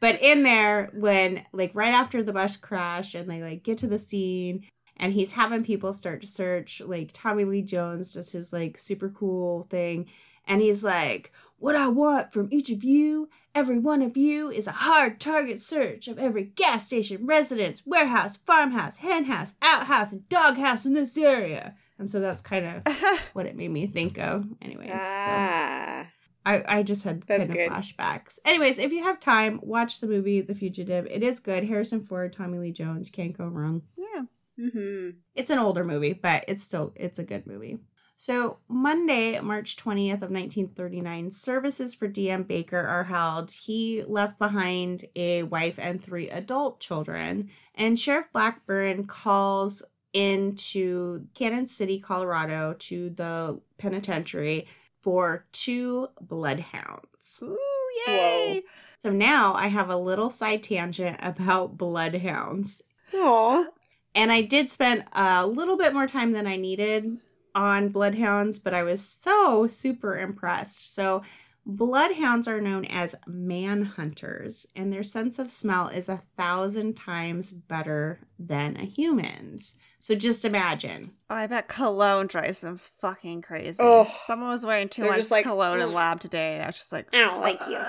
But 0.01 0.21
in 0.23 0.43
there, 0.43 0.91
when 0.95 1.45
like 1.53 1.71
right 1.75 1.93
after 1.93 2.23
the 2.23 2.33
bus 2.33 2.57
crash 2.57 3.15
and 3.15 3.31
they 3.31 3.43
like 3.43 3.63
get 3.63 3.79
to 3.79 3.87
the 3.87 3.99
scene 3.99 4.65
and 4.97 5.13
he's 5.13 5.33
having 5.33 5.65
people 5.65 5.93
start 5.93 6.23
to 6.23 6.27
search, 6.27 6.81
like 6.85 7.11
Tommy 7.13 7.45
Lee 7.45 7.63
Jones 7.63 8.15
does 8.15 8.33
his 8.33 8.53
like 8.53 8.79
super 8.79 9.11
cool 9.11 9.65
thing. 9.65 10.07
And 10.49 10.61
he's 10.61 10.83
like, 10.83 11.33
What 11.59 11.75
I 11.77 11.89
want 11.89 12.33
from 12.33 12.49
each 12.51 12.71
of 12.71 12.85
you, 12.85 13.29
every 13.55 13.79
one 13.79 14.03
of 14.03 14.17
you, 14.17 14.51
is 14.51 14.67
a 14.67 14.73
hard 14.73 15.19
target 15.21 15.61
search 15.61 16.07
of 16.07 16.19
every 16.19 16.45
gas 16.45 16.87
station, 16.87 17.27
residence, 17.27 17.83
warehouse, 17.87 18.37
farmhouse, 18.37 18.99
henhouse, 18.99 19.55
outhouse, 19.63 20.13
and 20.13 20.29
doghouse 20.29 20.85
in 20.85 20.93
this 20.95 21.17
area. 21.17 21.75
And 21.99 22.11
so 22.11 22.21
that's 22.21 22.43
kind 22.43 22.67
of 22.87 22.95
what 23.33 23.47
it 23.47 23.57
made 23.57 23.71
me 23.71 23.87
think 23.87 24.19
of. 24.19 24.47
Anyways, 24.61 24.91
so 24.91 24.97
Ah. 24.99 26.07
I, 26.45 26.79
I 26.79 26.83
just 26.85 27.03
had 27.03 27.23
That's 27.23 27.49
kind 27.49 27.59
good. 27.59 27.71
of 27.71 27.73
flashbacks. 27.73 28.39
Anyways, 28.45 28.79
if 28.79 28.93
you 28.93 29.03
have 29.03 29.19
time, 29.19 29.59
watch 29.63 30.01
the 30.01 30.07
movie 30.07 30.43
The 30.43 30.55
Fugitive. 30.55 31.07
It 31.11 31.23
is 31.23 31.41
good. 31.41 31.65
Harrison 31.65 32.05
Ford, 32.05 32.33
Tommy 32.33 32.59
Lee 32.59 32.71
Jones, 32.71 33.11
can't 33.11 33.37
go 33.37 33.47
wrong. 33.47 33.83
yeah. 33.97 34.23
hmm 34.57 35.11
It's 35.35 35.51
an 35.51 35.59
older 35.59 35.85
movie, 35.85 36.13
but 36.13 36.45
it's 36.49 36.63
still 36.63 36.93
it's 36.97 37.19
a 37.19 37.25
good 37.25 37.47
movie. 37.47 37.79
So 38.19 38.59
Monday, 38.67 39.39
March 39.41 39.77
20th 39.77 40.23
of 40.23 40.31
1939, 40.31 41.31
services 41.31 41.95
for 41.95 42.09
DM 42.09 42.47
Baker 42.47 42.79
are 42.79 43.05
held. 43.05 43.53
He 43.53 44.03
left 44.05 44.39
behind 44.39 45.05
a 45.15 45.43
wife 45.43 45.79
and 45.79 46.03
three 46.03 46.31
adult 46.31 46.81
children, 46.81 47.51
and 47.75 48.01
Sheriff 48.01 48.33
Blackburn 48.33 49.07
calls 49.07 49.83
into 50.15 51.27
Cañon 51.35 51.69
City, 51.69 52.01
Colorado 52.01 52.75
to 52.79 53.11
the 53.11 53.61
penitentiary 53.77 54.67
for 55.03 55.47
two 55.53 56.09
bloodhounds. 56.19 57.39
Ooh, 57.43 57.59
yay! 58.07 58.63
So 58.99 59.11
now 59.13 59.53
I 59.53 59.69
have 59.69 59.91
a 59.91 59.97
little 59.97 60.31
side 60.31 60.63
tangent 60.63 61.19
about 61.21 61.77
bloodhounds. 61.77 62.81
Aw. 63.13 63.67
And 64.15 64.33
I 64.33 64.41
did 64.41 64.71
spend 64.71 65.05
a 65.13 65.47
little 65.47 65.77
bit 65.77 65.93
more 65.93 66.07
time 66.07 66.33
than 66.33 66.47
I 66.47 66.57
needed 66.57 67.19
on 67.57 67.89
bloodhounds, 67.89 68.59
but 68.59 68.75
I 68.75 68.83
was 68.83 69.03
so 69.03 69.67
super 69.67 70.17
impressed. 70.19 70.95
So, 70.95 71.23
bloodhounds 71.65 72.47
are 72.47 72.61
known 72.61 72.85
as 72.85 73.17
manhunters, 73.27 74.67
and 74.77 74.93
their 74.93 75.03
sense 75.03 75.39
of 75.41 75.51
smell 75.51 75.89
is 75.89 76.09
a 76.09 76.23
thousand 76.37 76.97
times 76.97 77.53
better 77.53 78.21
than 78.39 78.77
a 78.77 78.85
human's. 78.85 79.77
So, 79.99 80.15
just 80.15 80.45
imagine. 80.45 81.13
Oh, 81.31 81.35
I 81.35 81.47
bet 81.47 81.67
cologne 81.67 82.27
drives 82.27 82.61
them 82.61 82.79
fucking 82.99 83.41
crazy. 83.43 83.79
Oh. 83.81 84.05
Someone 84.05 84.51
was 84.51 84.67
wearing 84.67 84.91
too 84.91 85.03
They're 85.03 85.13
much 85.13 85.31
like, 85.31 85.45
cologne 85.45 85.81
in 85.81 85.93
lab 85.93 86.21
today, 86.21 86.55
and 86.55 86.63
I 86.63 86.67
was 86.67 86.77
just 86.77 86.93
like, 86.93 87.09
I 87.15 87.19
don't 87.19 87.41
like 87.41 87.67
you. 87.69 87.81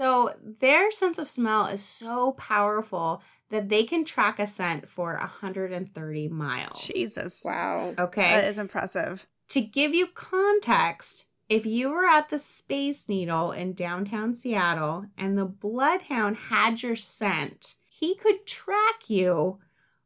So, 0.00 0.30
their 0.42 0.90
sense 0.90 1.18
of 1.18 1.28
smell 1.28 1.66
is 1.66 1.82
so 1.84 2.32
powerful 2.32 3.22
that 3.50 3.68
they 3.68 3.84
can 3.84 4.04
track 4.04 4.38
a 4.38 4.46
scent 4.46 4.88
for 4.88 5.14
130 5.14 6.28
miles. 6.28 6.82
Jesus. 6.82 7.42
Wow. 7.44 7.94
Okay. 7.98 8.22
That 8.22 8.44
is 8.44 8.58
impressive. 8.58 9.26
To 9.48 9.60
give 9.60 9.92
you 9.94 10.06
context, 10.06 11.26
if 11.48 11.66
you 11.66 11.90
were 11.90 12.04
at 12.04 12.28
the 12.28 12.38
Space 12.38 13.08
Needle 13.08 13.50
in 13.50 13.72
downtown 13.72 14.34
Seattle 14.34 15.06
and 15.18 15.36
the 15.36 15.46
Bloodhound 15.46 16.36
had 16.36 16.82
your 16.82 16.94
scent, 16.94 17.74
he 17.88 18.14
could 18.14 18.46
track 18.46 19.08
you 19.08 19.58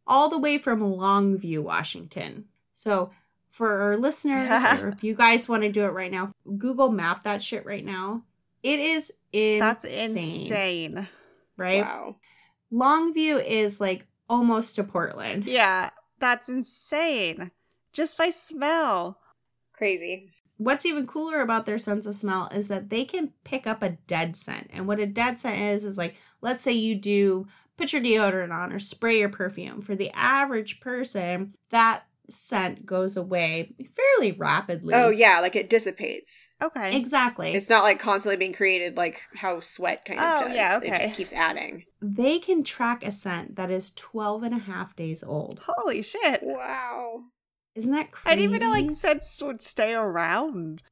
all 0.06 0.30
the 0.30 0.38
way 0.38 0.56
from 0.56 0.80
Longview, 0.80 1.60
Washington. 1.60 2.46
So, 2.72 3.10
for 3.50 3.82
our 3.82 3.96
listeners, 3.98 4.64
or 4.80 4.88
if 4.88 5.04
you 5.04 5.14
guys 5.14 5.48
want 5.48 5.62
to 5.62 5.70
do 5.70 5.84
it 5.84 5.92
right 5.92 6.10
now, 6.10 6.32
Google 6.56 6.90
Map 6.90 7.24
that 7.24 7.42
shit 7.42 7.66
right 7.66 7.84
now. 7.84 8.22
It 8.62 8.80
is 8.80 9.12
insane. 9.32 9.60
That's 9.60 9.84
insane. 9.84 11.08
right? 11.58 11.84
Wow. 11.84 12.16
Longview 12.74 13.44
is 13.46 13.80
like 13.80 14.06
almost 14.28 14.74
to 14.76 14.84
Portland. 14.84 15.44
Yeah, 15.44 15.90
that's 16.18 16.48
insane. 16.48 17.52
Just 17.92 18.18
by 18.18 18.30
smell. 18.30 19.20
Crazy. 19.72 20.30
What's 20.56 20.86
even 20.86 21.06
cooler 21.06 21.40
about 21.40 21.66
their 21.66 21.78
sense 21.78 22.06
of 22.06 22.16
smell 22.16 22.48
is 22.52 22.68
that 22.68 22.90
they 22.90 23.04
can 23.04 23.32
pick 23.44 23.66
up 23.66 23.82
a 23.82 23.96
dead 24.06 24.36
scent. 24.36 24.70
And 24.72 24.86
what 24.86 25.00
a 25.00 25.06
dead 25.06 25.38
scent 25.38 25.60
is, 25.60 25.84
is 25.84 25.98
like, 25.98 26.16
let's 26.40 26.62
say 26.62 26.72
you 26.72 26.94
do 26.94 27.46
put 27.76 27.92
your 27.92 28.02
deodorant 28.02 28.52
on 28.52 28.72
or 28.72 28.78
spray 28.78 29.18
your 29.18 29.28
perfume. 29.28 29.80
For 29.80 29.96
the 29.96 30.10
average 30.12 30.80
person, 30.80 31.54
that 31.70 32.04
scent 32.30 32.86
goes 32.86 33.16
away 33.16 33.74
fairly 33.94 34.32
rapidly. 34.32 34.94
Oh 34.94 35.10
yeah, 35.10 35.40
like 35.40 35.56
it 35.56 35.68
dissipates. 35.70 36.50
Okay. 36.62 36.96
Exactly. 36.96 37.52
It's 37.54 37.68
not 37.68 37.82
like 37.82 37.98
constantly 37.98 38.36
being 38.36 38.52
created 38.52 38.96
like 38.96 39.22
how 39.34 39.60
sweat 39.60 40.04
kind 40.04 40.20
of 40.20 40.26
Oh, 40.42 40.46
does. 40.48 40.56
yeah, 40.56 40.80
It 40.82 40.98
just 41.02 41.14
keeps 41.14 41.32
adding. 41.32 41.84
they 42.00 42.38
can 42.38 42.64
track 42.64 43.04
a 43.04 43.12
scent 43.12 43.56
that 43.56 43.70
is 43.70 43.92
12 43.94 44.42
and 44.42 44.54
a 44.54 44.58
half 44.58 44.96
days 44.96 45.22
old. 45.22 45.60
Holy 45.66 46.02
shit. 46.02 46.40
Wow. 46.42 47.24
Isn't 47.74 47.90
that 47.92 48.10
crazy? 48.12 48.26
I 48.26 48.34
crazy? 48.34 48.42
didn't 48.48 48.54
even 48.56 48.66
know 48.68 48.88
like 48.88 48.96
scents 48.98 49.42
would 49.42 49.60
stay 49.62 49.94
around 49.94 50.82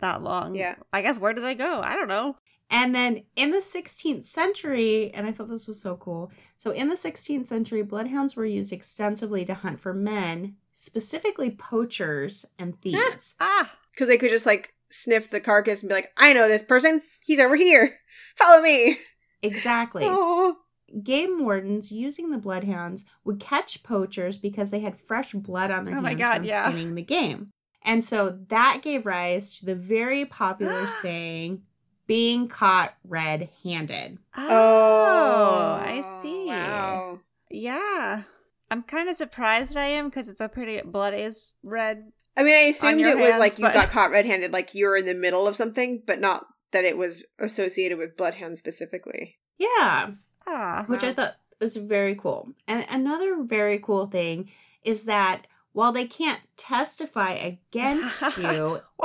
that 0.00 0.22
long. 0.22 0.54
Yeah. 0.54 0.76
I 0.92 1.02
guess 1.02 1.18
where 1.18 1.32
do 1.34 1.40
they 1.42 1.54
go? 1.54 1.80
I 1.82 1.96
don't 1.96 2.08
know. 2.08 2.36
And 2.70 2.94
then 2.94 3.22
in 3.34 3.50
the 3.50 3.58
16th 3.62 4.24
century, 4.26 5.10
and 5.14 5.26
I 5.26 5.32
thought 5.32 5.48
this 5.48 5.66
was 5.66 5.80
so 5.80 5.96
cool. 5.96 6.30
So 6.58 6.70
in 6.70 6.88
the 6.90 6.96
16th 6.96 7.48
century, 7.48 7.80
bloodhounds 7.82 8.36
were 8.36 8.44
used 8.44 8.74
extensively 8.74 9.44
to 9.46 9.54
hunt 9.54 9.80
for 9.80 9.94
men, 9.94 10.56
specifically 10.80 11.50
poachers 11.50 12.46
and 12.58 12.80
thieves. 12.80 13.34
Ah. 13.40 13.72
Because 13.92 14.06
they 14.08 14.16
could 14.16 14.30
just 14.30 14.46
like 14.46 14.74
sniff 14.90 15.28
the 15.28 15.40
carcass 15.40 15.82
and 15.82 15.88
be 15.88 15.94
like, 15.94 16.12
I 16.16 16.32
know 16.32 16.46
this 16.48 16.62
person. 16.62 17.02
He's 17.24 17.40
over 17.40 17.56
here. 17.56 17.98
Follow 18.36 18.62
me. 18.62 18.96
exactly. 19.42 20.04
Oh. 20.08 20.56
Game 21.02 21.44
wardens 21.44 21.92
using 21.92 22.30
the 22.30 22.38
bloodhounds 22.38 23.04
would 23.22 23.38
catch 23.38 23.82
poachers 23.82 24.38
because 24.38 24.70
they 24.70 24.80
had 24.80 24.96
fresh 24.96 25.32
blood 25.34 25.70
on 25.70 25.84
their 25.84 25.98
Oh 25.98 26.00
my 26.00 26.10
hands 26.10 26.20
God, 26.22 26.34
from 26.36 26.44
yeah. 26.44 26.66
skinning 26.66 26.94
the 26.94 27.02
game. 27.02 27.50
And 27.82 28.02
so 28.02 28.38
that 28.48 28.80
gave 28.82 29.04
rise 29.04 29.58
to 29.58 29.66
the 29.66 29.74
very 29.74 30.24
popular 30.24 30.86
saying, 31.02 31.62
being 32.06 32.48
caught 32.48 32.94
red 33.04 33.50
handed. 33.62 34.16
Oh, 34.34 35.78
I 35.84 36.02
see. 36.22 36.46
Wow. 36.46 37.20
Yeah. 37.50 38.22
I'm 38.70 38.82
kind 38.82 39.08
of 39.08 39.16
surprised 39.16 39.76
I 39.76 39.86
am 39.86 40.08
because 40.08 40.28
it's 40.28 40.40
a 40.40 40.48
pretty 40.48 40.80
blood 40.82 41.14
is 41.14 41.52
red. 41.62 42.12
I 42.36 42.42
mean, 42.42 42.54
I 42.54 42.68
assumed 42.68 43.00
your 43.00 43.10
it 43.10 43.18
was 43.18 43.30
hands, 43.30 43.40
like 43.40 43.58
you 43.58 43.64
but- 43.64 43.74
got 43.74 43.88
caught 43.90 44.10
red-handed, 44.10 44.52
like 44.52 44.74
you 44.74 44.86
were 44.86 44.96
in 44.96 45.06
the 45.06 45.14
middle 45.14 45.46
of 45.48 45.56
something, 45.56 46.02
but 46.06 46.20
not 46.20 46.46
that 46.72 46.84
it 46.84 46.96
was 46.98 47.24
associated 47.38 47.98
with 47.98 48.16
bloodhound 48.16 48.58
specifically. 48.58 49.38
Yeah. 49.58 50.10
Ah. 50.46 50.84
which 50.86 51.02
I 51.02 51.12
thought 51.14 51.36
was 51.60 51.76
very 51.76 52.14
cool. 52.14 52.52
And 52.66 52.86
another 52.90 53.42
very 53.42 53.78
cool 53.78 54.06
thing 54.06 54.50
is 54.84 55.04
that 55.04 55.46
while 55.72 55.92
they 55.92 56.06
can't 56.06 56.40
testify 56.56 57.32
against 57.32 58.22
you, 58.38 58.80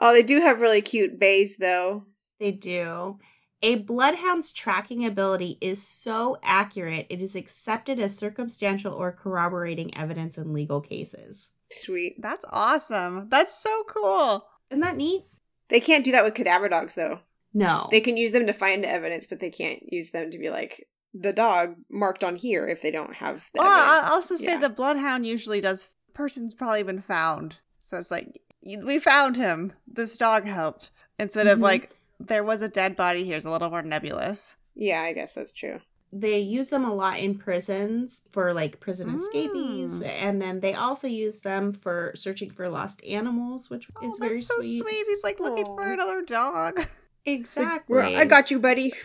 Oh, 0.00 0.12
they 0.12 0.22
do 0.22 0.40
have 0.40 0.60
really 0.60 0.82
cute 0.82 1.18
bays, 1.20 1.56
though. 1.58 2.06
they 2.40 2.50
do. 2.52 3.18
A 3.64 3.76
bloodhound's 3.76 4.52
tracking 4.52 5.06
ability 5.06 5.56
is 5.60 5.80
so 5.80 6.36
accurate, 6.42 7.06
it 7.10 7.22
is 7.22 7.36
accepted 7.36 8.00
as 8.00 8.16
circumstantial 8.16 8.92
or 8.92 9.12
corroborating 9.12 9.96
evidence 9.96 10.36
in 10.36 10.52
legal 10.52 10.80
cases. 10.80 11.52
Sweet. 11.70 12.20
That's 12.20 12.44
awesome. 12.50 13.28
That's 13.28 13.56
so 13.62 13.84
cool. 13.88 14.46
Isn't 14.70 14.80
that 14.80 14.96
neat? 14.96 15.24
They 15.68 15.80
can't 15.80 16.04
do 16.04 16.12
that 16.12 16.24
with 16.24 16.34
cadaver 16.34 16.68
dogs, 16.68 16.96
though. 16.96 17.20
No. 17.54 17.86
They 17.90 18.00
can 18.00 18.16
use 18.16 18.32
them 18.32 18.46
to 18.46 18.52
find 18.52 18.84
evidence, 18.84 19.26
but 19.26 19.38
they 19.38 19.50
can't 19.50 19.80
use 19.92 20.10
them 20.10 20.30
to 20.30 20.38
be 20.38 20.50
like 20.50 20.88
the 21.14 21.32
dog 21.32 21.76
marked 21.90 22.24
on 22.24 22.36
here 22.36 22.66
if 22.66 22.82
they 22.82 22.90
don't 22.90 23.14
have. 23.14 23.48
The 23.54 23.62
Well, 23.62 23.70
evidence. 23.70 24.06
I'll 24.06 24.12
also 24.14 24.36
say 24.36 24.44
Yeah. 24.52 24.58
the 24.58 24.68
bloodhound 24.70 25.24
usually 25.26 25.60
does. 25.60 25.88
Person's 26.14 26.54
probably 26.54 26.82
been 26.82 27.00
found, 27.00 27.56
so 27.78 27.98
it's 27.98 28.10
like 28.10 28.40
we 28.82 28.98
found 28.98 29.36
him. 29.36 29.72
This 29.86 30.16
dog 30.16 30.46
helped 30.46 30.90
instead 31.18 31.46
of 31.46 31.58
Mhm. 31.58 31.62
like 31.62 31.90
there 32.28 32.44
was 32.44 32.62
a 32.62 32.68
dead 32.68 32.96
body. 32.96 33.24
Here's 33.24 33.44
a 33.44 33.50
little 33.50 33.70
more 33.70 33.82
nebulous. 33.82 34.56
Yeah, 34.74 35.02
I 35.02 35.12
guess 35.12 35.34
that's 35.34 35.52
true. 35.52 35.80
they 36.14 36.38
use 36.38 36.68
them 36.68 36.84
a 36.84 36.92
lot 36.94 37.18
in 37.20 37.38
prisons 37.38 38.26
for 38.30 38.52
like 38.52 38.80
prison 38.80 39.14
escapees, 39.14 40.00
Mm. 40.02 40.06
and 40.22 40.42
then 40.42 40.60
they 40.60 40.74
also 40.74 41.08
use 41.08 41.40
them 41.40 41.72
for 41.72 42.12
searching 42.14 42.50
for 42.50 42.68
lost 42.68 43.02
animals, 43.04 43.70
which 43.70 43.86
is 44.02 44.18
oh, 44.20 44.26
very 44.26 44.42
so 44.42 44.54
sweet. 44.60 44.82
sweet. 44.82 45.06
He's 45.08 45.24
like 45.24 45.40
looking 45.40 45.64
for 45.64 45.90
another 45.90 46.20
dog. 46.22 46.84
Exactly. 47.24 47.94
We're- 47.96 48.16
I 48.16 48.24
got 48.26 48.50
you, 48.50 48.58
buddy. 48.58 48.92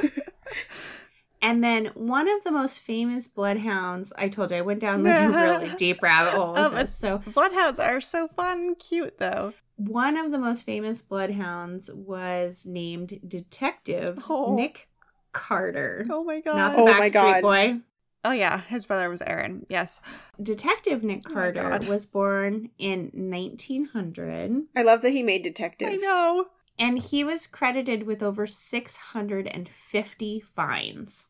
And 1.40 1.64
then 1.64 1.92
one 1.94 2.28
of 2.28 2.44
the 2.44 2.52
most 2.52 2.80
famous 2.80 3.28
bloodhounds, 3.28 4.12
I 4.18 4.28
told 4.28 4.50
you 4.50 4.58
I 4.58 4.62
went 4.62 4.80
down 4.80 5.04
like 5.04 5.30
a 5.30 5.30
really 5.64 5.76
deep 5.76 6.02
rabbit 6.02 6.34
hole 6.34 6.54
with 6.54 6.72
this. 6.74 6.98
So 6.98 7.20
Bloodhounds 7.20 7.80
are 7.80 8.02
so 8.02 8.28
fun 8.30 8.58
and 8.60 8.80
cute, 8.80 9.20
though. 9.20 9.54
One 9.78 10.18
of 10.18 10.32
the 10.32 10.38
most 10.40 10.66
famous 10.66 11.02
bloodhounds 11.02 11.90
was 11.94 12.66
named 12.66 13.20
Detective 13.28 14.20
Oh. 14.30 14.54
Nick 14.56 14.90
Carter. 15.32 16.06
Oh 16.10 16.24
my 16.24 16.42
god. 16.42 16.56
Not 16.56 16.76
the 16.76 16.82
Oh 16.82 16.86
my 16.86 17.08
Backstreet 17.08 17.14
God. 17.14 17.42
Boy. 17.42 17.80
Oh 18.26 18.32
yeah, 18.32 18.62
his 18.62 18.86
brother 18.86 19.10
was 19.10 19.22
Aaron. 19.22 19.66
Yes. 19.70 20.02
Detective 20.42 21.04
Nick 21.04 21.30
Oh 21.30 21.34
Carter 21.34 21.62
God. 21.62 21.88
was 21.88 22.06
born 22.06 22.72
in 22.78 23.12
1900 23.14 24.64
I 24.76 24.82
love 24.84 25.02
that 25.02 25.12
he 25.12 25.24
made 25.24 25.44
detective. 25.44 25.90
I 25.90 25.96
know. 25.96 26.48
and 26.80 27.00
he 27.00 27.24
was 27.24 27.48
credited 27.48 28.04
with 28.04 28.22
over 28.24 28.46
650 28.48 30.40
fines. 30.42 31.28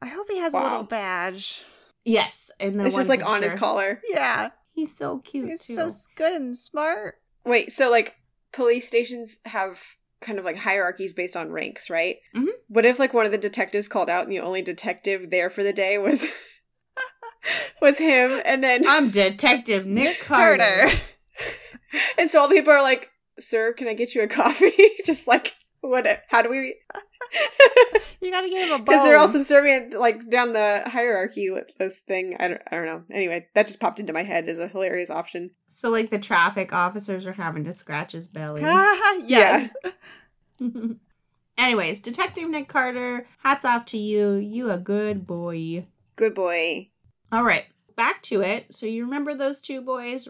I 0.00 0.06
hope 0.06 0.30
he 0.30 0.38
has 0.38 0.54
a 0.54 0.58
little 0.60 0.84
badge. 0.84 1.62
Yes, 2.04 2.50
and 2.60 2.78
the 2.78 2.86
It's 2.86 2.96
just 2.96 3.08
like 3.08 3.26
on 3.26 3.42
his 3.42 3.54
collar. 3.54 4.00
Yeah. 4.08 4.50
He's 4.72 4.96
so 4.96 5.18
cute 5.18 5.48
He's 5.48 5.66
too. 5.66 5.74
so 5.74 5.90
good 6.14 6.32
and 6.32 6.56
smart. 6.56 7.18
Wait, 7.48 7.72
so 7.72 7.90
like 7.90 8.16
police 8.52 8.86
stations 8.86 9.38
have 9.46 9.82
kind 10.20 10.38
of 10.38 10.44
like 10.44 10.56
hierarchies 10.58 11.14
based 11.14 11.36
on 11.36 11.50
ranks, 11.52 11.88
right? 11.90 12.18
Mhm. 12.34 12.48
What 12.68 12.84
if 12.86 12.98
like 12.98 13.14
one 13.14 13.26
of 13.26 13.32
the 13.32 13.38
detectives 13.38 13.88
called 13.88 14.10
out 14.10 14.24
and 14.24 14.32
the 14.32 14.40
only 14.40 14.62
detective 14.62 15.30
there 15.30 15.48
for 15.50 15.62
the 15.62 15.72
day 15.72 15.96
was 15.98 16.26
was 17.80 17.98
him 17.98 18.40
and 18.44 18.62
then 18.62 18.84
I'm 18.86 19.10
Detective 19.10 19.86
Nick 19.86 20.20
Carter. 20.24 20.90
and 22.18 22.30
so 22.30 22.40
all 22.40 22.48
the 22.48 22.54
people 22.56 22.72
are 22.72 22.82
like, 22.82 23.10
"Sir, 23.38 23.72
can 23.72 23.88
I 23.88 23.94
get 23.94 24.14
you 24.14 24.22
a 24.22 24.26
coffee?" 24.28 24.72
just 25.04 25.26
like 25.26 25.54
what 25.80 26.06
how 26.28 26.42
do 26.42 26.50
we 26.50 26.76
You 28.20 28.30
gotta 28.32 28.48
give 28.50 28.66
him 28.68 28.74
a 28.74 28.76
bone. 28.78 28.84
because 28.84 29.04
they're 29.04 29.18
all 29.18 29.28
subservient 29.28 29.94
like 29.98 30.28
down 30.28 30.52
the 30.52 30.82
hierarchy 30.86 31.48
this 31.78 32.00
thing 32.00 32.36
I 32.40 32.48
don't, 32.48 32.60
I 32.70 32.76
don't 32.76 32.86
know 32.86 33.02
anyway 33.12 33.46
that 33.54 33.66
just 33.68 33.78
popped 33.80 34.00
into 34.00 34.12
my 34.12 34.22
head 34.24 34.48
as 34.48 34.58
a 34.58 34.66
hilarious 34.68 35.08
option 35.10 35.52
So 35.68 35.88
like 35.90 36.10
the 36.10 36.18
traffic 36.18 36.72
officers 36.72 37.26
are 37.26 37.32
having 37.32 37.64
to 37.64 37.72
scratch 37.72 38.12
his 38.12 38.28
belly. 38.28 38.60
yes. 39.24 39.70
Anyways, 41.56 42.00
Detective 42.00 42.48
Nick 42.48 42.68
Carter, 42.68 43.26
hats 43.42 43.64
off 43.64 43.84
to 43.86 43.98
you. 43.98 44.34
You 44.34 44.70
a 44.70 44.78
good 44.78 45.26
boy. 45.26 45.86
good 46.16 46.34
boy 46.34 46.88
All 47.32 47.42
right, 47.44 47.64
back 47.96 48.22
to 48.24 48.42
it. 48.42 48.66
So 48.74 48.86
you 48.86 49.04
remember 49.04 49.34
those 49.34 49.60
two 49.60 49.82
boys, 49.82 50.28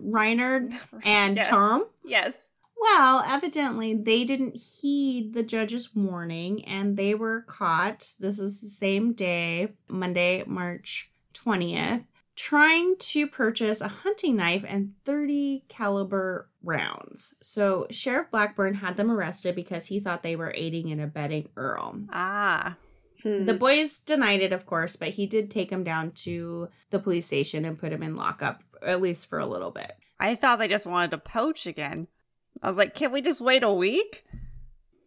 Reinard 0.00 0.72
and 1.04 1.36
Yes. 1.36 1.48
Tom? 1.48 1.86
Yes. 2.04 2.46
Well, 2.80 3.22
evidently 3.26 3.94
they 3.94 4.24
didn't 4.24 4.56
heed 4.56 5.34
the 5.34 5.42
judge's 5.42 5.94
warning 5.94 6.64
and 6.64 6.96
they 6.96 7.14
were 7.14 7.42
caught. 7.42 8.14
This 8.18 8.38
is 8.38 8.60
the 8.60 8.68
same 8.68 9.12
day, 9.12 9.74
Monday, 9.88 10.44
March 10.46 11.12
20th, 11.34 12.06
trying 12.36 12.96
to 12.98 13.26
purchase 13.26 13.82
a 13.82 13.88
hunting 13.88 14.36
knife 14.36 14.64
and 14.66 14.94
30 15.04 15.64
caliber 15.68 16.48
rounds. 16.62 17.34
So, 17.42 17.86
Sheriff 17.90 18.30
Blackburn 18.30 18.74
had 18.74 18.96
them 18.96 19.10
arrested 19.10 19.54
because 19.54 19.86
he 19.86 20.00
thought 20.00 20.22
they 20.22 20.36
were 20.36 20.52
aiding 20.54 20.90
and 20.90 21.02
abetting 21.02 21.50
Earl. 21.56 22.00
Ah. 22.10 22.76
Hmm. 23.22 23.44
The 23.44 23.54
boys 23.54 23.98
denied 23.98 24.40
it, 24.40 24.54
of 24.54 24.64
course, 24.64 24.96
but 24.96 25.08
he 25.08 25.26
did 25.26 25.50
take 25.50 25.70
him 25.70 25.84
down 25.84 26.12
to 26.12 26.70
the 26.88 26.98
police 26.98 27.26
station 27.26 27.66
and 27.66 27.78
put 27.78 27.92
him 27.92 28.02
in 28.02 28.16
lockup, 28.16 28.64
at 28.80 29.02
least 29.02 29.28
for 29.28 29.38
a 29.38 29.46
little 29.46 29.70
bit. 29.70 29.92
I 30.18 30.34
thought 30.34 30.58
they 30.58 30.68
just 30.68 30.86
wanted 30.86 31.10
to 31.10 31.18
poach 31.18 31.66
again. 31.66 32.08
I 32.62 32.68
was 32.68 32.76
like, 32.76 32.94
"Can't 32.94 33.12
we 33.12 33.22
just 33.22 33.40
wait 33.40 33.62
a 33.62 33.72
week? 33.72 34.24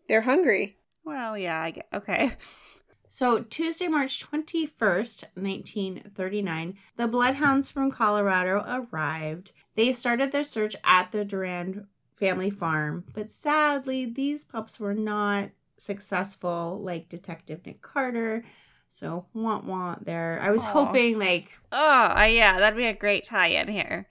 they're 0.10 0.22
hungry 0.22 0.78
Well, 1.06 1.38
yeah, 1.38 1.62
I 1.62 1.72
get 1.72 1.88
okay. 1.94 2.34
So, 3.08 3.44
Tuesday, 3.44 3.88
March 3.88 4.26
21st, 4.26 5.26
1939, 5.36 6.78
the 6.98 7.08
Bloodhounds 7.08 7.70
from 7.70 7.92
Colorado 7.92 8.64
arrived. 8.68 9.52
They 9.76 9.94
started 9.94 10.32
their 10.32 10.44
search 10.44 10.76
at 10.84 11.12
the 11.12 11.24
Durand 11.24 11.86
family 12.16 12.50
farm, 12.50 13.04
but 13.14 13.30
sadly, 13.30 14.06
these 14.06 14.46
pups 14.46 14.80
were 14.80 14.96
not 14.96 15.50
successful 15.78 16.80
like 16.82 17.08
Detective 17.10 17.64
Nick 17.66 17.82
Carter. 17.84 18.44
So, 18.88 19.28
want 19.34 19.66
want 19.66 20.06
there. 20.06 20.40
I 20.42 20.50
was 20.50 20.64
Aw. 20.64 20.72
hoping, 20.72 21.20
like, 21.20 21.52
Oh, 21.72 22.16
uh, 22.18 22.28
yeah, 22.30 22.58
that'd 22.58 22.78
be 22.78 22.86
a 22.86 22.96
great 22.96 23.26
tie-in 23.26 23.68
here. 23.68 24.08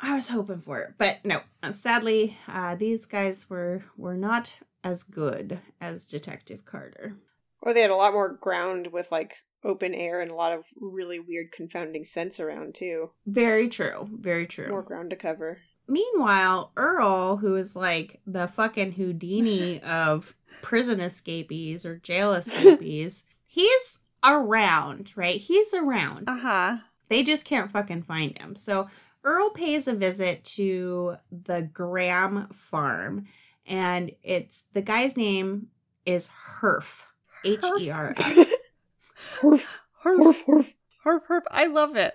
I 0.00 0.14
was 0.14 0.28
hoping 0.28 0.60
for 0.60 0.80
it, 0.80 0.94
but 0.98 1.18
no. 1.24 1.40
Uh, 1.62 1.72
Sadly, 1.72 2.36
uh, 2.48 2.74
these 2.74 3.06
guys 3.06 3.48
were 3.48 3.84
were 3.96 4.16
not 4.16 4.56
as 4.84 5.02
good 5.02 5.58
as 5.80 6.06
Detective 6.08 6.64
Carter. 6.64 7.16
or 7.62 7.72
they 7.74 7.80
had 7.80 7.90
a 7.90 7.96
lot 7.96 8.12
more 8.12 8.28
ground 8.32 8.88
with 8.92 9.10
like 9.10 9.38
open 9.64 9.94
air 9.94 10.20
and 10.20 10.30
a 10.30 10.34
lot 10.34 10.52
of 10.52 10.66
really 10.80 11.18
weird 11.18 11.50
confounding 11.50 12.04
scents 12.04 12.38
around 12.38 12.74
too 12.74 13.10
Very 13.26 13.68
true. 13.68 14.08
Very 14.12 14.46
true. 14.46 14.68
more 14.68 14.82
ground 14.82 15.10
to 15.10 15.16
cover 15.16 15.58
Meanwhile, 15.88 16.72
Earl, 16.76 17.36
who 17.36 17.54
is 17.56 17.76
like 17.76 18.20
the 18.26 18.48
fucking 18.48 18.92
Houdini 18.92 19.80
of 19.82 20.34
prison 20.60 20.98
escapees 21.00 21.86
or 21.86 21.96
jail 21.98 22.32
escapees, 22.34 23.26
he's 23.46 24.00
around, 24.24 25.12
right? 25.16 25.36
He's 25.40 25.72
around. 25.72 26.28
Uh 26.28 26.38
huh. 26.38 26.76
They 27.08 27.22
just 27.22 27.46
can't 27.46 27.70
fucking 27.70 28.02
find 28.02 28.36
him. 28.36 28.56
So 28.56 28.88
Earl 29.26 29.50
pays 29.50 29.88
a 29.88 29.94
visit 29.94 30.44
to 30.44 31.16
the 31.32 31.62
Graham 31.62 32.46
farm, 32.50 33.24
and 33.66 34.12
it's 34.22 34.64
the 34.72 34.82
guy's 34.82 35.16
name 35.16 35.66
is 36.06 36.30
Herf. 36.60 37.02
H 37.44 37.64
E 37.80 37.90
R 37.90 38.14
F. 38.16 38.20
Horf, 39.40 39.66
Herf, 40.04 40.04
horf, 40.04 40.44
horf. 40.46 40.74
herf, 41.04 41.20
herf. 41.28 41.42
I 41.50 41.66
love 41.66 41.96
it. 41.96 42.14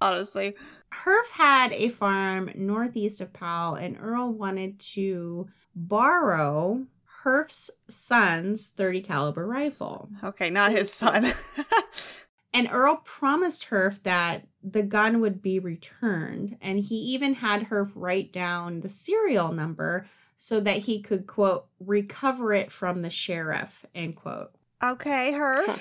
Honestly. 0.00 0.54
Herf 0.92 1.28
had 1.32 1.72
a 1.72 1.88
farm 1.88 2.50
northeast 2.54 3.20
of 3.20 3.32
Powell, 3.32 3.74
and 3.74 3.98
Earl 4.00 4.32
wanted 4.32 4.78
to 4.78 5.48
borrow 5.74 6.86
Herf's 7.24 7.70
son's 7.88 8.68
30 8.68 9.00
caliber 9.02 9.44
rifle. 9.44 10.08
Okay, 10.22 10.50
not 10.50 10.70
his 10.70 10.92
son. 10.92 11.34
And 12.54 12.68
Earl 12.70 12.96
promised 13.04 13.68
Herf 13.70 14.02
that 14.04 14.46
the 14.62 14.82
gun 14.84 15.20
would 15.20 15.42
be 15.42 15.58
returned, 15.58 16.56
and 16.62 16.78
he 16.78 16.94
even 16.94 17.34
had 17.34 17.64
Herf 17.68 17.90
write 17.96 18.32
down 18.32 18.80
the 18.80 18.88
serial 18.88 19.52
number 19.52 20.06
so 20.36 20.60
that 20.60 20.76
he 20.78 21.02
could 21.02 21.26
quote 21.26 21.66
recover 21.80 22.52
it 22.54 22.70
from 22.72 23.02
the 23.02 23.10
sheriff 23.10 23.84
end 23.94 24.16
quote. 24.16 24.52
okay, 24.82 25.32
Herf. 25.32 25.66
Huh. 25.66 25.76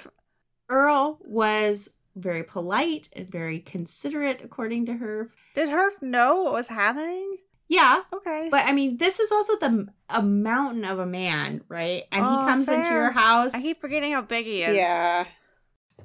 Earl 0.70 1.20
was 1.22 1.94
very 2.16 2.44
polite 2.44 3.10
and 3.14 3.30
very 3.30 3.60
considerate, 3.60 4.42
according 4.44 4.86
to 4.88 4.94
Herf. 4.94 5.30
Did 5.56 5.70
Herf 5.70 6.02
know 6.02 6.44
what 6.44 6.54
was 6.54 6.68
happening? 6.68 7.38
Yeah, 7.70 8.02
Okay. 8.14 8.50
But 8.52 8.66
I 8.66 8.72
mean, 8.72 8.98
this 8.98 9.20
is 9.20 9.32
also 9.32 9.58
the 9.58 9.88
a 10.10 10.22
mountain 10.22 10.86
of 10.86 11.00
a 11.00 11.06
man, 11.06 11.62
right? 11.70 12.04
And 12.12 12.24
Oh, 12.24 12.42
he 12.42 12.48
comes 12.48 12.68
into 12.68 12.84
fair. 12.84 13.02
your 13.04 13.12
house, 13.12 13.54
I 13.56 13.62
keep 13.62 13.80
forgetting 13.82 14.12
how 14.14 14.22
big 14.22 14.46
he 14.46 14.64
is. 14.64 14.76
yeah 14.76 15.26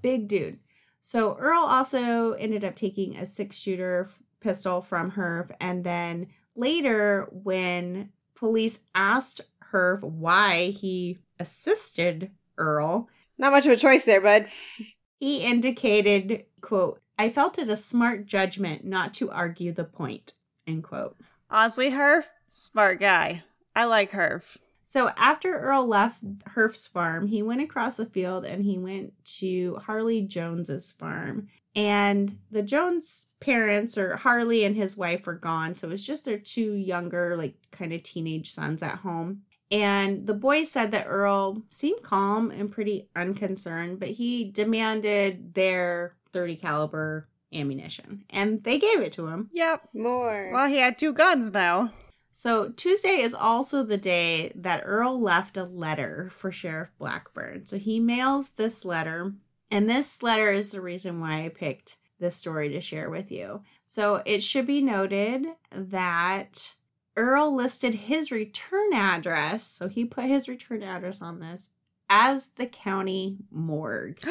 big 0.02 0.28
dude. 0.28 0.58
So 1.00 1.36
Earl 1.36 1.60
also 1.60 2.32
ended 2.32 2.64
up 2.64 2.74
taking 2.74 3.16
a 3.16 3.26
six 3.26 3.56
shooter 3.56 4.08
pistol 4.40 4.82
from 4.82 5.12
Herf, 5.12 5.50
and 5.60 5.84
then 5.84 6.28
later, 6.54 7.28
when 7.30 8.10
police 8.34 8.80
asked 8.94 9.40
Herf 9.72 10.02
why 10.02 10.66
he 10.66 11.18
assisted 11.38 12.30
Earl, 12.56 13.08
not 13.38 13.52
much 13.52 13.66
of 13.66 13.72
a 13.72 13.76
choice 13.76 14.04
there 14.04 14.20
bud 14.20 14.46
he 15.20 15.44
indicated, 15.44 16.44
"quote 16.60 17.00
I 17.18 17.30
felt 17.30 17.58
it 17.58 17.68
a 17.68 17.76
smart 17.76 18.26
judgment 18.26 18.84
not 18.84 19.14
to 19.14 19.30
argue 19.30 19.72
the 19.72 19.84
point." 19.84 20.32
End 20.66 20.84
quote. 20.84 21.16
Honestly, 21.50 21.90
Herf, 21.90 22.24
smart 22.48 23.00
guy. 23.00 23.42
I 23.74 23.84
like 23.84 24.10
Herf. 24.10 24.58
So 24.88 25.10
after 25.18 25.54
Earl 25.54 25.86
left 25.86 26.20
Herf's 26.46 26.86
farm, 26.86 27.26
he 27.26 27.42
went 27.42 27.60
across 27.60 27.98
the 27.98 28.06
field 28.06 28.46
and 28.46 28.64
he 28.64 28.78
went 28.78 29.12
to 29.36 29.76
Harley 29.84 30.22
Jones's 30.22 30.92
farm. 30.92 31.48
And 31.76 32.38
the 32.50 32.62
Jones 32.62 33.26
parents, 33.38 33.98
or 33.98 34.16
Harley 34.16 34.64
and 34.64 34.74
his 34.74 34.96
wife, 34.96 35.26
were 35.26 35.34
gone. 35.34 35.74
So 35.74 35.88
it 35.88 35.90
was 35.90 36.06
just 36.06 36.24
their 36.24 36.38
two 36.38 36.72
younger, 36.72 37.36
like 37.36 37.54
kind 37.70 37.92
of 37.92 38.02
teenage 38.02 38.50
sons 38.50 38.82
at 38.82 39.00
home. 39.00 39.42
And 39.70 40.26
the 40.26 40.32
boy 40.32 40.64
said 40.64 40.92
that 40.92 41.04
Earl 41.06 41.64
seemed 41.68 42.02
calm 42.02 42.50
and 42.50 42.70
pretty 42.70 43.10
unconcerned, 43.14 44.00
but 44.00 44.08
he 44.08 44.50
demanded 44.50 45.52
their 45.52 46.16
30 46.32 46.56
caliber 46.56 47.28
ammunition. 47.52 48.24
And 48.30 48.64
they 48.64 48.78
gave 48.78 49.00
it 49.00 49.12
to 49.12 49.26
him. 49.26 49.50
Yep. 49.52 49.90
more 49.92 50.50
Well, 50.50 50.66
he 50.66 50.78
had 50.78 50.96
two 50.96 51.12
guns 51.12 51.52
now. 51.52 51.92
So 52.38 52.68
Tuesday 52.68 53.20
is 53.20 53.34
also 53.34 53.82
the 53.82 53.96
day 53.96 54.52
that 54.54 54.84
Earl 54.84 55.20
left 55.20 55.56
a 55.56 55.64
letter 55.64 56.28
for 56.30 56.52
Sheriff 56.52 56.88
Blackburn. 56.96 57.66
So 57.66 57.78
he 57.78 57.98
mails 57.98 58.50
this 58.50 58.84
letter 58.84 59.32
And 59.72 59.90
this 59.90 60.22
letter 60.22 60.52
is 60.52 60.70
the 60.70 60.80
reason 60.80 61.18
why 61.18 61.42
I 61.44 61.48
picked 61.48 61.96
this 62.20 62.36
story 62.36 62.68
to 62.68 62.80
share 62.80 63.10
with 63.10 63.32
you. 63.32 63.62
So 63.86 64.22
it 64.24 64.44
should 64.44 64.68
be 64.68 64.80
noted 64.80 65.46
that 65.72 66.76
Earl 67.16 67.56
listed 67.56 67.94
his 67.94 68.30
return 68.30 68.92
address. 68.92 69.64
So 69.64 69.88
he 69.88 70.04
put 70.04 70.26
his 70.26 70.48
return 70.48 70.84
address 70.84 71.20
on 71.20 71.40
this 71.40 71.70
as 72.08 72.50
the 72.50 72.66
county 72.66 73.38
morgue. 73.50 74.20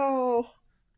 Oh, 0.00 0.50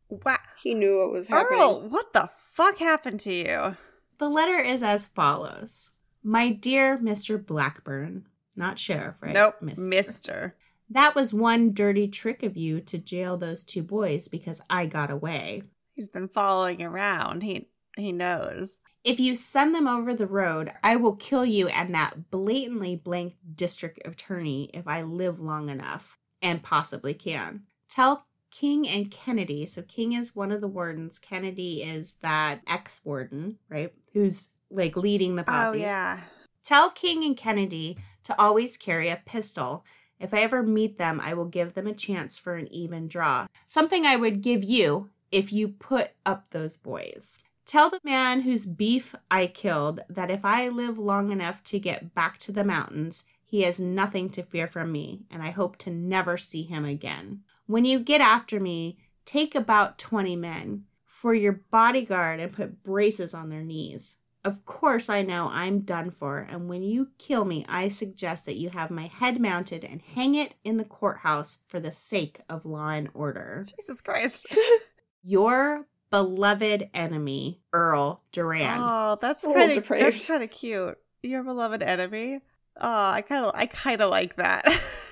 wow. 0.09 0.37
he 0.61 0.75
knew 0.75 0.99
what 0.99 1.11
was 1.11 1.27
happening. 1.27 1.59
Earl, 1.59 1.89
what 1.89 2.13
the 2.13 2.29
fuck 2.53 2.77
happened 2.77 3.19
to 3.21 3.33
you? 3.33 3.75
The 4.17 4.29
letter 4.29 4.59
is 4.59 4.83
as 4.83 5.05
follows 5.05 5.91
My 6.23 6.49
dear 6.51 6.97
Mr. 6.97 7.43
Blackburn, 7.43 8.27
not 8.55 8.77
sheriff, 8.77 9.21
right? 9.21 9.33
Nope, 9.33 9.55
Mr. 9.61 9.89
mister. 9.89 10.55
That 10.89 11.15
was 11.15 11.33
one 11.33 11.73
dirty 11.73 12.07
trick 12.07 12.43
of 12.43 12.57
you 12.57 12.81
to 12.81 12.97
jail 12.97 13.37
those 13.37 13.63
two 13.63 13.81
boys 13.81 14.27
because 14.27 14.61
I 14.69 14.85
got 14.85 15.09
away. 15.09 15.63
He's 15.95 16.09
been 16.09 16.27
following 16.27 16.81
around. 16.81 17.43
He 17.43 17.69
he 17.97 18.11
knows. 18.11 18.79
If 19.03 19.19
you 19.19 19.33
send 19.33 19.73
them 19.73 19.87
over 19.87 20.13
the 20.13 20.27
road, 20.27 20.71
I 20.83 20.95
will 20.95 21.15
kill 21.15 21.45
you 21.45 21.67
and 21.69 21.93
that 21.95 22.29
blatantly 22.29 22.95
blank 22.95 23.35
district 23.55 23.99
attorney 24.05 24.69
if 24.73 24.87
I 24.87 25.01
live 25.01 25.39
long 25.39 25.69
enough 25.69 26.19
and 26.41 26.61
possibly 26.61 27.13
can. 27.13 27.63
Tell 27.89 28.25
King 28.51 28.87
and 28.87 29.09
Kennedy. 29.09 29.65
So 29.65 29.81
King 29.81 30.13
is 30.13 30.35
one 30.35 30.51
of 30.51 30.61
the 30.61 30.67
wardens. 30.67 31.17
Kennedy 31.17 31.81
is 31.81 32.15
that 32.21 32.61
ex 32.67 33.03
warden, 33.03 33.57
right? 33.69 33.93
Who's 34.13 34.49
like 34.71 34.95
leading 34.97 35.35
the 35.35 35.43
Oh 35.43 35.51
posse. 35.51 35.79
yeah. 35.79 36.19
Tell 36.63 36.89
King 36.91 37.23
and 37.23 37.35
Kennedy 37.35 37.97
to 38.23 38.39
always 38.39 38.77
carry 38.77 39.09
a 39.09 39.21
pistol. 39.25 39.83
If 40.19 40.33
I 40.33 40.41
ever 40.41 40.61
meet 40.63 40.97
them, 40.97 41.19
I 41.19 41.33
will 41.33 41.45
give 41.45 41.73
them 41.73 41.87
a 41.87 41.93
chance 41.93 42.37
for 42.37 42.55
an 42.55 42.71
even 42.71 43.07
draw. 43.07 43.47
Something 43.67 44.05
I 44.05 44.15
would 44.15 44.41
give 44.41 44.63
you 44.63 45.09
if 45.31 45.51
you 45.51 45.67
put 45.69 46.11
up 46.25 46.49
those 46.49 46.77
boys. 46.77 47.41
Tell 47.65 47.89
the 47.89 48.01
man 48.03 48.41
whose 48.41 48.65
beef 48.65 49.15
I 49.29 49.47
killed 49.47 50.01
that 50.09 50.29
if 50.29 50.43
I 50.45 50.67
live 50.67 50.97
long 50.97 51.31
enough 51.31 51.63
to 51.65 51.79
get 51.79 52.13
back 52.13 52.37
to 52.39 52.51
the 52.51 52.63
mountains, 52.63 53.25
he 53.43 53.63
has 53.63 53.79
nothing 53.79 54.29
to 54.31 54.43
fear 54.43 54.67
from 54.67 54.91
me, 54.91 55.21
and 55.29 55.41
I 55.41 55.49
hope 55.49 55.77
to 55.79 55.89
never 55.89 56.37
see 56.37 56.63
him 56.63 56.85
again. 56.85 57.41
When 57.65 57.85
you 57.85 57.99
get 57.99 58.21
after 58.21 58.59
me, 58.59 58.97
take 59.25 59.55
about 59.55 59.97
20 59.97 60.35
men 60.35 60.85
for 61.05 61.33
your 61.33 61.61
bodyguard 61.71 62.39
and 62.39 62.51
put 62.51 62.83
braces 62.83 63.33
on 63.33 63.49
their 63.49 63.63
knees. 63.63 64.17
Of 64.43 64.65
course, 64.65 65.07
I 65.07 65.21
know 65.21 65.49
I'm 65.51 65.81
done 65.81 66.09
for, 66.09 66.39
and 66.39 66.67
when 66.67 66.81
you 66.81 67.09
kill 67.19 67.45
me, 67.45 67.63
I 67.69 67.89
suggest 67.89 68.45
that 68.47 68.57
you 68.57 68.71
have 68.71 68.89
my 68.89 69.05
head 69.05 69.39
mounted 69.39 69.83
and 69.85 70.01
hang 70.01 70.33
it 70.33 70.55
in 70.63 70.77
the 70.77 70.83
courthouse 70.83 71.59
for 71.67 71.79
the 71.79 71.91
sake 71.91 72.39
of 72.49 72.65
law 72.65 72.89
and 72.89 73.09
order. 73.13 73.65
Jesus 73.77 74.01
Christ. 74.01 74.47
Your 75.23 75.85
beloved 76.09 76.89
enemy, 76.93 77.61
Earl 77.71 78.23
Durand. 78.31 78.81
Oh, 78.83 79.17
that's 79.21 79.43
kind 79.45 79.77
of 79.77 79.87
that's 79.87 80.27
kind 80.27 80.43
of 80.43 80.49
cute. 80.49 80.97
Your 81.21 81.43
beloved 81.43 81.83
enemy. 81.83 82.41
Oh, 82.79 83.09
I 83.11 83.21
kind 83.21 83.45
of 83.45 83.51
I 83.53 83.67
kind 83.67 84.01
of 84.01 84.09
like 84.09 84.37
that. 84.37 84.65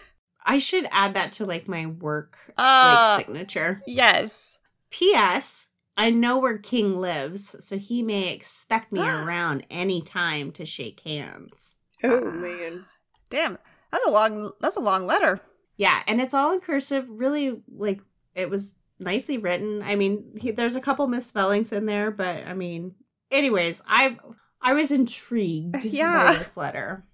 I 0.45 0.57
should 0.57 0.87
add 0.91 1.13
that 1.13 1.33
to 1.33 1.45
like 1.45 1.67
my 1.67 1.85
work 1.85 2.37
Uh, 2.57 3.17
like 3.17 3.25
signature. 3.27 3.83
yes. 3.85 4.57
P.S. 4.89 5.68
I 5.99 6.09
know 6.11 6.39
where 6.39 6.57
King 6.57 6.95
lives, 6.97 7.63
so 7.63 7.77
he 7.77 8.01
may 8.01 8.33
expect 8.33 8.91
me 8.91 9.01
around 9.07 9.65
any 9.69 10.01
time 10.01 10.51
to 10.53 10.65
shake 10.65 11.01
hands. 11.01 11.75
Oh 12.03 12.27
Ah. 12.27 12.31
man. 12.31 12.85
Damn. 13.29 13.57
That's 13.91 14.05
a 14.07 14.11
long 14.11 14.51
that's 14.61 14.75
a 14.77 14.79
long 14.81 15.05
letter. 15.05 15.41
Yeah, 15.77 16.01
and 16.07 16.19
it's 16.21 16.33
all 16.33 16.53
in 16.53 16.59
cursive. 16.61 17.07
Really, 17.09 17.61
like 17.73 18.01
it 18.35 18.49
was 18.49 18.73
nicely 18.99 19.37
written. 19.37 19.81
I 19.83 19.95
mean, 19.95 20.35
he, 20.37 20.51
there's 20.51 20.75
a 20.75 20.81
couple 20.81 21.07
misspellings 21.07 21.71
in 21.71 21.85
there, 21.85 22.11
but 22.11 22.45
I 22.47 22.53
mean, 22.53 22.95
anyways, 23.31 23.81
I 23.87 24.17
I 24.61 24.73
was 24.73 24.91
intrigued 24.91 25.83
Yeah. 25.85 26.33
by 26.33 26.37
this 26.39 26.55
letter. 26.63 27.05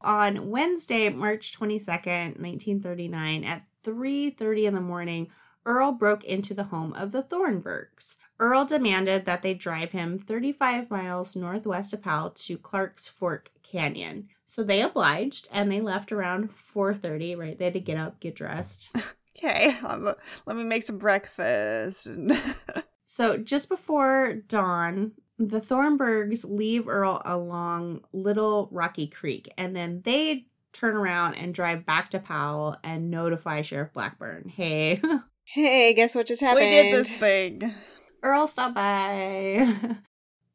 On 0.00 0.50
Wednesday, 0.50 1.08
March 1.08 1.58
22nd, 1.58 2.38
1939, 2.40 3.44
at 3.44 3.62
3:30 3.84 4.64
in 4.64 4.74
the 4.74 4.80
morning, 4.80 5.28
Earl 5.66 5.92
broke 5.92 6.24
into 6.24 6.54
the 6.54 6.64
home 6.64 6.94
of 6.94 7.12
the 7.12 7.22
Thornburgs. 7.22 8.16
Earl 8.38 8.64
demanded 8.64 9.26
that 9.26 9.42
they 9.42 9.52
drive 9.52 9.92
him 9.92 10.18
35 10.18 10.90
miles 10.90 11.36
northwest 11.36 11.92
of 11.92 12.02
Powell 12.02 12.30
to 12.30 12.56
Clark's 12.56 13.08
Fork 13.08 13.50
Canyon. 13.62 14.28
So 14.44 14.62
they 14.62 14.80
obliged 14.80 15.48
and 15.52 15.70
they 15.70 15.80
left 15.82 16.12
around 16.12 16.50
4:30, 16.50 17.36
right? 17.36 17.58
They 17.58 17.64
had 17.64 17.74
to 17.74 17.80
get 17.80 17.98
up, 17.98 18.20
get 18.20 18.34
dressed. 18.34 18.90
Okay, 19.38 19.76
um, 19.84 20.14
let 20.46 20.56
me 20.56 20.64
make 20.64 20.82
some 20.82 20.96
breakfast. 20.96 22.08
So 23.06 23.38
just 23.38 23.68
before 23.68 24.34
dawn, 24.34 25.12
the 25.38 25.60
Thornburgs 25.60 26.44
leave 26.44 26.88
Earl 26.88 27.22
along 27.24 28.00
Little 28.12 28.68
Rocky 28.72 29.06
Creek, 29.06 29.48
and 29.56 29.76
then 29.76 30.02
they 30.02 30.46
turn 30.72 30.96
around 30.96 31.34
and 31.34 31.54
drive 31.54 31.86
back 31.86 32.10
to 32.10 32.18
Powell 32.18 32.76
and 32.82 33.10
notify 33.10 33.62
Sheriff 33.62 33.92
Blackburn, 33.92 34.48
"Hey, 34.48 35.00
hey, 35.46 35.94
guess 35.94 36.14
what 36.14 36.26
just 36.26 36.42
happened? 36.42 36.66
we 36.66 36.70
did 36.70 36.94
this 36.94 37.10
thing. 37.10 37.74
Earl 38.22 38.46
stopped 38.46 38.74
by." 38.74 39.74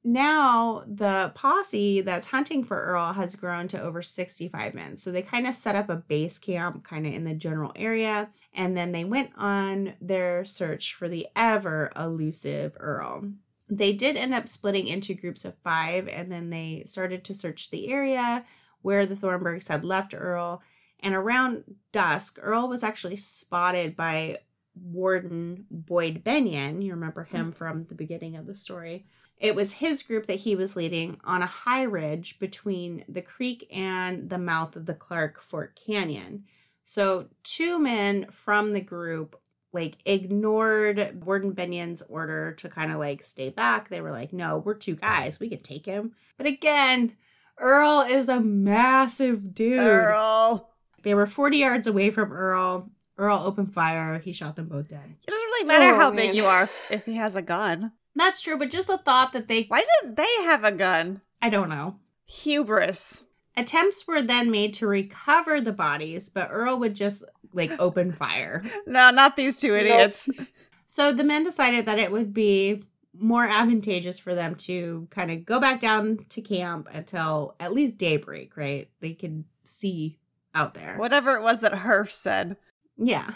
now 0.04 0.84
the 0.88 1.32
posse 1.36 2.02
that's 2.02 2.32
hunting 2.32 2.64
for 2.64 2.82
Earl 2.82 3.14
has 3.14 3.36
grown 3.36 3.68
to 3.70 3.82
over 3.82 4.02
65 4.02 4.74
men. 4.74 4.96
So 4.96 5.12
they 5.12 5.22
kind 5.22 5.48
of 5.48 5.56
set 5.56 5.76
up 5.76 5.90
a 5.90 5.98
base 5.98 6.40
camp 6.40 6.84
kind 6.84 7.06
of 7.06 7.14
in 7.14 7.24
the 7.24 7.36
general 7.36 7.72
area 7.76 8.30
and 8.54 8.76
then 8.76 8.92
they 8.92 9.06
went 9.06 9.32
on 9.38 9.94
their 10.02 10.44
search 10.44 10.94
for 10.94 11.08
the 11.08 11.28
ever 11.36 11.92
elusive 11.96 12.76
Earl. 12.80 13.32
They 13.70 13.94
did 13.94 14.18
end 14.18 14.34
up 14.34 14.50
splitting 14.50 14.88
into 14.88 15.14
groups 15.14 15.46
of 15.46 15.56
5 15.64 16.08
and 16.08 16.32
then 16.32 16.50
they 16.50 16.84
started 16.86 17.24
to 17.26 17.34
search 17.34 17.70
the 17.70 17.92
area 17.92 18.44
where 18.82 19.06
the 19.06 19.16
Thornburgs 19.16 19.68
had 19.68 19.86
left 19.86 20.16
Earl 20.18 20.64
and 21.00 21.14
around 21.14 21.64
dusk 21.92 22.40
Earl 22.42 22.68
was 22.68 22.84
actually 22.84 23.18
spotted 23.18 23.96
by 23.96 24.40
Warden 24.76 25.66
Boyd 25.70 26.24
Benyon. 26.24 26.82
You 26.82 26.94
remember 26.94 27.24
him 27.24 27.52
mm. 27.52 27.56
from 27.56 27.82
the 27.82 27.96
beginning 27.96 28.36
of 28.36 28.46
the 28.46 28.56
story. 28.56 29.06
It 29.38 29.56
was 29.56 29.74
his 29.74 30.04
group 30.04 30.28
that 30.28 30.36
he 30.36 30.56
was 30.56 30.76
leading 30.76 31.20
on 31.24 31.42
a 31.42 31.48
high 31.48 31.84
ridge 31.84 32.40
between 32.40 33.04
the 33.10 33.24
creek 33.24 33.68
and 33.72 34.30
the 34.30 34.38
mouth 34.38 34.76
of 34.76 34.86
the 34.86 34.94
Clark 34.94 35.42
Fork 35.42 35.76
Canyon. 35.76 36.44
So, 36.84 37.28
two 37.44 37.80
men 37.80 38.28
from 38.30 38.70
the 38.70 38.82
group 38.82 39.40
like 39.74 39.98
ignored 40.06 41.24
Warden 41.24 41.54
Benyon's 41.54 42.02
order 42.04 42.52
to 42.54 42.70
kind 42.70 42.92
of 42.92 43.00
like 43.00 43.24
stay 43.24 43.50
back. 43.50 43.90
They 43.90 44.02
were 44.02 44.12
like, 44.12 44.34
"No, 44.34 44.58
we're 44.58 44.74
two 44.74 44.96
guys. 44.96 45.40
We 45.40 45.50
could 45.50 45.64
take 45.64 45.86
him." 45.86 46.14
But 46.38 46.48
again, 46.48 47.14
Earl 47.58 48.02
is 48.02 48.28
a 48.28 48.40
massive 48.40 49.54
dude. 49.54 49.80
Earl. 49.80 50.70
They 51.04 51.16
were 51.16 51.26
40 51.26 51.58
yards 51.58 51.88
away 51.88 52.12
from 52.12 52.32
Earl. 52.32 52.92
Earl 53.22 53.38
opened 53.46 53.74
fire. 53.74 54.20
He 54.20 54.34
shot 54.34 54.56
them 54.56 54.68
both 54.68 54.88
dead. 54.90 55.16
It 55.28 55.30
doesn't 55.30 55.46
really 55.46 55.66
matter 55.66 55.94
Oh, 55.94 55.96
how 55.96 56.10
man. 56.10 56.16
big 56.18 56.36
you 56.36 56.46
are 56.46 56.70
if 56.90 57.06
he 57.06 57.14
has 57.16 57.36
a 57.36 57.42
gun. 57.42 57.92
That's 58.16 58.42
true, 58.42 58.58
but 58.58 58.72
just 58.72 58.88
the 58.88 58.98
thought 58.98 59.32
that 59.34 59.48
they 59.48 59.64
Why 59.64 59.86
didn't 60.02 60.16
they 60.16 60.44
have 60.44 60.64
a 60.64 60.72
gun? 60.72 61.22
I 61.42 61.50
don't 61.50 61.70
know. 61.70 61.98
Hubris. 62.26 63.24
Attempts 63.56 64.08
were 64.08 64.22
then 64.22 64.50
made 64.50 64.74
to 64.76 64.88
recover 64.88 65.62
the 65.62 65.74
bodies, 65.74 66.30
but 66.30 66.50
Earl 66.52 66.80
would 66.80 66.96
just 66.96 67.24
like 67.54 67.72
open 67.80 68.12
fire. 68.12 68.64
No, 68.88 69.12
not 69.12 69.36
these 69.36 69.56
two 69.58 69.76
idiots. 69.76 70.28
So 70.88 71.14
the 71.14 71.24
men 71.24 71.44
decided 71.44 71.86
that 71.86 72.00
it 72.00 72.12
would 72.12 72.34
be 72.34 72.84
more 73.18 73.46
advantageous 73.46 74.20
for 74.20 74.36
them 74.36 74.56
to 74.56 75.08
kind 75.10 75.32
of 75.32 75.46
go 75.46 75.58
back 75.58 75.80
down 75.80 76.26
to 76.28 76.42
camp 76.42 76.90
until 76.92 77.56
at 77.62 77.72
least 77.72 77.98
daybreak, 77.98 78.58
right? 78.58 78.90
They 79.00 79.14
could 79.14 79.46
see 79.64 80.20
out 80.54 80.74
there. 80.74 80.98
Whatever 80.98 81.38
it 81.38 81.44
was 81.44 81.62
that 81.62 81.72
Herf 81.72 82.12
said. 82.12 82.58
Yeah. 82.98 83.32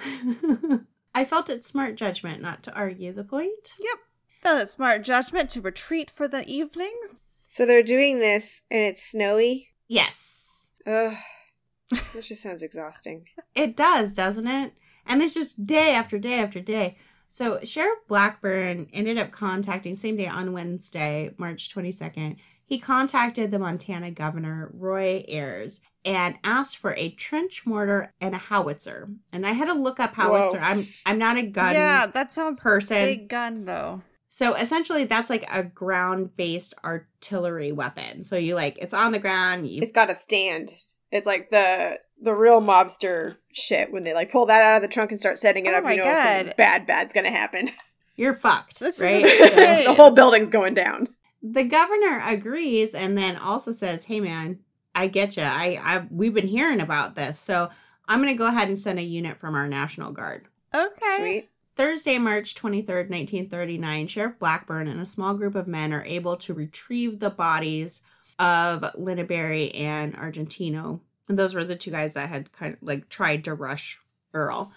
I 1.16 1.26
felt 1.26 1.50
it 1.50 1.64
smart 1.64 1.96
judgment 1.96 2.42
not 2.42 2.62
to 2.64 2.76
argue 2.76 3.14
the 3.14 3.24
point. 3.24 3.74
Yep. 3.80 3.98
Felt 4.42 4.62
it 4.62 4.70
smart 4.70 5.04
judgment 5.04 5.50
to 5.52 5.62
retreat 5.62 6.12
for 6.12 6.28
the 6.28 6.46
evening. 6.46 6.94
So 7.48 7.66
they're 7.66 7.84
doing 7.84 8.20
this 8.20 8.64
and 8.70 8.82
it's 8.82 9.04
snowy. 9.04 9.70
Yes. 9.88 10.70
Ugh. 10.86 11.16
This 12.14 12.28
just 12.28 12.42
sounds 12.42 12.64
exhausting. 12.64 13.28
It 13.56 13.78
does, 13.78 14.12
doesn't 14.12 14.48
it? 14.48 14.74
And 15.06 15.22
this 15.22 15.36
just 15.36 15.66
day 15.66 15.92
after 15.92 16.20
day 16.20 16.40
after 16.40 16.60
day. 16.60 16.98
So 17.30 17.60
Sheriff 17.64 18.00
Blackburn 18.10 18.88
ended 18.92 19.18
up 19.18 19.32
contacting 19.32 19.96
same 19.96 20.18
day 20.18 20.28
on 20.28 20.52
Wednesday, 20.52 21.34
March 21.38 21.74
22nd. 21.74 22.36
He 22.66 22.78
contacted 22.78 23.52
the 23.52 23.60
Montana 23.60 24.12
governor, 24.12 24.72
Roy 24.74 25.24
Ayers, 25.28 25.80
and 26.06 26.38
asked 26.44 26.78
for 26.78 26.94
a 26.94 27.10
trench 27.10 27.66
mortar 27.66 28.14
and 28.22 28.36
a 28.36 28.38
howitzer. 28.38 29.10
And 29.34 29.46
I 29.46 29.52
had 29.54 29.66
to 29.66 29.74
look 29.74 30.00
up 30.00 30.14
howitzer. 30.16 30.60
Whoa. 30.60 30.64
I'm 30.66 30.86
I'm 31.06 31.18
not 31.18 31.38
a 31.38 31.44
gun 31.46 31.74
yeah, 31.74 32.06
that 32.08 32.34
sounds 32.34 32.62
person. 32.62 33.04
big 33.04 33.28
gun 33.30 33.66
though. 33.66 34.04
So 34.28 34.54
essentially 34.56 35.06
that's 35.06 35.30
like 35.30 35.46
a 35.52 35.64
ground-based 35.64 36.74
artillery 36.84 37.72
weapon. 37.72 38.24
So 38.24 38.36
you 38.38 38.56
like 38.56 38.78
it's 38.80 38.94
on 38.94 39.12
the 39.12 39.20
ground, 39.20 39.68
you 39.68 39.82
It's 39.82 39.92
got 39.92 40.12
a 40.12 40.16
stand. 40.16 40.70
It's 41.12 41.26
like 41.28 41.50
the 41.52 42.00
the 42.22 42.34
real 42.34 42.62
mobster 42.62 43.38
shit 43.54 43.92
when 43.92 44.04
they 44.04 44.14
like 44.14 44.32
pull 44.32 44.46
that 44.48 44.62
out 44.62 44.76
of 44.78 44.82
the 44.82 44.88
trunk 44.88 45.12
and 45.12 45.20
start 45.20 45.38
setting 45.38 45.66
it 45.66 45.74
Oh 45.74 45.78
up. 45.78 45.84
my 45.84 45.94
You 45.94 45.98
know 46.04 46.14
something 46.14 46.46
God. 46.48 46.56
bad, 46.58 46.86
bad's 46.88 47.14
gonna 47.14 47.32
happen. 47.32 47.72
You're 48.18 48.36
fucked, 48.36 48.80
This 48.80 48.96
is 48.98 49.02
right? 49.02 49.24
the 49.86 49.94
whole 49.94 50.12
building's 50.12 50.50
going 50.50 50.74
down. 50.74 51.10
the 51.44 51.64
governor 51.64 52.22
agrees 52.26 52.94
and 52.94 53.18
then 53.18 53.36
also 53.36 53.74
says, 53.74 54.06
"Hey, 54.06 54.22
man, 54.22 54.60
I 54.96 55.08
get 55.08 55.38
you. 55.38 55.44
I, 55.44 55.80
I 55.84 56.08
we've 56.10 56.34
been 56.34 56.48
hearing 56.48 56.80
about 56.80 57.16
this, 57.16 57.38
so 57.40 57.70
I'm 58.08 58.20
going 58.22 58.34
to 58.34 58.38
go 58.38 58.48
ahead 58.48 58.70
and 58.70 58.80
send 58.80 58.98
a 58.98 59.04
unit 59.04 59.38
from 59.38 59.54
our 59.54 59.68
National 59.68 60.12
Guard." 60.12 60.48
Okay. 60.74 61.18
Sweet. 61.18 61.50
Thursday, 61.76 62.18
March 62.18 62.56
23rd, 62.56 63.10
1939, 63.10 64.08
Sheriff 64.08 64.40
Blackburn 64.40 64.88
and 64.88 65.02
a 65.02 65.06
small 65.06 65.34
group 65.34 65.56
of 65.56 65.68
men 65.68 65.92
are 65.94 66.06
able 66.06 66.38
to 66.38 66.54
retrieve 66.54 67.20
the 67.20 67.30
bodies 67.30 68.02
of 68.40 68.82
Linneberry 68.98 69.76
and 69.76 70.16
Argentino. 70.16 71.02
And 71.28 71.38
those 71.38 71.54
were 71.54 71.66
the 71.66 71.76
two 71.76 71.92
guys 71.92 72.14
that 72.14 72.30
had 72.30 72.52
kind 72.54 72.74
of 72.76 72.80
like 72.82 73.10
tried 73.10 73.44
to 73.46 73.54
rush 73.54 74.00
Earl. 74.34 74.72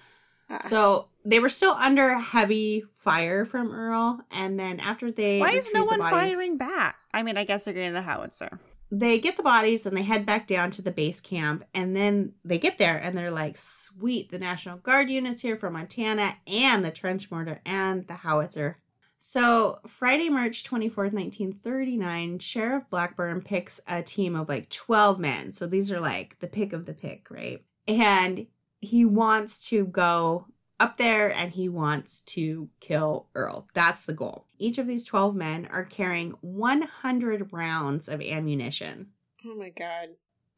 Ah. 0.50 0.58
So 0.60 1.08
they 1.24 1.38
were 1.38 1.48
still 1.48 1.72
under 1.72 2.18
heavy 2.18 2.84
fire 2.90 3.44
from 3.44 3.70
Earl. 3.72 4.20
And 4.32 4.58
then 4.58 4.80
after 4.80 5.10
they 5.12 5.38
Why 5.38 5.52
is 5.52 5.72
no 5.72 5.84
one 5.84 5.98
bodies- 6.00 6.34
firing 6.34 6.56
back? 6.56 6.96
I 7.12 7.22
mean, 7.22 7.36
I 7.36 7.44
guess 7.44 7.64
they're 7.64 7.74
getting 7.74 7.92
the 7.92 8.02
howitzer. 8.02 8.58
They 8.91 9.18
get 9.18 9.36
the 9.36 9.43
bodies 9.43 9.84
and 9.84 9.97
they 9.97 10.03
head 10.03 10.24
back 10.24 10.47
down 10.47 10.70
to 10.70 10.82
the 10.82 10.91
base 10.91 11.20
camp 11.20 11.64
and 11.74 11.95
then 11.95 12.32
they 12.45 12.59
get 12.59 12.78
there 12.78 12.97
and 12.97 13.16
they're 13.16 13.30
like 13.30 13.59
sweet 13.59 14.30
the 14.30 14.39
national 14.39 14.78
guard 14.78 15.11
units 15.11 15.43
here 15.43 15.57
from 15.57 15.74
montana 15.74 16.36
and 16.47 16.84
the 16.84 16.91
trench 16.91 17.30
mortar 17.30 17.61
and 17.66 18.07
the 18.07 18.14
howitzer. 18.14 18.78
So 19.18 19.80
friday 19.86 20.30
march 20.30 20.64
24th 20.64 21.12
1939 21.12 22.39
sheriff 22.39 22.84
blackburn 22.91 23.43
picks 23.43 23.80
a 23.86 24.03
team 24.03 24.34
of 24.34 24.49
like 24.49 24.70
12 24.70 25.18
men. 25.18 25.53
So 25.53 25.66
these 25.66 25.93
are 25.93 26.01
like 26.01 26.39
the 26.39 26.49
pick 26.49 26.72
of 26.72 26.86
the 26.86 26.95
pick 26.95 27.30
right? 27.30 27.62
And 27.86 28.47
he 28.80 29.05
wants 29.05 29.68
to 29.70 29.86
go 29.86 30.47
up 30.81 30.97
there 30.97 31.33
and 31.35 31.53
he 31.53 31.68
wants 31.68 32.20
to 32.20 32.68
kill 32.81 33.26
Earl. 33.35 33.68
That's 33.74 34.05
the 34.05 34.12
goal. 34.12 34.47
Each 34.59 34.79
of 34.79 34.87
these 34.87 35.05
12 35.05 35.35
men 35.35 35.66
are 35.72 35.85
carrying 35.85 36.33
100 36.41 37.53
rounds 37.53 38.09
of 38.09 38.20
ammunition 38.20 39.09
Oh 39.45 39.55
my 39.57 39.70
god. 39.70 40.11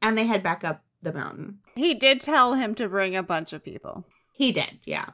and 0.02 0.16
they 0.16 0.26
head 0.26 0.42
back 0.42 0.64
up 0.64 0.82
the 1.02 1.12
mountain. 1.12 1.58
He 1.74 1.94
did 1.94 2.20
tell 2.20 2.54
him 2.54 2.74
to 2.76 2.88
bring 2.88 3.16
a 3.16 3.22
bunch 3.22 3.52
of 3.52 3.64
people. 3.64 4.04
He 4.32 4.52
did, 4.52 4.78
yeah. 4.84 5.06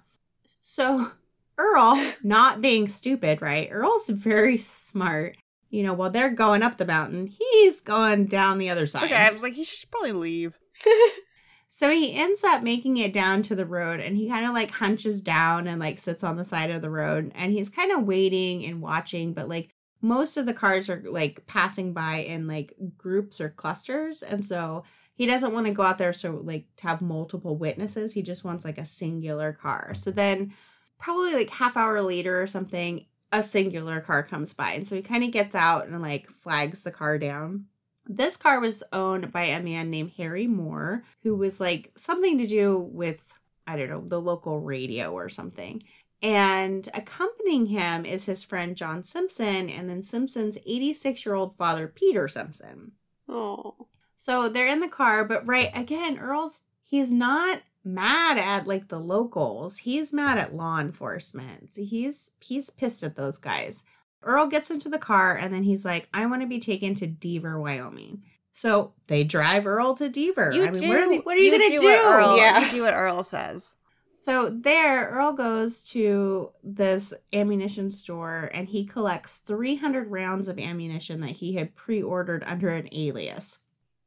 So 0.61 1.13
Earl, 1.59 2.01
not 2.23 2.61
being 2.61 2.89
stupid, 2.89 3.41
right? 3.41 3.69
Earl's 3.71 4.09
very 4.09 4.59
smart. 4.59 5.37
You 5.71 5.83
know, 5.83 5.95
while 5.95 6.11
they're 6.11 6.31
going 6.31 6.63
up 6.63 6.77
the 6.79 6.85
mountain, 6.87 7.27
he's 7.27 7.81
going 7.81 8.27
down 8.27 8.59
the 8.59 8.71
other 8.71 8.87
side. 8.87 9.05
Okay, 9.05 9.15
I 9.15 9.31
was 9.31 9.43
like, 9.43 9.55
he 9.55 9.65
should 9.65 9.91
probably 9.91 10.13
leave. 10.13 10.59
So 11.69 11.91
he 11.91 12.15
ends 12.15 12.45
up 12.45 12.63
making 12.63 12.97
it 12.97 13.13
down 13.13 13.43
to 13.43 13.55
the 13.55 13.67
road 13.67 14.01
and 14.01 14.17
he 14.17 14.29
kind 14.29 14.47
of 14.47 14.53
like 14.53 14.71
hunches 14.71 15.21
down 15.21 15.67
and 15.67 15.81
like 15.81 15.99
sits 15.99 16.23
on 16.23 16.37
the 16.37 16.45
side 16.45 16.71
of 16.71 16.81
the 16.81 16.91
road 16.91 17.33
and 17.35 17.53
he's 17.53 17.69
kind 17.69 17.91
of 17.91 18.05
waiting 18.05 18.65
and 18.65 18.81
watching, 18.81 19.33
but 19.35 19.49
like 19.49 19.71
most 20.01 20.37
of 20.37 20.47
the 20.47 20.55
cars 20.55 20.89
are 20.89 21.03
like 21.07 21.47
passing 21.47 21.93
by 21.93 22.19
in 22.19 22.47
like 22.47 22.75
groups 22.97 23.41
or 23.41 23.49
clusters. 23.49 24.23
And 24.23 24.45
so 24.45 24.85
he 25.15 25.27
doesn't 25.27 25.53
want 25.53 25.67
to 25.67 25.73
go 25.73 25.83
out 25.83 25.99
there 25.99 26.13
so 26.13 26.41
like 26.45 26.67
to 26.77 26.87
have 26.87 27.01
multiple 27.03 27.57
witnesses. 27.57 28.13
He 28.13 28.23
just 28.23 28.45
wants 28.45 28.65
like 28.65 28.79
a 28.79 28.85
singular 28.85 29.53
car. 29.53 29.95
So 29.95 30.11
then 30.11 30.53
probably 30.99 31.33
like 31.33 31.51
half 31.51 31.77
hour 31.77 32.01
later 32.01 32.41
or 32.41 32.47
something, 32.47 33.07
a 33.33 33.43
singular 33.43 34.01
car 34.01 34.23
comes 34.23 34.55
by. 34.55 34.73
And 34.73 34.87
so 34.87 34.95
he 34.95 35.03
kind 35.03 35.25
of 35.25 35.33
gets 35.33 35.55
out 35.55 35.89
and 35.89 36.01
like 36.01 36.31
flags 36.31 36.85
the 36.85 36.93
car 36.93 37.19
down. 37.19 37.67
This 38.09 38.37
car 38.37 38.61
was 38.61 38.83
owned 38.93 39.33
by 39.33 39.45
a 39.45 39.63
man 39.63 39.91
named 39.91 40.13
Harry 40.17 40.47
Moore, 40.47 41.03
who 41.23 41.37
was 41.37 41.61
like 41.61 41.93
something 41.97 42.39
to 42.39 42.47
do 42.47 42.79
with, 42.79 43.35
I 43.67 43.77
don't 43.77 43.91
know, 43.91 44.05
the 44.07 44.21
local 44.21 44.61
radio 44.61 45.13
or 45.13 45.29
something. 45.29 45.83
And 46.23 46.89
accompanying 46.95 47.67
him 47.67 48.07
is 48.07 48.25
his 48.25 48.43
friend 48.43 48.77
John 48.77 49.05
Simpson 49.05 49.69
and 49.69 49.89
then 49.91 50.03
Simpson's 50.03 50.59
86 50.67 51.27
year 51.27 51.35
old 51.35 51.57
father, 51.57 51.89
Peter 51.89 52.29
Simpson. 52.29 52.93
Oh. 53.29 53.89
So 54.17 54.49
they're 54.49 54.67
in 54.67 54.81
the 54.81 54.89
car, 54.89 55.25
but 55.25 55.47
right 55.47 55.71
again, 55.75 56.19
Earl's 56.19 56.63
he's 56.83 57.13
not 57.13 57.61
mad 57.85 58.39
at 58.39 58.67
like 58.67 58.89
the 58.89 58.99
locals. 58.99 59.79
He's 59.79 60.13
mad 60.13 60.39
at 60.39 60.55
law 60.55 60.81
enforcement. 60.81 61.71
So 61.71 61.83
he's 61.83 62.33
he's 62.41 62.71
pissed 62.71 63.03
at 63.03 63.17
those 63.17 63.39
guys. 63.39 63.85
Earl 64.27 64.47
gets 64.49 64.71
into 64.71 64.89
the 64.89 64.99
car 64.99 65.37
and 65.37 65.55
then 65.55 65.63
he's 65.63 65.85
like, 65.85 66.09
I 66.13 66.27
want 66.27 66.43
to 66.43 66.49
be 66.49 66.59
taken 66.59 66.95
to 66.97 67.07
Deaver, 67.07 67.61
Wyoming. 67.61 68.23
So 68.53 68.93
they 69.07 69.23
drive 69.25 69.67
Earl 69.67 69.95
to 69.97 70.09
Deaver. 70.11 70.53
I 70.53 70.71
mean, 70.71 70.89
what 70.89 70.99
are, 70.99 71.09
they, 71.09 71.19
what 71.19 71.37
are 71.37 71.41
you, 71.41 71.51
gonna 71.53 71.79
do? 71.79 71.85
What 71.85 71.99
Earl, 71.99 72.37
Yeah. 72.37 72.65
You 72.67 72.71
do 72.71 72.83
what 72.83 72.95
Earl 72.95 73.23
says. 73.23 73.77
So 74.15 74.49
there, 74.49 75.09
Earl 75.11 75.35
goes 75.35 75.85
to 75.91 76.51
this 76.65 77.13
ammunition 77.33 77.91
store 77.91 78.51
and 78.55 78.67
he 78.69 78.85
collects 78.87 79.39
300 79.39 80.11
rounds 80.11 80.49
of 80.49 80.59
ammunition 80.59 81.21
that 81.21 81.31
he 81.31 81.55
had 81.55 81.77
pre-ordered 81.77 82.43
under 82.47 82.71
an 82.71 82.89
alias. 82.93 83.59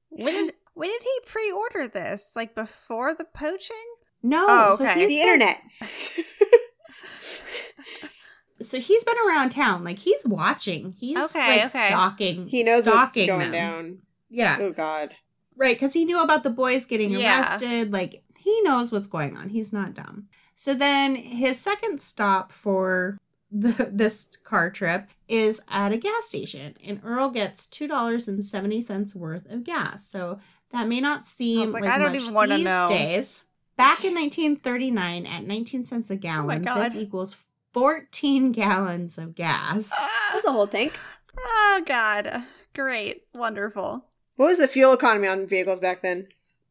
When 0.09 0.33
did 0.33 0.53
when 0.73 0.89
did 0.89 1.03
he 1.03 1.19
pre-order 1.27 1.87
this? 1.87 2.31
Like 2.35 2.55
before 2.55 3.13
the 3.13 3.25
poaching? 3.25 3.75
No, 4.23 4.45
Oh, 4.49 4.75
so 4.77 4.85
okay. 4.85 5.07
he's 5.07 5.09
The 5.09 5.15
been- 5.15 5.41
internet. 5.41 5.61
so 8.61 8.79
he's 8.79 9.03
been 9.03 9.15
around 9.27 9.49
town 9.49 9.83
like 9.83 9.99
he's 9.99 10.25
watching 10.25 10.93
he's 10.97 11.17
Okay, 11.17 11.47
like 11.61 11.69
okay. 11.75 11.87
stalking 11.89 12.47
he 12.47 12.63
knows 12.63 12.85
what's 12.87 13.09
stalking 13.09 13.27
going 13.27 13.39
them. 13.39 13.51
down. 13.51 13.97
yeah 14.29 14.57
Oh 14.59 14.71
god. 14.71 15.15
right 15.55 15.75
because 15.75 15.93
he 15.93 16.05
knew 16.05 16.21
about 16.21 16.43
the 16.43 16.49
boys 16.49 16.85
getting 16.85 17.11
Yeah. 17.11 17.39
arrested 17.41 17.91
like 17.93 18.23
he 18.37 18.61
knows 18.61 18.91
what's 18.91 19.07
going 19.07 19.35
on 19.37 19.49
he's 19.49 19.71
not 19.73 19.93
dumb 19.93 20.27
so 20.55 20.73
then 20.73 21.15
his 21.15 21.59
second 21.59 22.01
stop 22.01 22.51
for 22.51 23.17
the, 23.51 23.89
this 23.91 24.29
car 24.43 24.69
trip 24.69 25.07
is 25.27 25.59
at 25.69 25.91
a 25.91 25.97
gas 25.97 26.25
station 26.27 26.75
and 26.85 27.01
earl 27.03 27.29
gets 27.31 27.65
$2.70 27.67 29.15
worth 29.15 29.49
of 29.51 29.63
gas 29.63 30.05
so 30.07 30.39
that 30.71 30.87
may 30.87 31.01
not 31.01 31.25
seem 31.25 31.71
like, 31.71 31.83
like, 31.83 31.91
I 31.93 31.97
don't 31.97 32.11
much 32.13 32.21
even 32.21 32.33
wanna 32.33 32.55
these 32.57 32.65
know. 32.65 32.87
days 32.89 33.45
back 33.75 34.03
in 34.03 34.13
1939 34.13 35.25
at 35.25 35.43
19 35.45 35.83
cents 35.83 36.09
a 36.09 36.15
gallon 36.15 36.61
oh 36.61 36.65
God. 36.75 36.91
this 36.91 36.95
equals 37.01 37.33
14 37.73 38.51
gallons 38.51 39.17
of 39.17 39.35
gas 39.35 39.91
ah. 39.93 40.31
That's 40.33 40.45
a 40.45 40.51
whole 40.51 40.67
tank. 40.67 40.97
Oh 41.37 41.83
God. 41.85 42.43
Great. 42.75 43.23
Wonderful. 43.33 44.05
What 44.35 44.47
was 44.47 44.57
the 44.57 44.67
fuel 44.67 44.93
economy 44.93 45.27
on 45.27 45.47
vehicles 45.47 45.79
back 45.79 46.01
then? 46.01 46.27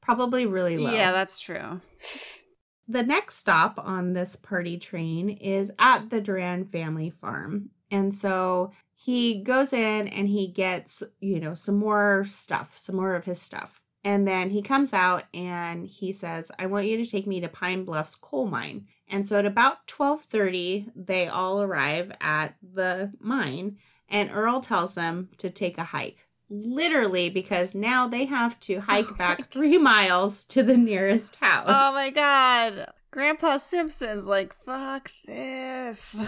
probably 0.08 0.46
really 0.46 0.78
low. 0.78 0.90
Yeah, 0.90 1.12
that's 1.12 1.38
true. 1.38 1.82
the 2.88 3.02
next 3.02 3.36
stop 3.36 3.78
on 3.78 4.14
this 4.14 4.36
party 4.36 4.78
train 4.78 5.28
is 5.28 5.70
at 5.78 6.08
the 6.08 6.22
Durand 6.22 6.72
family 6.72 7.10
farm. 7.10 7.68
And 7.90 8.14
so 8.14 8.72
he 8.94 9.42
goes 9.42 9.74
in 9.74 10.08
and 10.08 10.26
he 10.26 10.48
gets, 10.48 11.02
you 11.20 11.38
know, 11.38 11.52
some 11.54 11.76
more 11.76 12.24
stuff, 12.26 12.78
some 12.78 12.96
more 12.96 13.14
of 13.16 13.26
his 13.26 13.42
stuff. 13.42 13.82
And 14.02 14.26
then 14.26 14.48
he 14.48 14.62
comes 14.62 14.94
out 14.94 15.24
and 15.34 15.86
he 15.86 16.14
says, 16.14 16.50
"I 16.58 16.66
want 16.66 16.86
you 16.86 16.96
to 17.04 17.10
take 17.10 17.26
me 17.26 17.42
to 17.42 17.48
Pine 17.48 17.84
Bluffs 17.84 18.16
coal 18.16 18.46
mine." 18.46 18.86
And 19.10 19.26
so 19.26 19.38
at 19.38 19.46
about 19.46 19.86
12:30, 19.86 20.92
they 20.94 21.28
all 21.28 21.62
arrive 21.62 22.12
at 22.20 22.54
the 22.62 23.12
mine 23.20 23.78
and 24.08 24.30
Earl 24.32 24.60
tells 24.60 24.94
them 24.94 25.30
to 25.38 25.50
take 25.50 25.78
a 25.78 25.84
hike. 25.84 26.26
Literally 26.50 27.28
because 27.28 27.74
now 27.74 28.06
they 28.06 28.24
have 28.24 28.58
to 28.60 28.80
hike 28.80 29.08
Oh 29.10 29.14
back 29.16 29.50
3 29.50 29.78
miles 29.78 30.44
to 30.46 30.62
the 30.62 30.76
nearest 30.76 31.36
house. 31.36 31.68
Oh 31.68 31.92
my 31.92 32.10
God. 32.10 32.90
Grandpa 33.10 33.56
Simpson's 33.56 34.26
like, 34.26 34.54
fuck 34.64 35.10
this. 35.26 36.22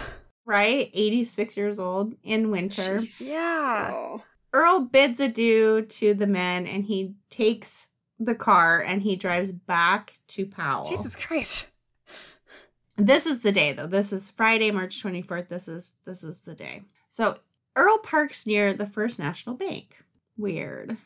right? 0.45 0.89
86 0.93 1.57
years 1.57 1.79
old 1.79 2.13
in 2.23 2.51
winter. 2.51 2.99
Jeez. 2.99 3.29
Yeah. 3.29 3.91
Oh. 3.93 4.23
Earl 4.53 4.81
bids 4.81 5.19
adieu 5.19 5.83
to 5.83 6.13
the 6.13 6.27
men 6.27 6.67
and 6.67 6.85
he 6.85 7.15
takes 7.29 7.87
the 8.19 8.35
car 8.35 8.81
and 8.81 9.01
he 9.01 9.15
drives 9.15 9.51
back 9.51 10.19
to 10.27 10.45
Powell. 10.45 10.89
Jesus 10.89 11.15
Christ. 11.15 11.67
This 13.03 13.25
is 13.25 13.39
the 13.39 13.51
day 13.51 13.73
though. 13.73 13.87
This 13.87 14.13
is 14.13 14.29
Friday, 14.29 14.69
March 14.69 15.01
24th. 15.01 15.47
This 15.47 15.67
is 15.67 15.95
this 16.05 16.23
is 16.23 16.43
the 16.43 16.53
day. 16.53 16.83
So 17.09 17.37
Earl 17.75 17.97
parks 17.97 18.45
near 18.45 18.73
the 18.73 18.85
First 18.85 19.17
National 19.17 19.55
Bank. 19.55 19.97
Weird. 20.37 20.97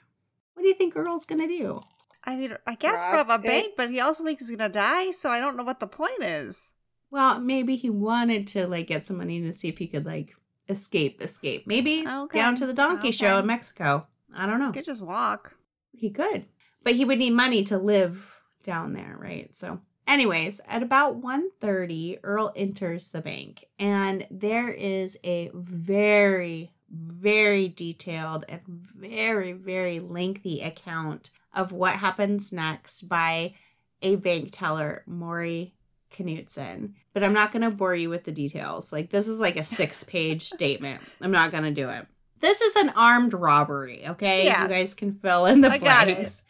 What 0.54 0.64
do 0.64 0.68
you 0.68 0.74
think 0.74 0.96
Earl's 0.98 1.24
gonna 1.26 1.48
do? 1.48 1.82
I 2.26 2.36
mean, 2.36 2.58
I 2.68 2.76
guess 2.76 3.00
Rob 3.00 3.30
rob 3.30 3.39
a 3.39 3.43
it. 3.46 3.48
bank, 3.48 3.74
but 3.78 3.91
he 3.91 4.02
also 4.02 4.26
thinks 4.26 4.46
he's 4.46 4.56
gonna 4.58 4.68
die, 4.68 5.12
so 5.12 5.30
I 5.30 5.39
don't 5.39 5.56
know 5.56 5.64
what 5.64 5.80
the 5.80 5.88
point 5.88 6.22
is. 6.22 6.72
Well, 7.12 7.39
maybe 7.39 7.78
he 7.78 7.89
wanted 7.89 8.46
to 8.48 8.68
like 8.68 8.88
get 8.88 9.06
some 9.06 9.18
money 9.18 9.39
to 9.41 9.54
see 9.54 9.70
if 9.70 9.78
he 9.78 9.88
could 9.88 10.06
like 10.06 10.36
escape, 10.68 11.22
escape. 11.22 11.66
Maybe 11.66 12.06
Okay. 12.06 12.38
down 12.39 12.56
to 12.58 12.66
the 12.66 12.74
donkey 12.74 13.12
show 13.12 13.39
in 13.39 13.46
Mexico. 13.46 14.06
I 14.36 14.48
don't 14.48 14.60
know. 14.60 14.68
He 14.68 14.74
could 14.74 14.86
just 14.86 15.02
walk. 15.02 15.56
He 15.93 16.10
could. 16.10 16.46
But 16.84 16.96
he 16.96 17.06
would 17.06 17.20
need 17.20 17.32
money 17.32 17.64
to 17.66 17.78
live 17.78 18.41
down 18.64 18.91
there, 18.91 19.16
right? 19.18 19.56
So 19.56 19.80
anyways, 20.08 20.62
at 20.68 20.84
about 20.84 21.22
1:30, 21.22 22.20
Earl 22.24 22.53
enters 22.56 23.10
the 23.10 23.22
bank 23.22 23.66
and 23.80 24.26
there 24.30 24.70
is 24.70 25.18
a 25.24 25.51
very 25.53 26.72
very 26.89 27.68
detailed 27.68 28.45
and 28.47 28.62
very 28.68 29.51
very 29.51 29.99
lengthy 29.99 30.62
account 30.62 31.32
of 31.53 31.72
what 31.72 31.93
happens 31.93 32.53
next 32.53 33.03
by 33.03 33.53
a 34.01 34.16
bank 34.18 34.49
teller, 34.51 35.03
Maury 35.08 35.74
Knutson. 36.12 36.93
But 37.14 37.24
I'm 37.24 37.34
not 37.34 37.51
going 37.51 37.64
to 37.64 37.72
bore 37.72 37.95
you 37.95 38.10
with 38.10 38.24
the 38.24 38.32
details. 38.32 38.91
Like, 38.91 39.10
this 39.10 39.28
is 39.28 39.39
like 39.39 39.58
a 39.58 39.64
six 39.64 40.03
page 40.03 40.43
statement. 40.53 41.01
I'm 41.22 41.32
not 41.32 41.51
going 41.51 41.64
to 41.64 41.72
do 41.72 41.89
it. 41.89 42.06
This 42.39 42.62
is 42.62 42.76
an 42.76 42.89
armed 42.89 43.34
robbery, 43.34 44.08
okay? 44.10 44.45
Yeah. 44.45 44.64
You 44.64 44.70
guys 44.70 44.93
can 44.93 45.14
fill 45.14 45.45
in 45.45 45.62
the 45.62 45.72
I 45.72 45.78
blanks. 45.80 46.43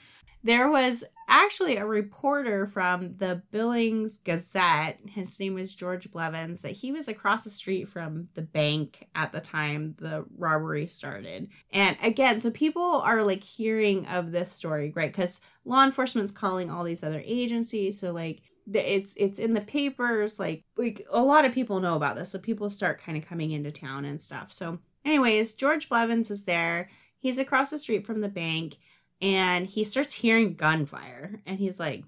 There 0.45 0.69
was 0.69 1.03
actually 1.27 1.77
a 1.77 1.87
reporter 1.87 2.67
from 2.67 3.17
the 3.17 3.41
Billings 3.49 4.19
Gazette. 4.19 4.99
His 5.09 5.39
name 5.39 5.55
was 5.55 5.73
George 5.73 6.11
Blevins, 6.11 6.61
that 6.61 6.73
he 6.73 6.91
was 6.91 7.07
across 7.07 7.43
the 7.43 7.49
street 7.49 7.89
from 7.89 8.27
the 8.35 8.43
bank 8.43 9.07
at 9.15 9.33
the 9.33 9.41
time 9.41 9.95
the 9.97 10.23
robbery 10.37 10.85
started. 10.85 11.49
And 11.73 11.97
again, 12.03 12.39
so 12.39 12.51
people 12.51 13.01
are 13.03 13.23
like 13.23 13.43
hearing 13.43 14.05
of 14.05 14.31
this 14.31 14.51
story, 14.51 14.93
right? 14.95 15.11
Because 15.11 15.41
law 15.65 15.83
enforcement's 15.83 16.31
calling 16.31 16.69
all 16.69 16.83
these 16.83 17.03
other 17.03 17.23
agencies. 17.25 17.99
So 17.99 18.11
like 18.11 18.43
it's 18.71 19.15
it's 19.17 19.39
in 19.39 19.53
the 19.53 19.61
papers 19.61 20.39
like 20.39 20.63
like 20.77 21.07
a 21.11 21.23
lot 21.23 21.45
of 21.45 21.53
people 21.53 21.79
know 21.79 21.95
about 21.95 22.15
this 22.15 22.31
so 22.31 22.39
people 22.39 22.69
start 22.71 22.99
kind 22.99 23.15
of 23.15 23.27
coming 23.27 23.51
into 23.51 23.71
town 23.71 24.05
and 24.05 24.19
stuff 24.19 24.51
so 24.51 24.79
anyways 25.05 25.53
george 25.53 25.87
blevins 25.87 26.31
is 26.31 26.45
there 26.45 26.89
he's 27.19 27.37
across 27.37 27.69
the 27.69 27.77
street 27.77 28.07
from 28.07 28.21
the 28.21 28.27
bank 28.27 28.77
and 29.21 29.67
he 29.67 29.83
starts 29.83 30.13
hearing 30.13 30.55
gunfire 30.55 31.41
and 31.45 31.59
he's 31.59 31.79
like 31.79 32.03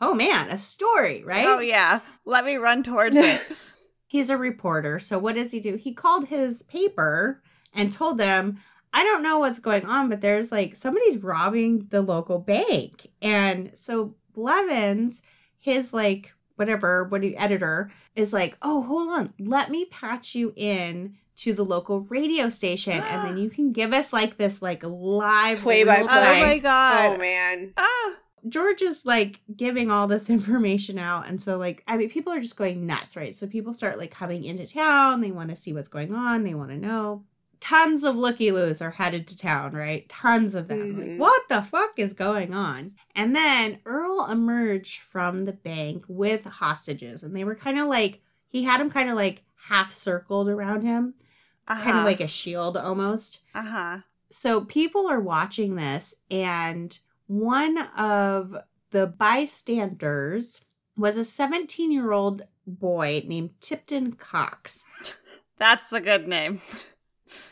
oh 0.00 0.14
man 0.14 0.48
a 0.50 0.58
story 0.58 1.22
right 1.24 1.46
Oh 1.46 1.58
yeah. 1.60 2.00
Let 2.24 2.44
me 2.44 2.56
run 2.56 2.82
towards 2.82 3.16
it. 3.16 3.40
he's 4.08 4.30
a 4.30 4.36
reporter 4.36 4.98
so 4.98 5.18
what 5.18 5.36
does 5.36 5.52
he 5.52 5.60
do 5.60 5.76
he 5.76 5.92
called 5.92 6.26
his 6.26 6.62
paper 6.62 7.42
and 7.74 7.92
told 7.92 8.18
them 8.18 8.56
i 8.92 9.04
don't 9.04 9.22
know 9.22 9.38
what's 9.38 9.58
going 9.58 9.84
on 9.84 10.08
but 10.08 10.20
there's 10.20 10.50
like 10.50 10.74
somebody's 10.74 11.22
robbing 11.22 11.86
the 11.90 12.00
local 12.02 12.38
bank 12.38 13.06
and 13.22 13.70
so 13.76 14.14
blevins 14.32 15.22
his 15.58 15.92
like 15.92 16.32
whatever 16.56 17.04
what 17.04 17.20
do 17.20 17.28
you 17.28 17.34
editor 17.36 17.90
is 18.16 18.32
like 18.32 18.56
oh 18.62 18.82
hold 18.82 19.08
on 19.10 19.32
let 19.38 19.70
me 19.70 19.84
patch 19.84 20.34
you 20.34 20.52
in 20.56 21.14
to 21.38 21.52
the 21.52 21.64
local 21.64 22.00
radio 22.02 22.48
station 22.48 22.92
and 23.00 23.26
then 23.26 23.36
you 23.42 23.50
can 23.50 23.72
give 23.72 23.92
us 23.92 24.12
like 24.12 24.36
this 24.36 24.60
like 24.60 24.82
live 24.84 25.58
play 25.60 25.84
by 25.84 25.96
play. 25.96 26.06
oh 26.10 26.46
my 26.46 26.58
god. 26.58 27.04
Oh 27.06 27.18
man. 27.18 27.72
Ah. 27.76 28.14
George 28.48 28.82
is 28.82 29.04
like 29.04 29.40
giving 29.54 29.90
all 29.90 30.06
this 30.06 30.30
information 30.38 30.96
out. 30.98 31.26
And 31.26 31.42
so, 31.42 31.58
like, 31.58 31.82
I 31.88 31.96
mean, 31.96 32.08
people 32.08 32.32
are 32.32 32.40
just 32.40 32.56
going 32.56 32.86
nuts, 32.86 33.16
right? 33.16 33.34
So, 33.34 33.48
people 33.48 33.74
start 33.74 33.98
like 33.98 34.12
coming 34.12 34.44
into 34.44 34.64
town. 34.66 35.20
They 35.20 35.32
want 35.32 35.50
to 35.50 35.56
see 35.56 35.72
what's 35.72 35.88
going 35.88 36.14
on. 36.14 36.44
They 36.44 36.54
want 36.54 36.70
to 36.70 36.76
know. 36.76 37.24
Tons 37.60 38.04
of 38.04 38.14
looky 38.14 38.52
loos 38.52 38.80
are 38.80 38.92
headed 38.92 39.26
to 39.28 39.36
town, 39.36 39.72
right? 39.72 40.08
Tons 40.08 40.54
of 40.54 40.68
them. 40.68 40.94
Mhm. 40.94 40.98
Like, 41.10 41.20
what 41.20 41.42
the 41.48 41.62
fuck 41.62 41.98
is 41.98 42.12
going 42.12 42.54
on? 42.54 42.92
And 43.16 43.34
then 43.34 43.80
Earl 43.84 44.28
emerged 44.30 45.00
from 45.00 45.44
the 45.44 45.52
bank 45.52 46.04
with 46.08 46.44
hostages. 46.44 47.24
And 47.24 47.36
they 47.36 47.42
were 47.42 47.56
kind 47.56 47.78
of 47.78 47.88
like, 47.88 48.22
he 48.46 48.62
had 48.62 48.80
them 48.80 48.88
kind 48.88 49.10
of 49.10 49.16
like 49.16 49.42
half 49.66 49.92
circled 49.92 50.48
around 50.48 50.82
him, 50.82 51.14
Uh-huh. 51.68 51.82
kind 51.82 51.98
of 51.98 52.04
like 52.04 52.20
a 52.20 52.26
shield 52.26 52.76
almost 52.76 53.44
uh-huh. 53.54 53.98
so 54.30 54.62
people 54.62 55.06
are 55.08 55.20
watching 55.20 55.76
this 55.76 56.14
and 56.30 56.98
one 57.26 57.78
of 57.96 58.56
the 58.90 59.06
bystanders 59.06 60.64
was 60.96 61.16
a 61.16 61.24
17 61.24 61.92
year 61.92 62.10
old 62.12 62.42
boy 62.66 63.22
named 63.26 63.50
tipton 63.60 64.12
cox 64.12 64.84
That's 65.58 65.92
a 65.92 66.00
good 66.00 66.28
name. 66.28 66.60